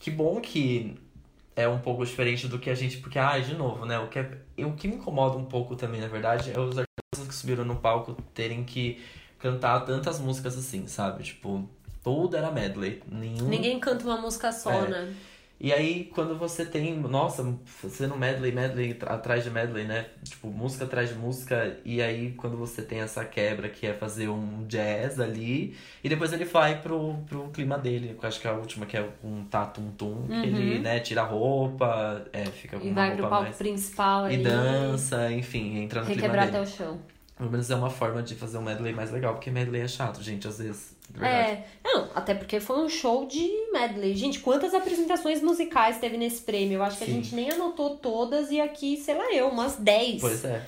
[0.01, 0.97] que bom que
[1.55, 2.97] é um pouco diferente do que a gente.
[2.99, 3.99] Porque, ai, de novo, né?
[3.99, 4.29] O que, é,
[4.65, 6.77] o que me incomoda um pouco também, na verdade, é os
[7.21, 8.99] que subiram no palco terem que
[9.39, 11.23] cantar tantas músicas assim, sabe?
[11.23, 11.69] Tipo,
[12.03, 13.03] tudo era medley.
[13.07, 14.89] Nenhum Ninguém canta uma música só, É.
[14.89, 15.15] né?
[15.65, 17.57] E aí, quando você tem, nossa,
[17.89, 20.07] sendo medley, medley atrás de medley, né?
[20.25, 21.79] Tipo, música atrás de música.
[21.85, 25.77] E aí, quando você tem essa quebra que é fazer um jazz ali.
[26.03, 28.19] E depois ele vai pro, pro clima dele.
[28.21, 30.27] Eu acho que é a última, que é um tatum-tum.
[30.27, 32.89] Que ele, né, tira a roupa, é, fica com Uhum.
[32.89, 33.57] E uma vai pro roupa palco mais...
[33.57, 34.43] principal E ali.
[34.43, 36.59] dança, enfim, entra no clima Requebrar dele.
[36.59, 36.99] até o chão.
[37.39, 40.23] Pelo menos é uma forma de fazer um medley mais legal, porque medley é chato,
[40.23, 40.97] gente, às vezes.
[41.13, 41.51] De Verdade.
[41.51, 44.15] É, não, até porque foi um show de medley.
[44.17, 46.77] Gente, quantas apresentações musicais teve nesse prêmio?
[46.79, 47.11] Eu acho que Sim.
[47.11, 50.21] a gente nem anotou todas e aqui, sei lá eu, umas 10.
[50.21, 50.65] Pois é.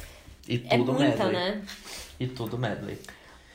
[0.49, 1.33] E É tudo muita, medley.
[1.33, 1.63] né?
[2.21, 2.99] E tudo medley.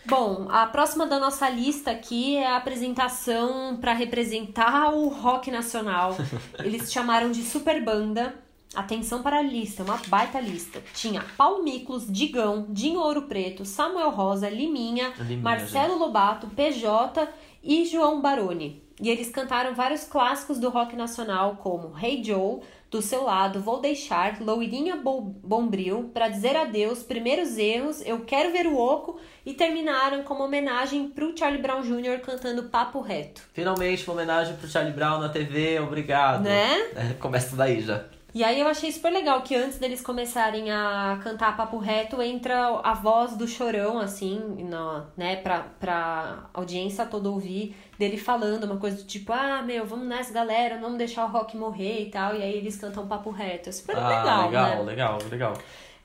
[0.05, 6.17] Bom, a próxima da nossa lista aqui é a apresentação para representar o rock nacional.
[6.63, 8.33] Eles chamaram de Super Banda.
[8.75, 10.81] Atenção para a lista, uma baita lista.
[10.93, 17.27] Tinha Paulo Miklos, Digão, Dinho Ouro Preto, Samuel Rosa, Liminha, Liminha, Marcelo Lobato, PJ
[17.63, 18.83] e João Baroni.
[19.01, 22.59] E eles cantaram vários clássicos do rock nacional, como Hey Joe,
[22.91, 28.51] Do Seu Lado, Vou Deixar, Loirinha Bo- Bombril, Pra Dizer Adeus, Primeiros Erros, Eu Quero
[28.51, 32.19] Ver o Oco e terminaram com uma homenagem pro Charlie Brown Jr.
[32.21, 33.41] cantando Papo Reto.
[33.53, 36.43] Finalmente, uma homenagem pro Charlie Brown na TV, obrigado.
[36.43, 36.77] Né?
[36.95, 38.03] É, começa daí já.
[38.33, 42.79] E aí eu achei super legal que antes deles começarem a cantar papo reto, entra
[42.83, 48.77] a voz do chorão, assim, na, né, pra, pra audiência toda ouvir, dele falando uma
[48.77, 52.11] coisa do tipo, ah, meu, vamos nessa galera, não vamos deixar o rock morrer e
[52.11, 52.35] tal.
[52.35, 53.69] E aí eles cantam papo reto.
[53.69, 54.83] É super ah, legal, legal, né?
[54.83, 55.53] legal, legal.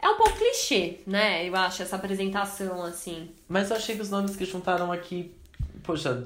[0.00, 1.48] É um pouco clichê, né?
[1.48, 3.30] Eu acho, essa apresentação, assim.
[3.48, 5.34] Mas eu achei que os nomes que juntaram aqui,
[5.82, 6.24] poxa,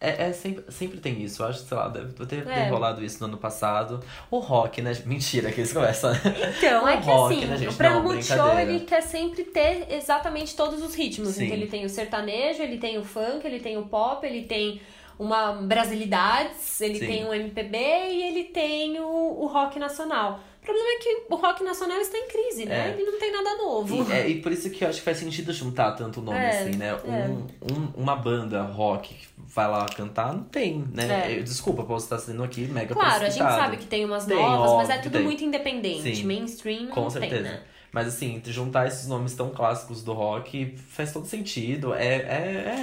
[0.00, 1.42] é, é sempre, sempre tem isso.
[1.42, 2.68] Eu acho, sei lá, deve ter, É.
[2.70, 4.00] rolado isso no ano passado.
[4.30, 4.92] O rock, né?
[5.04, 6.10] Mentira, que eles começam.
[6.14, 7.68] Então, é O que rock, assim, né, gente?
[7.74, 11.30] o Prêmio Não, Multishow, ele quer sempre ter exatamente todos os ritmos.
[11.34, 11.44] Sim.
[11.44, 14.80] Então ele tem o sertanejo, ele tem o funk, ele tem o pop, ele tem
[15.18, 17.06] uma brasilidades, ele Sim.
[17.06, 19.04] tem o MPB e ele tem o,
[19.42, 20.40] o rock nacional.
[20.62, 22.88] O problema é que o rock nacional está em crise, né?
[22.88, 22.92] É.
[22.92, 24.06] Ele não tem nada novo.
[24.08, 26.48] E, é, e por isso que eu acho que faz sentido juntar tanto nome É,
[26.50, 26.88] assim, né?
[26.90, 27.28] é.
[27.28, 31.38] Um, um- uma banda rock que vai lá cantar, não tem, né?
[31.38, 31.42] É.
[31.42, 34.72] Desculpa, posso estar sendo aqui mega Claro, a gente sabe que tem umas Tem, novas,
[34.76, 35.22] mas é tudo tem.
[35.24, 36.16] muito independente.
[36.16, 36.24] Sim.
[36.24, 37.34] Mainstream Com não certeza.
[37.34, 37.62] tem, né?
[37.92, 41.92] Mas assim, juntar esses nomes tão clássicos do rock faz todo sentido.
[41.92, 42.14] É, é,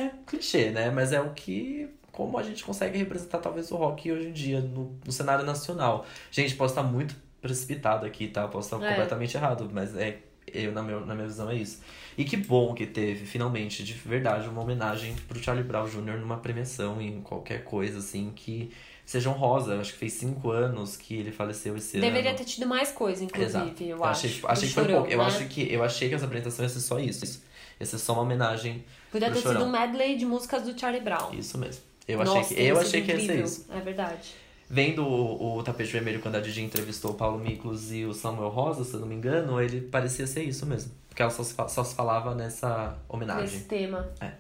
[0.06, 0.92] é clichê, né?
[0.92, 1.90] Mas é o que.
[2.12, 6.06] Como a gente consegue representar talvez o rock hoje em dia no, no cenário nacional.
[6.32, 8.48] Gente, posso estar muito precipitado aqui, tá?
[8.48, 8.90] Posso estar É.
[8.90, 10.18] completamente errado, mas é.
[10.54, 11.82] Eu, na, meu, na minha visão, é isso.
[12.18, 16.18] E que bom que teve, finalmente, de verdade, uma homenagem pro Charlie Brown Jr.
[16.20, 18.72] numa premiação, em qualquer coisa, assim, que
[19.06, 19.74] seja honrosa.
[19.74, 22.38] Eu acho que fez cinco anos que ele faleceu esse Deveria ano.
[22.40, 23.84] ter tido mais coisa, inclusive, Exato.
[23.84, 24.26] eu, Eu acho.
[24.26, 25.12] achei, do achei que foi Chorão, pouco.
[25.12, 25.24] Eu, né?
[25.26, 27.44] acho que, eu achei que essa apresentação ia ser só isso.
[27.80, 28.84] Ia ser só uma homenagem.
[29.12, 29.68] Podia ter sido Chorão.
[29.68, 31.34] um medley de músicas do Charlie Brown.
[31.34, 31.84] Isso mesmo.
[32.08, 33.66] Eu Nossa, achei que, eu sido achei que ia ser isso.
[33.70, 34.34] É verdade.
[34.70, 38.50] Vendo o, o Tapete Vermelho, quando a Didi entrevistou o Paulo Miklos e o Samuel
[38.50, 40.92] Rosa, se eu não me engano, ele parecia ser isso mesmo.
[41.08, 43.44] Porque ela só se, só se falava nessa homenagem.
[43.44, 44.10] Nesse tema.
[44.20, 44.32] É.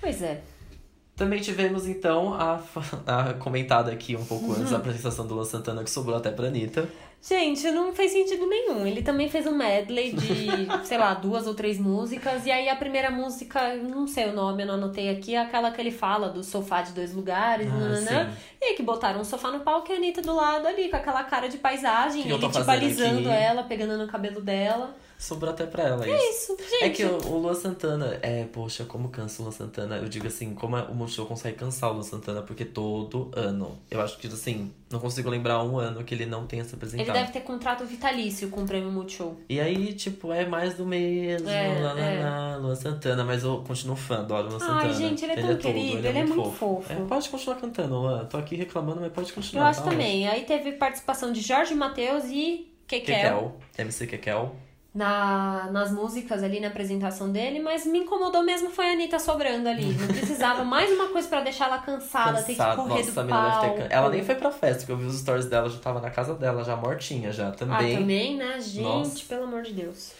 [0.00, 0.42] Pois é.
[1.16, 2.60] Também tivemos, então, a,
[3.06, 4.60] a comentada aqui um pouco Uhum.
[4.60, 6.86] antes, a apresentação do Luan Santana, que sobrou até pra Anitta.
[7.26, 8.86] Gente, não fez sentido nenhum.
[8.86, 10.46] Ele também fez um medley de,
[10.84, 12.44] sei lá, duas ou três músicas.
[12.44, 15.70] E aí a primeira música, não sei o nome, eu não anotei aqui, é aquela
[15.70, 18.30] que ele fala do sofá de dois lugares, Ah, nananã.
[18.30, 18.36] sim.
[18.60, 20.96] E aí que botaram um sofá no palco e a Anitta do lado ali, com
[20.96, 23.38] aquela cara de paisagem, Que ele tipo alisando aqui?
[23.42, 24.94] ela, pegando no cabelo dela.
[25.18, 26.84] Sobrou até pra ela É isso, gente.
[26.84, 29.96] É que o, o Luan Santana, é, poxa, como cansa o Luan Santana?
[29.96, 34.00] Eu digo assim, como o Multishow consegue cansar o Luan Santana, porque todo ano, eu
[34.00, 37.08] acho que assim, não consigo lembrar um ano que ele não tenha se apresentado.
[37.08, 39.38] Ele deve ter contrato vitalício com o Prêmio Multishow.
[39.48, 42.22] E aí, tipo, é mais do mesmo, É, lá, é.
[42.22, 44.92] lá, Luan Santana, mas eu continuo fã, adoro o Luan Ai, Santana.
[44.92, 46.92] gente, ele é tão querido, ele é muito fofo.
[46.92, 48.24] É, pode continuar cantando, Luan.
[48.26, 49.68] Tô aqui reclamando, mas pode Eu continuar.
[49.68, 50.28] acho tá também.
[50.28, 52.70] Aí teve participação de Jorge Mateus e.
[52.86, 53.14] Kekel.
[53.14, 54.54] Kekel, MC Kekel.
[54.94, 59.68] Na, nas músicas ali na apresentação dele, mas me incomodou mesmo foi a Anitta sobrando
[59.68, 59.92] ali.
[59.92, 63.76] Não precisava mais uma coisa pra deixar ela cansada, ter que correr Nossa, do palco.
[63.82, 63.92] ter...
[63.92, 66.34] Ela nem foi pra festa, porque eu vi os stories dela, já tava na casa
[66.34, 67.96] dela, já mortinha já Ah, também.
[67.96, 68.60] também, né?
[68.60, 69.24] Gente, Nossa.
[69.28, 70.12] pelo amor de Deus.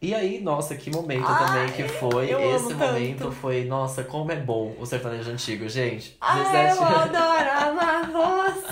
[0.00, 2.30] E aí, nossa, que momento Ai, também que foi.
[2.30, 3.32] Esse momento tanto.
[3.32, 6.16] foi, nossa, como é bom o sertanejo antigo, gente.
[6.20, 7.96] Ai, Zezé eu adoro amar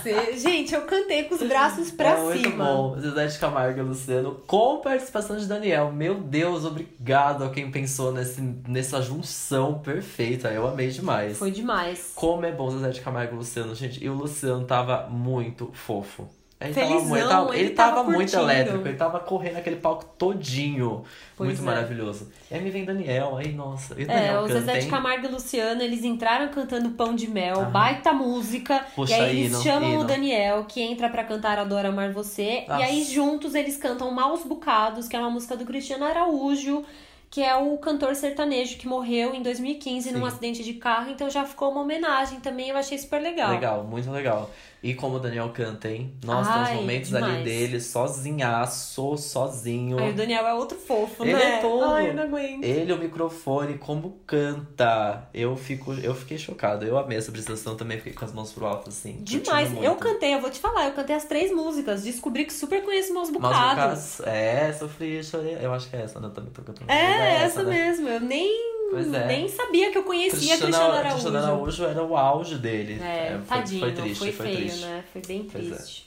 [0.05, 0.37] você.
[0.37, 2.65] Gente, eu cantei com os braços pra é muito cima.
[2.65, 2.99] bom.
[2.99, 5.91] Zezé de Camargo e Luciano, com participação de Daniel.
[5.93, 10.49] Meu Deus, obrigado a quem pensou nesse, nessa junção perfeita.
[10.49, 11.39] Eu amei demais.
[11.39, 12.13] Foi demais.
[12.15, 14.03] Como é bom Zezé de Camargo e Luciano, gente.
[14.03, 16.29] E o Luciano tava muito fofo.
[16.65, 19.57] Ele tava, Felizão, muito- ele tava, ele ele tava tava muito elétrico, ele tava correndo
[19.59, 21.05] aquele palco todinho.
[21.37, 21.65] Pois muito é.
[21.65, 22.31] maravilhoso.
[22.51, 23.95] E aí me vem Daniel, aí, nossa.
[23.95, 24.87] E o É, Daniel o canta, Zezé de?
[24.89, 27.65] Camargo e Luciano, eles entraram cantando Pão de Mel, Ah.
[27.65, 28.85] baita música.
[28.95, 30.05] Puxa, e aí eles hino, chamam o hino.
[30.05, 32.65] Daniel, que entra pra cantar Adoro Amar Você.
[32.69, 32.81] Nossa.
[32.81, 36.85] E aí juntos eles cantam Maus Bocados, que é uma música do Cristiano Araújo,
[37.31, 40.27] que é o cantor sertanejo que morreu em 2015 num Sim.
[40.29, 41.11] acidente de carro.
[41.11, 43.51] Então já ficou uma homenagem também, eu achei super legal.
[43.51, 44.49] Legal, muito legal.
[44.85, 46.13] E como o Daniel canta, hein?
[46.23, 47.45] Nossa, tem Ai, uns momentos ali demais.
[47.45, 49.99] dele, sozinhaço, sozinho.
[49.99, 51.57] Aí o Daniel é outro fofo, Ele né?
[51.57, 51.85] é todo.
[51.87, 52.63] Ai, eu não aguento.
[52.63, 55.27] Ele, o microfone, como canta.
[55.33, 56.85] Eu fico, eu fiquei chocado.
[56.85, 59.17] Eu amei essa apresentação também, fiquei com as mãos pro alto, assim.
[59.23, 59.73] Demais.
[59.83, 62.03] Eu cantei, eu vou te falar, eu cantei as três músicas.
[62.03, 63.55] Descobri que super conheço Mas Bocados.
[63.55, 65.57] no caso, é, sofri, chorei.
[65.63, 66.27] Eu acho que é essa, né?
[66.27, 66.93] Eu também tô cantando.
[66.93, 67.71] É, essa né?
[67.71, 68.07] mesmo.
[68.07, 69.27] Eu nem, Pois é.
[69.27, 71.15] nem sabia que eu conhecia Cristiano, Cristiano Araújo.
[71.15, 73.01] Cristiano Araújo era o auge dele.
[73.03, 74.85] É, foi, tadinho, foi triste, foi foi feio, triste.
[74.85, 75.05] né?
[75.13, 75.59] Foi bem é.
[75.59, 76.07] triste.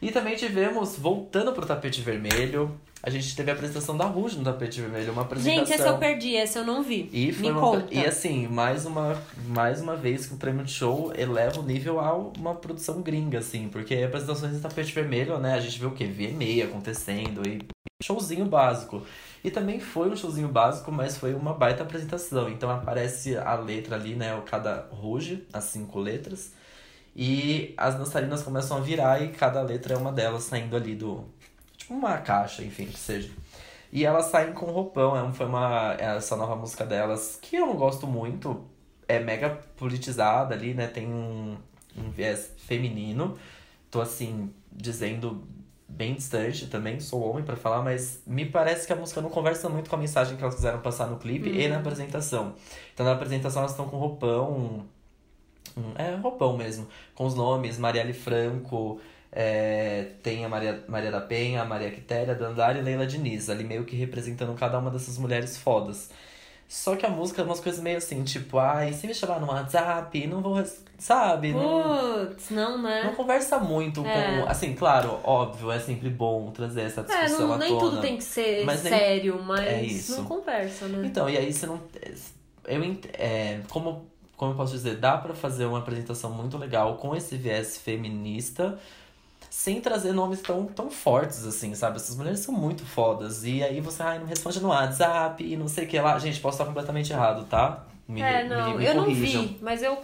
[0.00, 4.44] E também tivemos, voltando pro tapete vermelho, a gente teve a apresentação da Rouge no
[4.44, 5.64] tapete vermelho, uma apresentação.
[5.64, 7.08] Gente, essa eu perdi, essa eu não vi.
[7.12, 7.94] E foi Me uma, conta.
[7.94, 12.00] E assim, mais uma, mais uma vez que o prêmio de show eleva o nível
[12.00, 15.54] a uma produção gringa, assim, porque apresentações de tapete vermelho, né?
[15.54, 16.04] A gente viu o quê?
[16.04, 17.60] VMA acontecendo e
[18.02, 19.02] showzinho básico.
[19.46, 22.48] E também foi um showzinho básico, mas foi uma baita apresentação.
[22.48, 24.34] Então aparece a letra ali, né?
[24.34, 26.52] O cada Rouge, as cinco letras.
[27.14, 31.24] E as dançarinas começam a virar e cada letra é uma delas saindo ali do.
[31.76, 33.30] Tipo uma caixa, enfim, que seja.
[33.92, 35.94] E elas saem com roupão, é foi uma.
[35.96, 38.64] Essa nova música delas, que eu não gosto muito,
[39.06, 40.88] é mega politizada ali, né?
[40.88, 41.56] Tem um,
[41.96, 43.38] um viés feminino.
[43.92, 45.46] Tô assim, dizendo
[45.88, 49.68] bem distante também, sou homem pra falar, mas me parece que a música não conversa
[49.68, 52.54] muito com a mensagem que elas quiseram passar no clipe e na apresentação.
[52.92, 54.86] Então na apresentação elas estão com roupão,
[55.76, 61.20] um, é roupão mesmo, com os nomes Marielle Franco, é, tem a Maria, Maria da
[61.20, 65.18] Penha, a Maria Quitéria, Dandara e Leila Diniz, ali meio que representando cada uma dessas
[65.18, 66.10] mulheres fodas.
[66.68, 69.46] Só que a música é umas coisas meio assim, tipo, ai, se me chamar no
[69.46, 70.60] WhatsApp, não vou,
[70.98, 71.52] sabe?
[71.52, 73.04] Não, Putz, não, né?
[73.04, 74.42] não conversa muito É.
[74.42, 74.48] com.
[74.50, 77.80] Assim, claro, óbvio, é sempre bom trazer essa É, discussão não, à nem tona.
[77.90, 80.16] tudo tem que ser Mas nem- sério, mas É isso.
[80.16, 81.06] não conversa, né?
[81.06, 81.80] Então, e aí você não.
[82.66, 84.06] Eu, ent- é, como,
[84.36, 88.76] como eu posso dizer, dá pra fazer uma apresentação muito legal com esse viés feminista,
[89.58, 91.96] sem trazer nomes tão, tão fortes assim, sabe?
[91.96, 93.42] Essas mulheres são muito fodas.
[93.42, 96.18] E aí você, ai, não responde no WhatsApp e não sei o que lá.
[96.18, 97.84] Gente, posso estar completamente errado, tá?
[98.06, 99.42] Me, é, me- não, me eu não corrijam.
[99.46, 99.96] vi, mas eu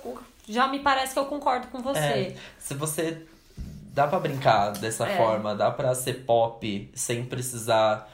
[0.48, 1.98] já me parece que eu concordo com você.
[1.98, 3.26] É, se você
[3.92, 5.16] dá pra brincar dessa É.
[5.18, 8.10] forma, dá pra ser pop sem precisar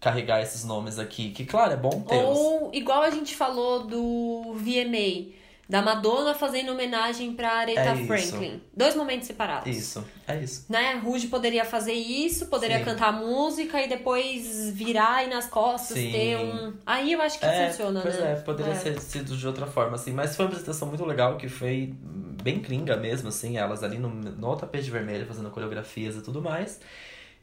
[0.00, 2.24] carregar esses nomes aqui, que claro, é bom ter.
[2.24, 5.32] Ou igual a gente falou do VMA,
[5.68, 8.06] da Madonna fazendo homenagem pra Aretha É isso.
[8.06, 8.60] Franklin.
[8.76, 9.74] Dois momentos separados.
[9.74, 10.66] Isso, é isso.
[10.68, 10.94] Né?
[11.02, 12.84] Ruge poderia fazer isso, poderia Sim.
[12.84, 16.10] cantar música e depois virar e nas costas Sim.
[16.12, 16.74] ter um.
[16.84, 18.32] Aí eu acho que É, funciona, pois né?
[18.32, 20.12] é, poderia ser sido de outra forma, assim.
[20.12, 21.94] Mas foi uma apresentação muito legal, que foi
[22.42, 23.56] bem gringa mesmo, assim.
[23.56, 26.80] Elas ali no, no tapete vermelho, fazendo coreografias e tudo mais.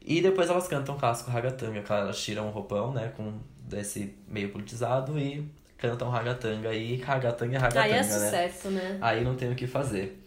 [0.00, 4.48] E depois elas cantam clássico ragatanga, claro, elas tiram o roupão, né, com desse meio
[4.50, 5.44] politizado e
[5.80, 6.72] cantam ragatanga.
[6.74, 8.02] E ragatanga é ragatanga, Aí é né?
[8.02, 8.98] sucesso, né?
[9.00, 10.22] Aí não tem o que fazer.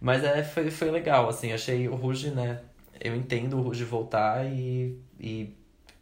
[0.00, 2.60] Mas é, foi, foi legal, assim, achei o Ruge, né?
[3.00, 5.52] Eu entendo o Ruge voltar e, e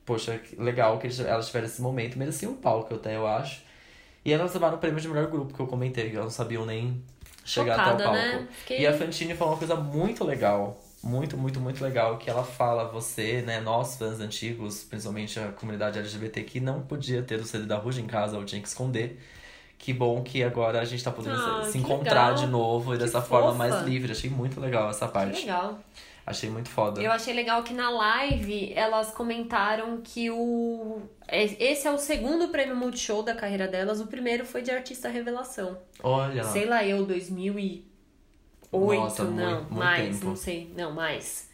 [0.05, 2.19] poxa, legal que elas tiveram esse momento.
[2.19, 3.63] Merecia um palco até, eu acho.
[4.25, 6.67] E elas levaram o prêmio de melhor grupo, que eu comentei, que elas não sabiam
[6.67, 7.03] nem
[7.45, 8.13] chegar até o palco.
[8.13, 8.49] né?
[8.71, 10.83] E a Fantine falou uma coisa muito legal.
[11.07, 12.19] Muito, muito, muito legal.
[12.19, 17.23] Que ela fala, você, né, nós fãs antigos, principalmente a comunidade LGBT, que não podia
[17.23, 19.21] ter o CD da Ruge em casa ou tinha que esconder.
[19.79, 22.35] Que bom que agora a gente tá podendo Ah, se- que encontrar legal.
[22.35, 23.59] de novo e Que dessa forma fofa.
[23.59, 24.11] mais livre.
[24.11, 25.41] Achei muito legal essa Que parte.
[25.43, 25.79] legal.
[26.27, 27.01] Achei muito foda.
[27.01, 31.03] Eu achei legal que na live elas comentaram que o.
[31.29, 34.01] é- Esse é o segundo prêmio Multishow da carreira delas.
[34.01, 35.79] O primeiro foi de artista revelação.
[36.03, 36.43] Olha.
[36.43, 37.07] Sei lá, eu,
[38.73, 40.27] 2008, Nossa, não, muito- muito mais, tempo.
[40.27, 41.47] não sei, não, mais.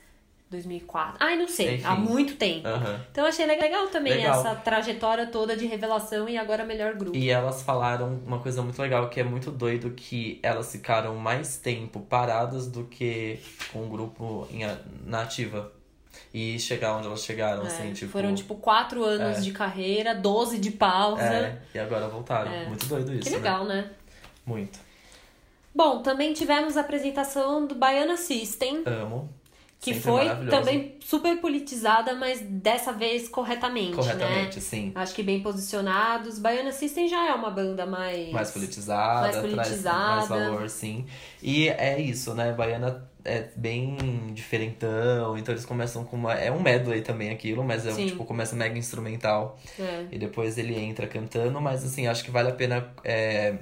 [0.50, 1.16] 2004.
[1.18, 1.84] Ai, não sei, Enfim.
[1.86, 2.68] há muito tempo.
[2.68, 3.00] Aham.
[3.10, 4.38] Então achei legal também Legal.
[4.38, 7.16] essa trajetória toda de revelação e agora melhor grupo.
[7.16, 11.56] E elas falaram uma coisa muito legal, que é muito doido que elas ficaram mais
[11.56, 13.38] tempo paradas do que
[13.72, 14.60] com o grupo em
[15.06, 15.72] na ativa.
[16.34, 18.12] E chegar onde elas chegaram, É, assim, tipo.
[18.12, 19.40] Foram tipo quatro anos É.
[19.40, 21.22] de carreira, 12 de pausa.
[21.22, 22.52] É, e agora voltaram.
[22.52, 22.66] É.
[22.66, 23.22] Muito doido isso.
[23.22, 23.36] que né?
[23.36, 23.90] legal, né?
[24.44, 24.78] Muito.
[25.74, 29.28] Bom, também tivemos a apresentação do Baiana System, Amo.
[29.80, 34.62] que Sempre foi também super politizada, mas dessa vez corretamente, Corretamente, né?
[34.62, 34.92] sim.
[34.94, 36.38] Acho que bem posicionados.
[36.38, 38.30] Baiana System já é uma banda mais.
[38.30, 40.16] Mais politizada, Mais traz politizada.
[40.16, 41.06] mais valor, sim.
[41.42, 42.52] E é isso, né?
[42.52, 43.96] Baiana é bem
[44.34, 46.34] diferentão, então eles começam com uma.
[46.34, 48.06] É um medley também aquilo, mas é Sim.
[48.08, 49.58] tipo, começa mega instrumental.
[49.78, 50.06] É.
[50.12, 53.58] E depois ele entra cantando, mas assim, acho que vale a pena é,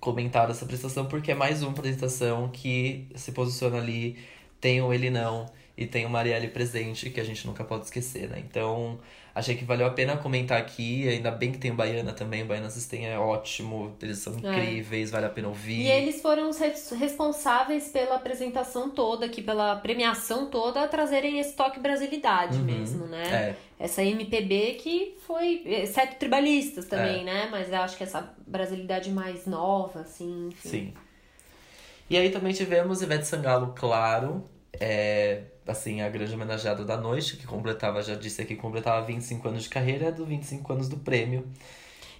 [0.00, 4.18] comentar essa apresentação, porque é mais uma apresentação que se posiciona ali,
[4.60, 5.46] tem o Ele Não
[5.80, 8.38] e tem o Marielle presente, que a gente nunca pode esquecer, né?
[8.38, 9.00] Então,
[9.34, 12.46] achei que valeu a pena comentar aqui, ainda bem que tem o Baiana também, o
[12.46, 15.80] Baiana System é ótimo, eles são incríveis, vale a pena ouvir.
[15.80, 21.38] E eles foram os res- responsáveis pela apresentação toda, aqui pela premiação toda, a trazerem
[21.40, 22.64] esse toque brasilidade Uhum.
[22.64, 23.32] mesmo, né?
[23.32, 26.88] É, Essa MPB que foi, exceto tribalistas É.
[26.90, 27.48] também, né?
[27.50, 30.68] Mas eu acho que essa brasilidade mais nova, assim, enfim.
[30.68, 30.94] Sim.
[32.08, 37.46] E aí também tivemos Ivete Sangalo, claro, é, assim, a grande homenageada da noite, que
[37.46, 41.46] completava, já disse aqui, completava 25 anos de carreira, é do 25 anos do prêmio.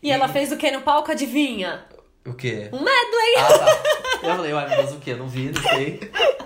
[0.03, 1.85] E ela fez o que no palco, adivinha?
[2.27, 2.69] O quê?
[2.73, 3.35] Um medley!
[3.39, 4.29] Ah, tá.
[4.29, 5.15] Eu falei, uai, meu Deus, o quê?
[5.15, 6.01] Não vi, não sei.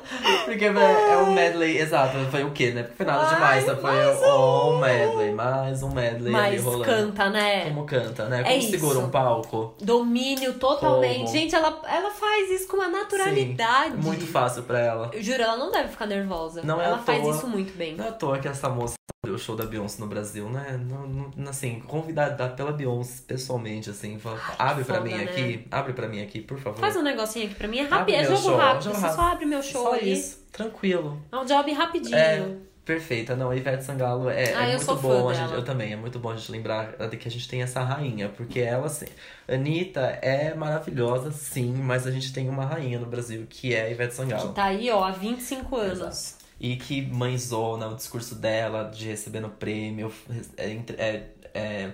[0.45, 2.82] Porque é é um medley, exato, foi o quê, né?
[2.82, 6.85] Porque foi nada Ai, demais, só foi mais um medley, mais um medley ali rolando.
[6.85, 7.65] canta, né?
[7.65, 8.41] Como canta, né?
[8.41, 8.70] É Como isso.
[8.70, 9.74] segura um palco.
[9.81, 11.16] Domínio totalmente.
[11.19, 11.28] Como?
[11.32, 13.93] Gente, ela, ela faz isso com uma naturalidade.
[13.95, 15.11] Sim, muito fácil pra ela.
[15.12, 16.62] Eu juro, ela não deve ficar nervosa.
[16.62, 17.35] Não é ela à faz toa.
[17.35, 17.95] isso muito bem.
[17.97, 18.95] Não é à toa que essa moça
[19.30, 20.78] o show da Beyoncé no Brasil, né?
[20.88, 21.06] Não,
[21.36, 24.18] não- assim, convidada pela Beyoncé pessoalmente, assim.
[24.18, 25.24] Fala, Ai, abre que pra foda, mim né?
[25.24, 26.78] aqui, abre pra mim aqui, por favor.
[26.80, 27.78] Faz um negocinho aqui pra mim.
[27.78, 28.82] É Abre rápido, é jogo show, rápido.
[28.84, 29.16] jogo Você rápido.
[29.16, 30.12] só abre meu show Só ali.
[30.12, 31.20] isso, tranquilo.
[31.32, 32.16] É um job rapidinho.
[32.16, 33.34] É, perfeita.
[33.34, 35.32] Não, a Ivete Sangalo é, Ah, é muito bom.
[35.32, 37.82] Gente, eu também, é muito bom a gente lembrar de que a gente tem essa
[37.82, 38.28] rainha.
[38.28, 39.06] Porque ela, assim,
[39.48, 43.90] Anitta é maravilhosa, sim, mas a gente tem uma rainha no Brasil, que é a
[43.90, 44.48] Ivete Sangalo.
[44.51, 45.98] Que tá aí, ó, há 25 anos.
[46.01, 46.43] Exato.
[46.60, 50.12] E que mãezona, o discurso dela de recebendo prêmio,
[50.56, 51.90] é, entre- é, é,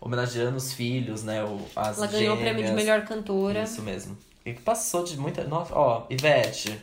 [0.00, 1.42] homenageando os filhos, né?
[1.42, 2.84] O, as Ela ganhou o prêmio de gêmeas.
[2.86, 3.62] melhor cantora.
[3.62, 4.16] Isso mesmo.
[4.44, 5.44] E que passou de muita.
[5.44, 6.78] Nossa, ó, Ivete,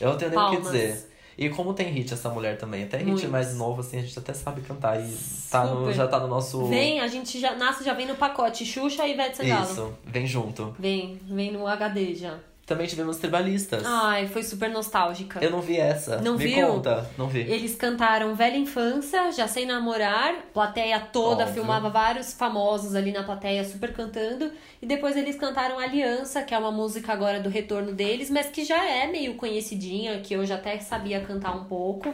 [0.00, 1.12] eu não tenho nem o que dizer.
[1.38, 3.28] E como tem hit essa mulher também, até hit Muito.
[3.28, 5.16] mais novo, assim, a gente até sabe cantar e
[5.50, 6.64] tá no, já tá no nosso.
[6.66, 9.70] Vem, a gente já nasce, já vem no pacote Xuxa e Ivete Sangalo.
[9.70, 10.74] Isso, vem junto.
[10.78, 12.38] Vem, vem no HD já.
[12.66, 13.84] Também tivemos tribalistas.
[13.86, 15.38] Ai, foi super nostálgica.
[15.42, 16.20] Eu não vi essa.
[16.20, 16.66] Não Me viu?
[16.66, 17.38] conta, não vi.
[17.42, 21.54] Eles cantaram Velha Infância, Já Sei Namorar, plateia toda, Óbvio.
[21.54, 24.50] filmava vários famosos ali na plateia super cantando.
[24.82, 28.64] E depois eles cantaram Aliança, que é uma música agora do retorno deles, mas que
[28.64, 32.12] já é meio conhecidinha, que eu já até sabia cantar um pouco.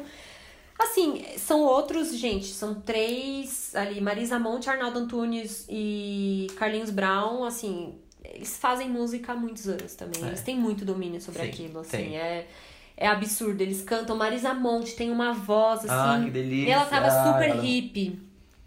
[0.79, 7.95] Assim, são outros, gente, são três ali, Marisa Monte, Arnaldo Antunes e Carlinhos Brown, assim,
[8.25, 10.23] eles fazem música há muitos anos também.
[10.25, 10.29] É.
[10.29, 12.17] Eles têm muito domínio sobre Sim, aquilo, assim, tem.
[12.17, 12.47] é
[12.97, 13.61] é absurdo.
[13.61, 15.89] Eles cantam Marisa Monte, tem uma voz assim.
[15.91, 16.69] Ah, que delícia.
[16.69, 18.21] E ela tava super hippie.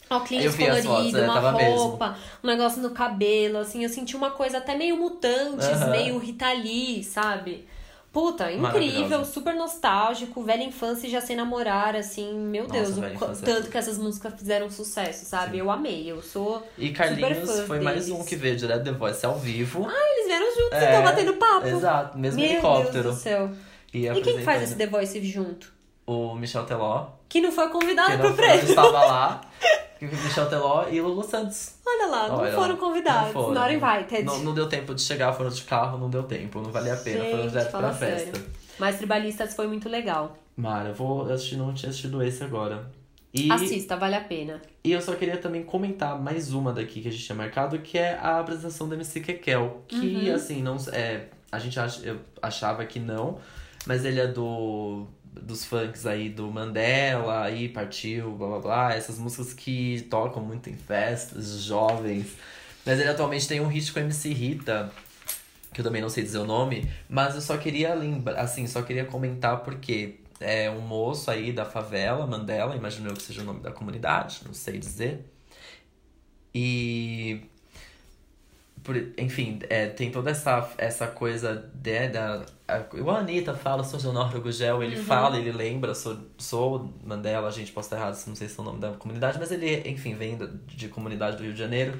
[0.09, 1.77] Eu Óculos colorido, fotos, é, uma tava mesmo.
[1.77, 5.89] roupa, um negócio no cabelo, assim, eu senti uma coisa até meio mutantes, Aham.
[5.89, 7.65] meio Rita Lee, sabe?
[8.15, 13.03] Puta, incrível, super nostálgico, velha infância e já sei namorar, assim, meu Nossa, Deus, o
[13.03, 15.57] é tanto que essas músicas fizeram sucesso, sabe?
[15.57, 16.65] Eu amei, eu sou.
[16.77, 18.17] E Carlinhos foi mais deles.
[18.17, 19.85] um que veio direto The Voice ao vivo.
[19.91, 21.67] Eles vieram juntos, É, então batendo papo.
[21.67, 23.03] Exato, mesmo Meu helicóptero.
[23.03, 23.51] Deus do céu.
[23.93, 25.73] E, E quem que faz esse The Voice junto?
[26.07, 28.69] O Michel Teló, Que não foi convidado que pro não foi, prêmio.
[28.69, 29.41] estava lá.
[30.01, 31.75] Michel Teló e Lulu Santos.
[31.85, 33.33] Olha lá, não Olha lá, foram convidados.
[33.33, 33.53] não foram.
[33.53, 34.23] Not invited.
[34.23, 36.97] Não, não deu tempo de chegar, foram de carro, não deu tempo, não valia a
[36.97, 38.25] pena, foram Gente, direto fala pra festa.
[38.37, 38.45] sério.
[38.77, 40.37] Mas Tribalistas foi muito legal.
[40.57, 42.89] Mara, eu vou assistir, não tinha assistido esse agora.
[43.33, 44.61] E, Assista, vale a pena.
[44.81, 47.97] e eu só queria também comentar mais uma daqui que a gente tinha marcado, que
[47.97, 49.83] é a apresentação do MC Kekel.
[49.89, 50.33] Que, Uhum.
[50.35, 53.37] assim, não é, a gente ach, eu achava que não,
[53.85, 55.05] mas ele é do
[55.41, 60.69] dos funks aí do Mandela, aí partiu, blá blá blá, essas músicas que tocam muito
[60.69, 62.27] em festas, jovens.
[62.85, 64.91] Mas ele atualmente tem um hit com MC Rita,
[65.73, 68.81] que eu também não sei dizer o nome, mas eu só queria lembrar, assim, só
[68.81, 73.45] queria comentar porque é um moço aí da favela, Mandela, imagino eu que seja o
[73.45, 75.25] nome da comunidade, não sei dizer.
[76.53, 77.49] E
[78.83, 82.45] por- enfim, é, tem toda essa, essa coisa de, da.
[82.67, 87.51] A, o Anitta fala, sou Leonor Gugel, ele fala, ele lembra, sou, sou Mandela, a
[87.51, 90.15] gente pode estar errado, não sei se é o nome da comunidade, mas ele, enfim,
[90.15, 91.93] vem da- de comunidade do Rio de Janeiro.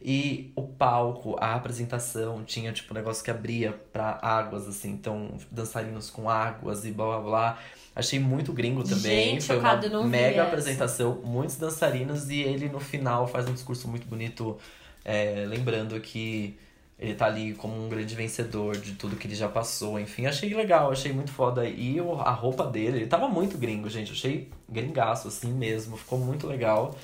[0.00, 5.36] E o palco, a apresentação, tinha tipo um negócio que abria pra águas, assim, então
[5.50, 7.58] dançarinos com águas e blá blá blá.
[7.96, 9.30] Achei muito gringo também.
[9.40, 9.68] Gente, Foi uma
[10.08, 14.56] mega apresentação, muitos dançarinos, e ele no final faz um discurso muito bonito,
[15.04, 16.56] é, lembrando que
[16.98, 20.00] ele tá ali como um grande vencedor de tudo que ele já passou.
[20.00, 21.64] Enfim, achei legal, achei muito foda.
[21.68, 24.10] E a roupa dele, ele tava muito gringo, gente.
[24.10, 25.96] Achei gringaço, assim mesmo.
[25.96, 26.96] Ficou muito legal.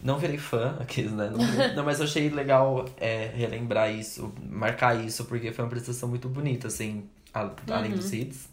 [0.00, 1.30] Não virei fã, aqueles, né?
[1.30, 1.38] Não,
[1.76, 6.68] não, mas achei legal é, relembrar isso, marcar isso, porque foi uma apresentação muito bonita,
[6.68, 8.48] assim, além dos hits.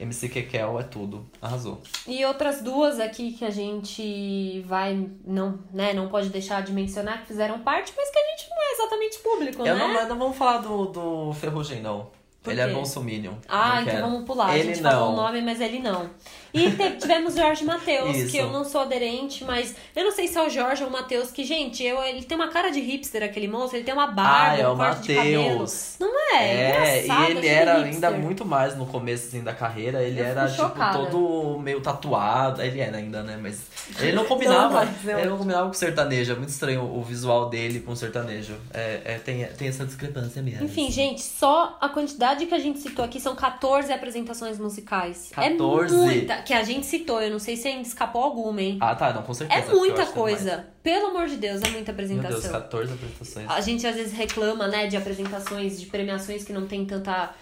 [0.00, 1.26] MC Kekel é tudo.
[1.40, 1.80] Arrasou.
[2.06, 7.20] E outras duas aqui que a gente vai, não, né, não pode deixar de mencionar
[7.20, 9.86] que fizeram parte, mas que a gente não é exatamente público, Eu né?
[9.86, 12.08] não, não vamos falar do, do Ferrugem, não.
[12.46, 13.34] Ele é bolsominion.
[13.46, 14.56] Ah, então vamos pular.
[14.56, 14.90] Ele a gente não.
[14.90, 16.08] falou o nome, mas ele não.
[16.52, 20.36] E te- tivemos Jorge Matheus, que eu não sou aderente, mas eu não sei se
[20.38, 23.22] é o Jorge ou o Matheus, que, gente, eu, ele tem uma cara de hipster,
[23.22, 25.42] aquele moço, ele tem uma barba, Ah, é um o corte de cabelo.
[25.50, 25.94] Matheus.
[26.00, 27.94] Não é, é, engraçado, e ele era hipster.
[27.94, 30.02] ainda muito mais no começo assim, da carreira.
[30.02, 30.98] Ele Eu era, tipo, chocada.
[30.98, 32.62] todo meio tatuado.
[32.62, 33.38] Ele era ainda, né?
[33.40, 33.60] Mas
[33.98, 34.84] ele não combinava.
[35.04, 36.32] Não, ele não combinava com sertanejo.
[36.32, 38.54] É muito estranho o visual dele com sertanejo.
[38.72, 40.64] É, é, tem, tem essa discrepância mesmo.
[40.64, 45.30] Enfim, gente, só a quantidade que a gente citou aqui são 14 apresentações musicais.
[45.34, 45.94] 14?
[45.94, 46.39] É muita.
[46.42, 48.78] Que a gente citou, eu não sei se ainda escapou alguma, hein?
[48.80, 49.70] Ah, tá, não, com certeza.
[49.70, 50.66] é muita é coisa.
[50.82, 52.10] Pelo amor de Deus, é muita mais.
[52.10, 52.50] Meu apresentação.
[52.50, 53.50] Deus, 14 apresentações.
[53.50, 57.34] A gente às vezes reclama, né, de apresentações, de premiações que não tem tanta,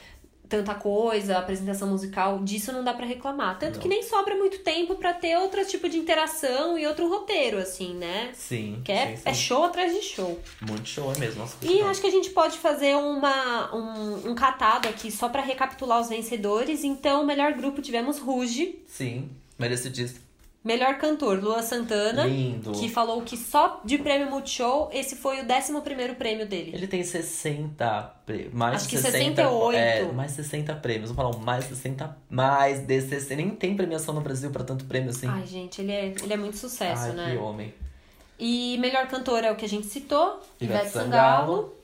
[0.48, 3.58] tanta coisa, apresentação musical, disso não dá pra reclamar.
[3.58, 3.80] Tanto Não.
[3.82, 7.94] que nem sobra muito tempo pra ter outro tipo de interação e outro roteiro, assim,
[7.94, 8.30] né?
[8.34, 8.80] Sim.
[8.84, 9.22] Que é, sim, sim.
[9.26, 10.40] é show atrás de show.
[10.62, 11.40] Muito show, é mesmo.
[11.40, 15.42] Nossa, E acho que a gente pode fazer uma, um, um catado aqui só pra
[15.42, 16.82] recapitular os vencedores.
[16.84, 20.27] Então, melhor grupo tivemos Ruge, Sim, merecidíssimo.
[20.62, 22.72] Melhor cantor Lua Santana, Lindo.
[22.72, 26.72] que falou que só de prêmio Multishow esse foi o 11 primeiro prêmio dele.
[26.74, 28.52] Ele tem 60 prêmios.
[28.52, 29.76] Mais Acho de que 60, 68.
[29.76, 31.10] É, mais 60 prêmios.
[31.10, 33.36] Vamos falar mais 60, mais de 60.
[33.36, 35.28] Nem tem premiação no Brasil pra tanto prêmio assim.
[35.28, 37.30] Ai, gente, ele é, ele é muito sucesso, Ai, né?
[37.32, 37.72] que homem.
[38.38, 41.74] E melhor cantor é o que a gente citou, Ivete Ivete Sangalo.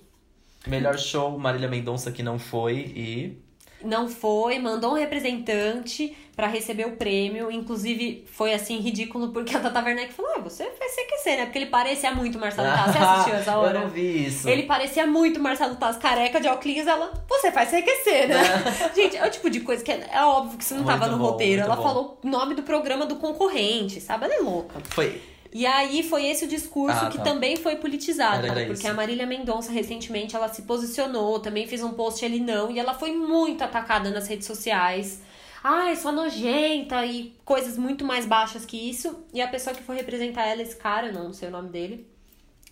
[0.66, 2.76] Melhor show, Marília Mendonça, que não foi.
[2.76, 3.44] E.
[3.85, 7.51] Não foi, mandou um representante pra receber o prêmio.
[7.51, 11.44] Inclusive, foi assim, ridículo, porque a Tata Werneck falou: ah, você vai se aquecer, né?
[11.44, 12.93] Porque ele parecia muito Marcelo Taz.
[12.93, 13.78] Você assistiu essa hora?
[13.78, 14.48] Eu não vi isso.
[14.48, 16.65] Ele parecia muito Marcelo Taz, careca de óculos.
[16.86, 18.43] Ela, você faz se aquecer, né?
[18.94, 21.11] Gente, é o tipo de coisa que é, é óbvio que isso não Muito tava
[21.11, 21.62] no bom, roteiro.
[21.62, 21.82] Ela bom.
[21.82, 24.24] falou o nome do programa do concorrente, sabe?
[24.24, 24.81] Ela é louca.
[24.90, 25.20] Foi.
[25.55, 27.22] E aí foi esse o discurso Ah, que tá.
[27.22, 28.64] também foi politizado, Era né?
[28.66, 28.89] porque isso.
[28.90, 32.93] a Marília Mendonça recentemente ela se posicionou, também fez um post ele não, e ela
[32.93, 35.22] foi muito atacada nas redes sociais.
[35.62, 39.16] Ai, sua nojenta e coisas muito mais baixas que isso.
[39.32, 42.05] E a pessoa que foi representar ela, esse cara, não sei o nome dele,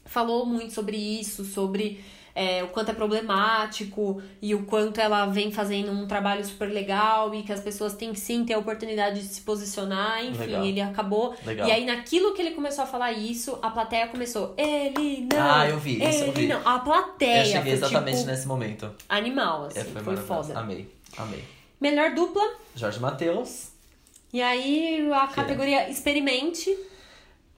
[0.05, 2.05] falou muito sobre isso, sobre
[2.35, 7.35] é, o quanto é problemático e o quanto ela vem fazendo um trabalho super legal
[7.35, 10.25] e que as pessoas têm que sim ter a oportunidade de se posicionar.
[10.25, 10.65] Enfim, Legal.
[10.65, 11.35] ele acabou.
[11.45, 11.69] Legal.
[11.69, 14.55] E aí, naquilo que ele começou a falar isso, a plateia começou.
[14.57, 15.51] Ele não!
[15.51, 16.47] Ah, eu vi, isso eu vi.
[16.47, 16.67] não.
[16.67, 17.41] A plateia.
[17.41, 18.91] eu cheguei foi, exatamente tipo, nesse momento.
[19.09, 19.81] Animal, assim.
[19.81, 20.49] É, foi foi maravilhoso.
[20.49, 20.59] foda.
[20.59, 21.45] Amei, amei.
[21.81, 22.43] Melhor dupla.
[22.75, 23.73] Jorge Matheus.
[24.33, 26.75] E aí, a categoria Experimente.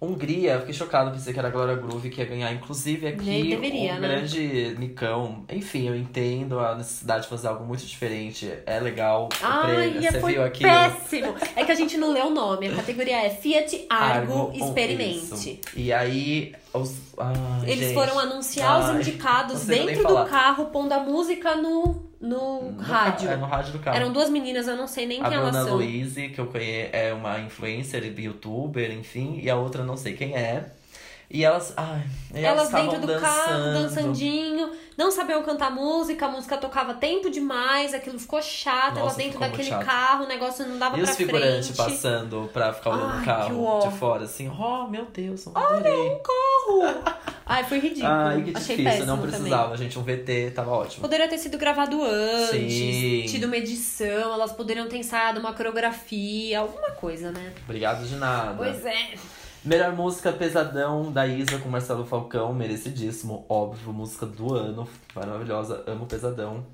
[0.05, 2.53] Hungria, fiquei chocado, pensei que era a Glória Groove que ia ganhar.
[2.53, 4.09] Inclusive aqui, deveria, um né?
[4.09, 5.45] grande micão.
[5.51, 8.53] Enfim, eu entendo a necessidade de fazer algo muito diferente.
[8.67, 9.29] É legal.
[9.33, 10.03] o Ai, prêmio.
[10.13, 10.71] Você viu aquilo?
[10.71, 11.35] péssimo.
[11.57, 12.69] É que a gente não leu o nome.
[12.69, 15.35] A categoria é Fiat Argo, um- Experimente.
[15.35, 15.59] isso.
[15.77, 16.95] E aí, os.
[17.19, 17.95] Ai, Eles gente.
[17.95, 23.29] foram anunciar Ai, os indicados dentro do carro, pondo a música no, no, No rádio.
[23.29, 23.97] ca- É no rádio do carro.
[23.97, 25.75] Eram duas meninas, eu não sei nem A quem elas Bruna são.
[25.77, 30.35] Louise, que eu conheço, é uma influencer, youtuber, enfim, e a outra não sei quem
[30.35, 30.65] é.
[31.35, 32.01] E elas, ai,
[32.33, 33.83] e Elas estavam dentro do carro, dançando.
[33.83, 39.17] dançandinho, não sabiam cantar música, a música tocava tempo demais, aquilo ficou chato, Nossa, elas
[39.17, 41.91] dentro daquele carro, o negócio não dava E pra os figurantes frente.
[41.91, 46.21] passando pra ficar olhando o carro de fora, assim, oh meu Deus, eu adorei.
[46.23, 47.03] Corro!
[47.45, 48.13] Ai, foi ridículo.
[48.13, 49.31] Ai, que Achei difícil, não também.
[49.33, 49.99] precisava, gente.
[49.99, 51.03] Um VT tava ótimo.
[51.03, 53.25] Poderia ter sido gravado antes, Sim.
[53.27, 57.53] tido uma edição, elas poderiam ter ensaiado uma coreografia, alguma coisa, né?
[57.65, 58.55] Obrigado de nada.
[58.57, 59.15] Pois é.
[59.65, 66.05] Melhor música Pesadão da Isa com Marcelo Falcão, merecidíssimo, óbvio, música do ano, maravilhosa, amo
[66.05, 66.67] Pesadão.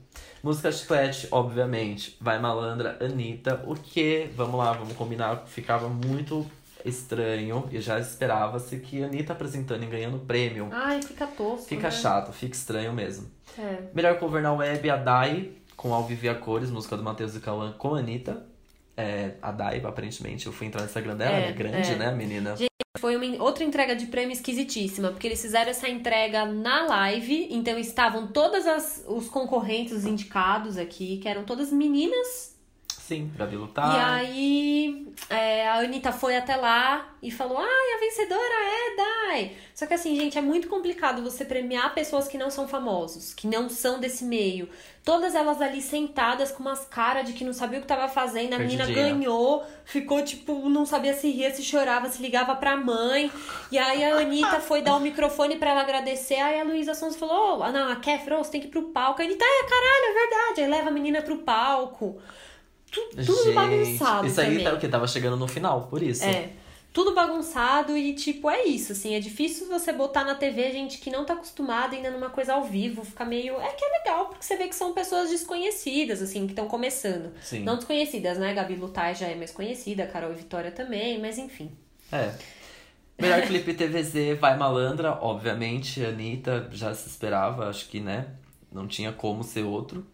[0.43, 6.45] Música Chiclete, obviamente, Vai Malandra, Anitta, o que, vamos lá, vamos combinar, ficava muito
[6.85, 7.69] estranho.
[7.71, 10.69] E já esperava-se que a Anitta apresentando e ganhando prêmio.
[10.73, 11.69] Ai, fica tosco.
[11.69, 11.91] Fica né?
[11.93, 13.31] chato, fica estranho mesmo.
[13.57, 13.83] É.
[13.95, 17.41] Melhor cover na web, a Dai, com Ao Viver a Cores, música do Matheus e
[17.41, 18.45] Cauã com a Anitta.
[18.97, 22.11] É, a Dai, aparentemente, eu fui entrar no Instagram dela, É, ela é grande, né,
[22.11, 22.57] menina?
[23.01, 27.78] Foi uma outra entrega de prêmio esquisitíssima, porque eles fizeram essa entrega na live, então
[27.78, 32.60] estavam todas as os concorrentes, os indicados aqui, que eram todas meninas.
[33.11, 34.15] Sim, pra E Bilutar.
[34.15, 39.53] aí é, a Anitta foi até lá e falou: Ai, a vencedora é Dai.
[39.74, 43.49] Só que assim, gente, é muito complicado você premiar pessoas que não são famosos, que
[43.49, 44.69] não são desse meio.
[45.05, 48.55] Todas elas ali sentadas com umas caras de que não sabia o que tava fazendo.
[48.55, 49.12] A menina Perdidinha.
[49.12, 53.28] ganhou, ficou tipo, não sabia se ria, se chorava, se ligava pra mãe.
[53.73, 56.37] E aí a Anitta foi dar o microfone pra ela agradecer.
[56.37, 58.91] Aí a Luísa Sons falou: oh, não, a Kéfera, oh, você tem que ir pro
[58.91, 59.20] palco.
[59.20, 60.61] A Anitta, é caralho, é verdade.
[60.61, 62.20] Aí leva a menina pro palco.
[62.91, 64.27] Tu- tudo Gente, bagunçado.
[64.27, 64.89] Isso aí tá o que?
[64.89, 66.25] Tava chegando no final, por isso.
[66.25, 66.51] É.
[66.93, 69.15] Tudo bagunçado e, tipo, é isso, assim.
[69.15, 72.65] É difícil você botar na TV gente que não tá acostumada ainda numa coisa ao
[72.65, 73.05] vivo.
[73.05, 73.61] Fica meio.
[73.61, 77.33] É que é legal, porque você vê que são pessoas desconhecidas, assim, que estão começando.
[77.41, 77.61] Sim.
[77.61, 78.53] Não desconhecidas, né?
[78.53, 81.71] Gabi Lutai já é mais conhecida, Carol e Vitória também, mas enfim.
[82.11, 82.35] É.
[83.21, 88.27] Melhor clipe TVZ, Vai Malandra, obviamente, a Anitta já se esperava, acho que, né?
[88.73, 90.05] Não tinha como ser outro.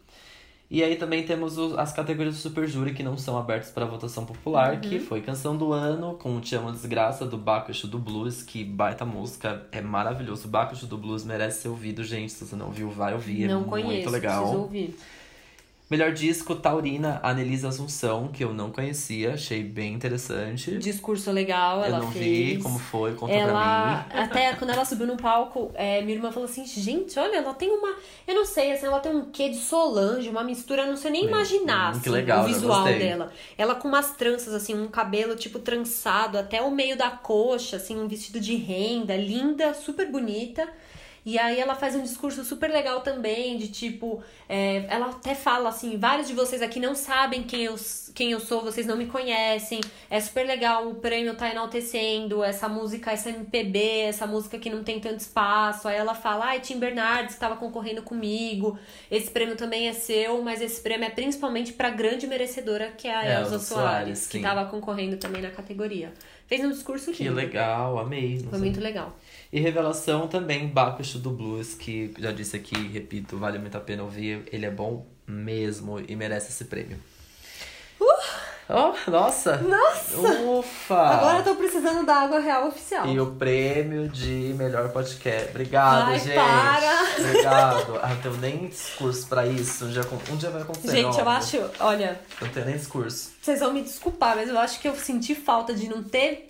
[0.68, 3.84] E aí também temos os- as categorias do Super Júri que não são abertas para
[3.86, 4.80] votação popular, Uhum.
[4.80, 8.64] que foi Canção do Ano, com o Te Amo Desgraça, do Bacuxo do Blues, que
[8.64, 10.48] baita música, é maravilhoso.
[10.48, 12.32] O Bacuxo do Blues merece ser ouvido, gente.
[12.32, 14.40] Se você não viu, vai ouvir, não é conheço, muito legal.
[14.43, 14.97] preciso ouvir.
[15.88, 20.76] Melhor disco, Taurina, Anelisa Assunção, que eu não conhecia, achei bem interessante.
[20.78, 22.56] Discurso legal, eu ela não fez.
[22.56, 24.18] vi como foi, conta pra ela mim.
[24.20, 27.70] até quando ela subiu no palco é, minha irmã falou assim gente olha ela tem
[27.70, 27.94] uma
[28.26, 31.12] eu não sei assim ela tem um quê de Solange uma mistura eu não sei
[31.12, 34.74] nem Hum, imaginar hum, que assim, legal, o visual dela ela com umas tranças assim
[34.74, 39.72] um cabelo tipo trançado até o meio da coxa assim um vestido de renda linda
[39.72, 40.68] super bonita
[41.27, 45.70] e aí ela faz um discurso super legal também, de tipo, é, ela até fala
[45.70, 47.74] assim, vários de vocês aqui não sabem quem eu,
[48.15, 49.81] quem eu sou, vocês não me conhecem.
[50.09, 54.85] É super legal, o prêmio tá enaltecendo essa música, essa MPB, essa música que não
[54.85, 55.89] tem tanto espaço.
[55.89, 58.78] Aí ela fala, ai, Tim Bernardes estava concorrendo comigo.
[59.11, 63.15] Esse prêmio também é seu, mas esse prêmio é principalmente pra grande merecedora, que é
[63.16, 64.43] a É, Elza Soares, Soares, que sim.
[64.43, 66.12] tava concorrendo também na categoria.
[66.47, 67.35] Fez um discurso Que lindo.
[67.35, 68.39] legal, amei.
[68.40, 68.59] Foi sei.
[68.60, 69.18] muito legal.
[69.52, 74.02] E revelação também, Bacuxo do Blues, que já disse aqui, repito, vale muito a pena
[74.05, 74.44] ouvir.
[74.52, 76.98] Ele é bom mesmo e merece esse prêmio.
[78.68, 79.59] Oh, nossa!
[79.59, 80.16] Nossa!
[80.43, 80.97] Ufa!
[81.01, 83.06] Agora eu tô precisando da água real oficial.
[83.06, 85.51] E o prêmio de melhor podcast.
[85.51, 86.34] Obrigado, Ai, gente.
[86.34, 87.06] para.
[87.18, 88.01] Obrigado.
[88.02, 89.84] Ah, não tenho nem discurso pra isso.
[89.84, 90.02] Um dia,
[90.32, 90.88] um dia vai acontecer.
[90.90, 91.28] Gente, eu óbvio.
[91.30, 93.30] acho, olha, Não tenho nem discurso.
[93.40, 96.48] vocês vão me desculpar, mas eu acho que eu senti falta de não ter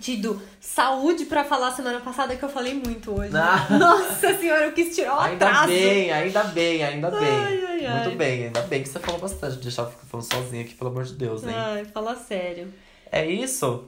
[0.00, 3.36] tido saúde pra falar semana passada que eu falei muito hoje.
[3.36, 3.66] Ah.
[3.78, 5.68] Nossa senhora, eu quis tirar o Ainda atraso.
[5.68, 7.20] bem, ainda bem, ainda bem.
[7.28, 8.04] Ai, ai, ai.
[8.04, 9.56] Muito bem, ainda bem que você falou bastante.
[9.58, 11.50] Deixar eu ficar falando sozinha aqui, pelo amor de Deus, hein?
[11.54, 12.72] Ai, fala sério.
[13.12, 13.84] É isso?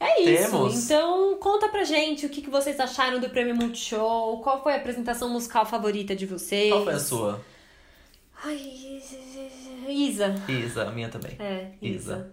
[0.00, 0.50] É isso.
[0.50, 0.84] Temos.
[0.84, 4.40] Então, conta pra gente o que, que vocês acharam do Prêmio Multishow.
[4.40, 6.72] Qual foi a apresentação musical favorita de vocês?
[6.72, 7.40] Qual foi a sua?
[8.42, 8.58] Ai,
[9.88, 10.34] Isa.
[10.48, 11.36] Isa, a minha também.
[11.38, 11.96] É, Isa.
[12.14, 12.30] Isa.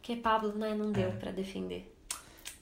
[0.00, 1.12] Porque Pablo, né, não deu É.
[1.12, 1.94] pra defender.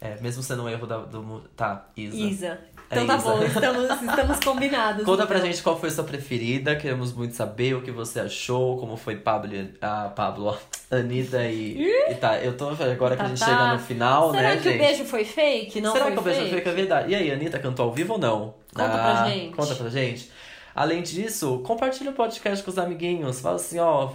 [0.01, 1.41] É, mesmo sendo um erro da, do.
[1.57, 2.17] Tá, Isa.
[2.17, 2.47] Isa.
[2.91, 3.25] É Então tá Isa.
[3.31, 5.05] bom, estamos, estamos combinados.
[5.05, 5.51] Conta pra então.
[5.51, 6.77] gente qual foi a sua preferida.
[6.77, 9.51] Queremos muito saber o que você achou, como foi Pablo,
[9.81, 10.57] a Pablo,
[10.91, 12.39] Anitta e, e tá.
[12.39, 14.75] Eu tô agora que a gente Tá, chega no final, Será né, que gente?
[14.77, 15.81] o beijo foi fake?
[15.81, 16.53] Não Será foi que o beijo fake?
[16.53, 17.11] foi que é verdade?
[17.11, 18.55] E aí, Anitta cantou ao vivo ou não?
[18.75, 19.57] Conta pra gente.
[19.57, 20.31] Conta pra gente.
[20.75, 23.41] Além disso, compartilha o podcast com os amiguinhos.
[23.41, 24.11] Fala assim, ó,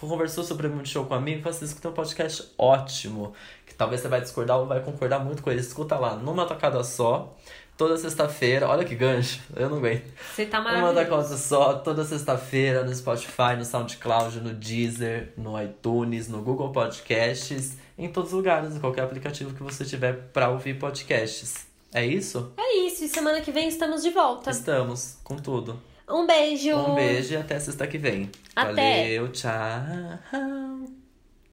[0.00, 3.32] conversou sobre o Multishow com um amigo, fala assim, escuta um podcast ótimo.
[3.78, 5.60] Talvez você vai discordar ou vai concordar muito com ele.
[5.60, 7.34] Escuta lá, numa tacada só,
[7.76, 8.68] toda sexta-feira.
[8.68, 10.12] Olha que gancho, eu não aguento.
[10.34, 10.94] Você tá Uma maravilhoso.
[10.96, 17.78] tacada só, toda sexta-feira, no Spotify, no SoundCloud, no Deezer, no iTunes, no Google Podcasts,
[17.96, 21.68] em todos os lugares, em qualquer aplicativo que você tiver pra ouvir podcasts.
[21.94, 22.52] É isso?
[22.56, 24.50] É isso, e semana que vem estamos de volta.
[24.50, 25.80] Estamos com tudo.
[26.10, 26.74] Um beijo.
[26.74, 28.30] Um beijo e até sexta que vem.
[28.56, 29.18] Até.
[29.18, 30.97] Valeu, tchau.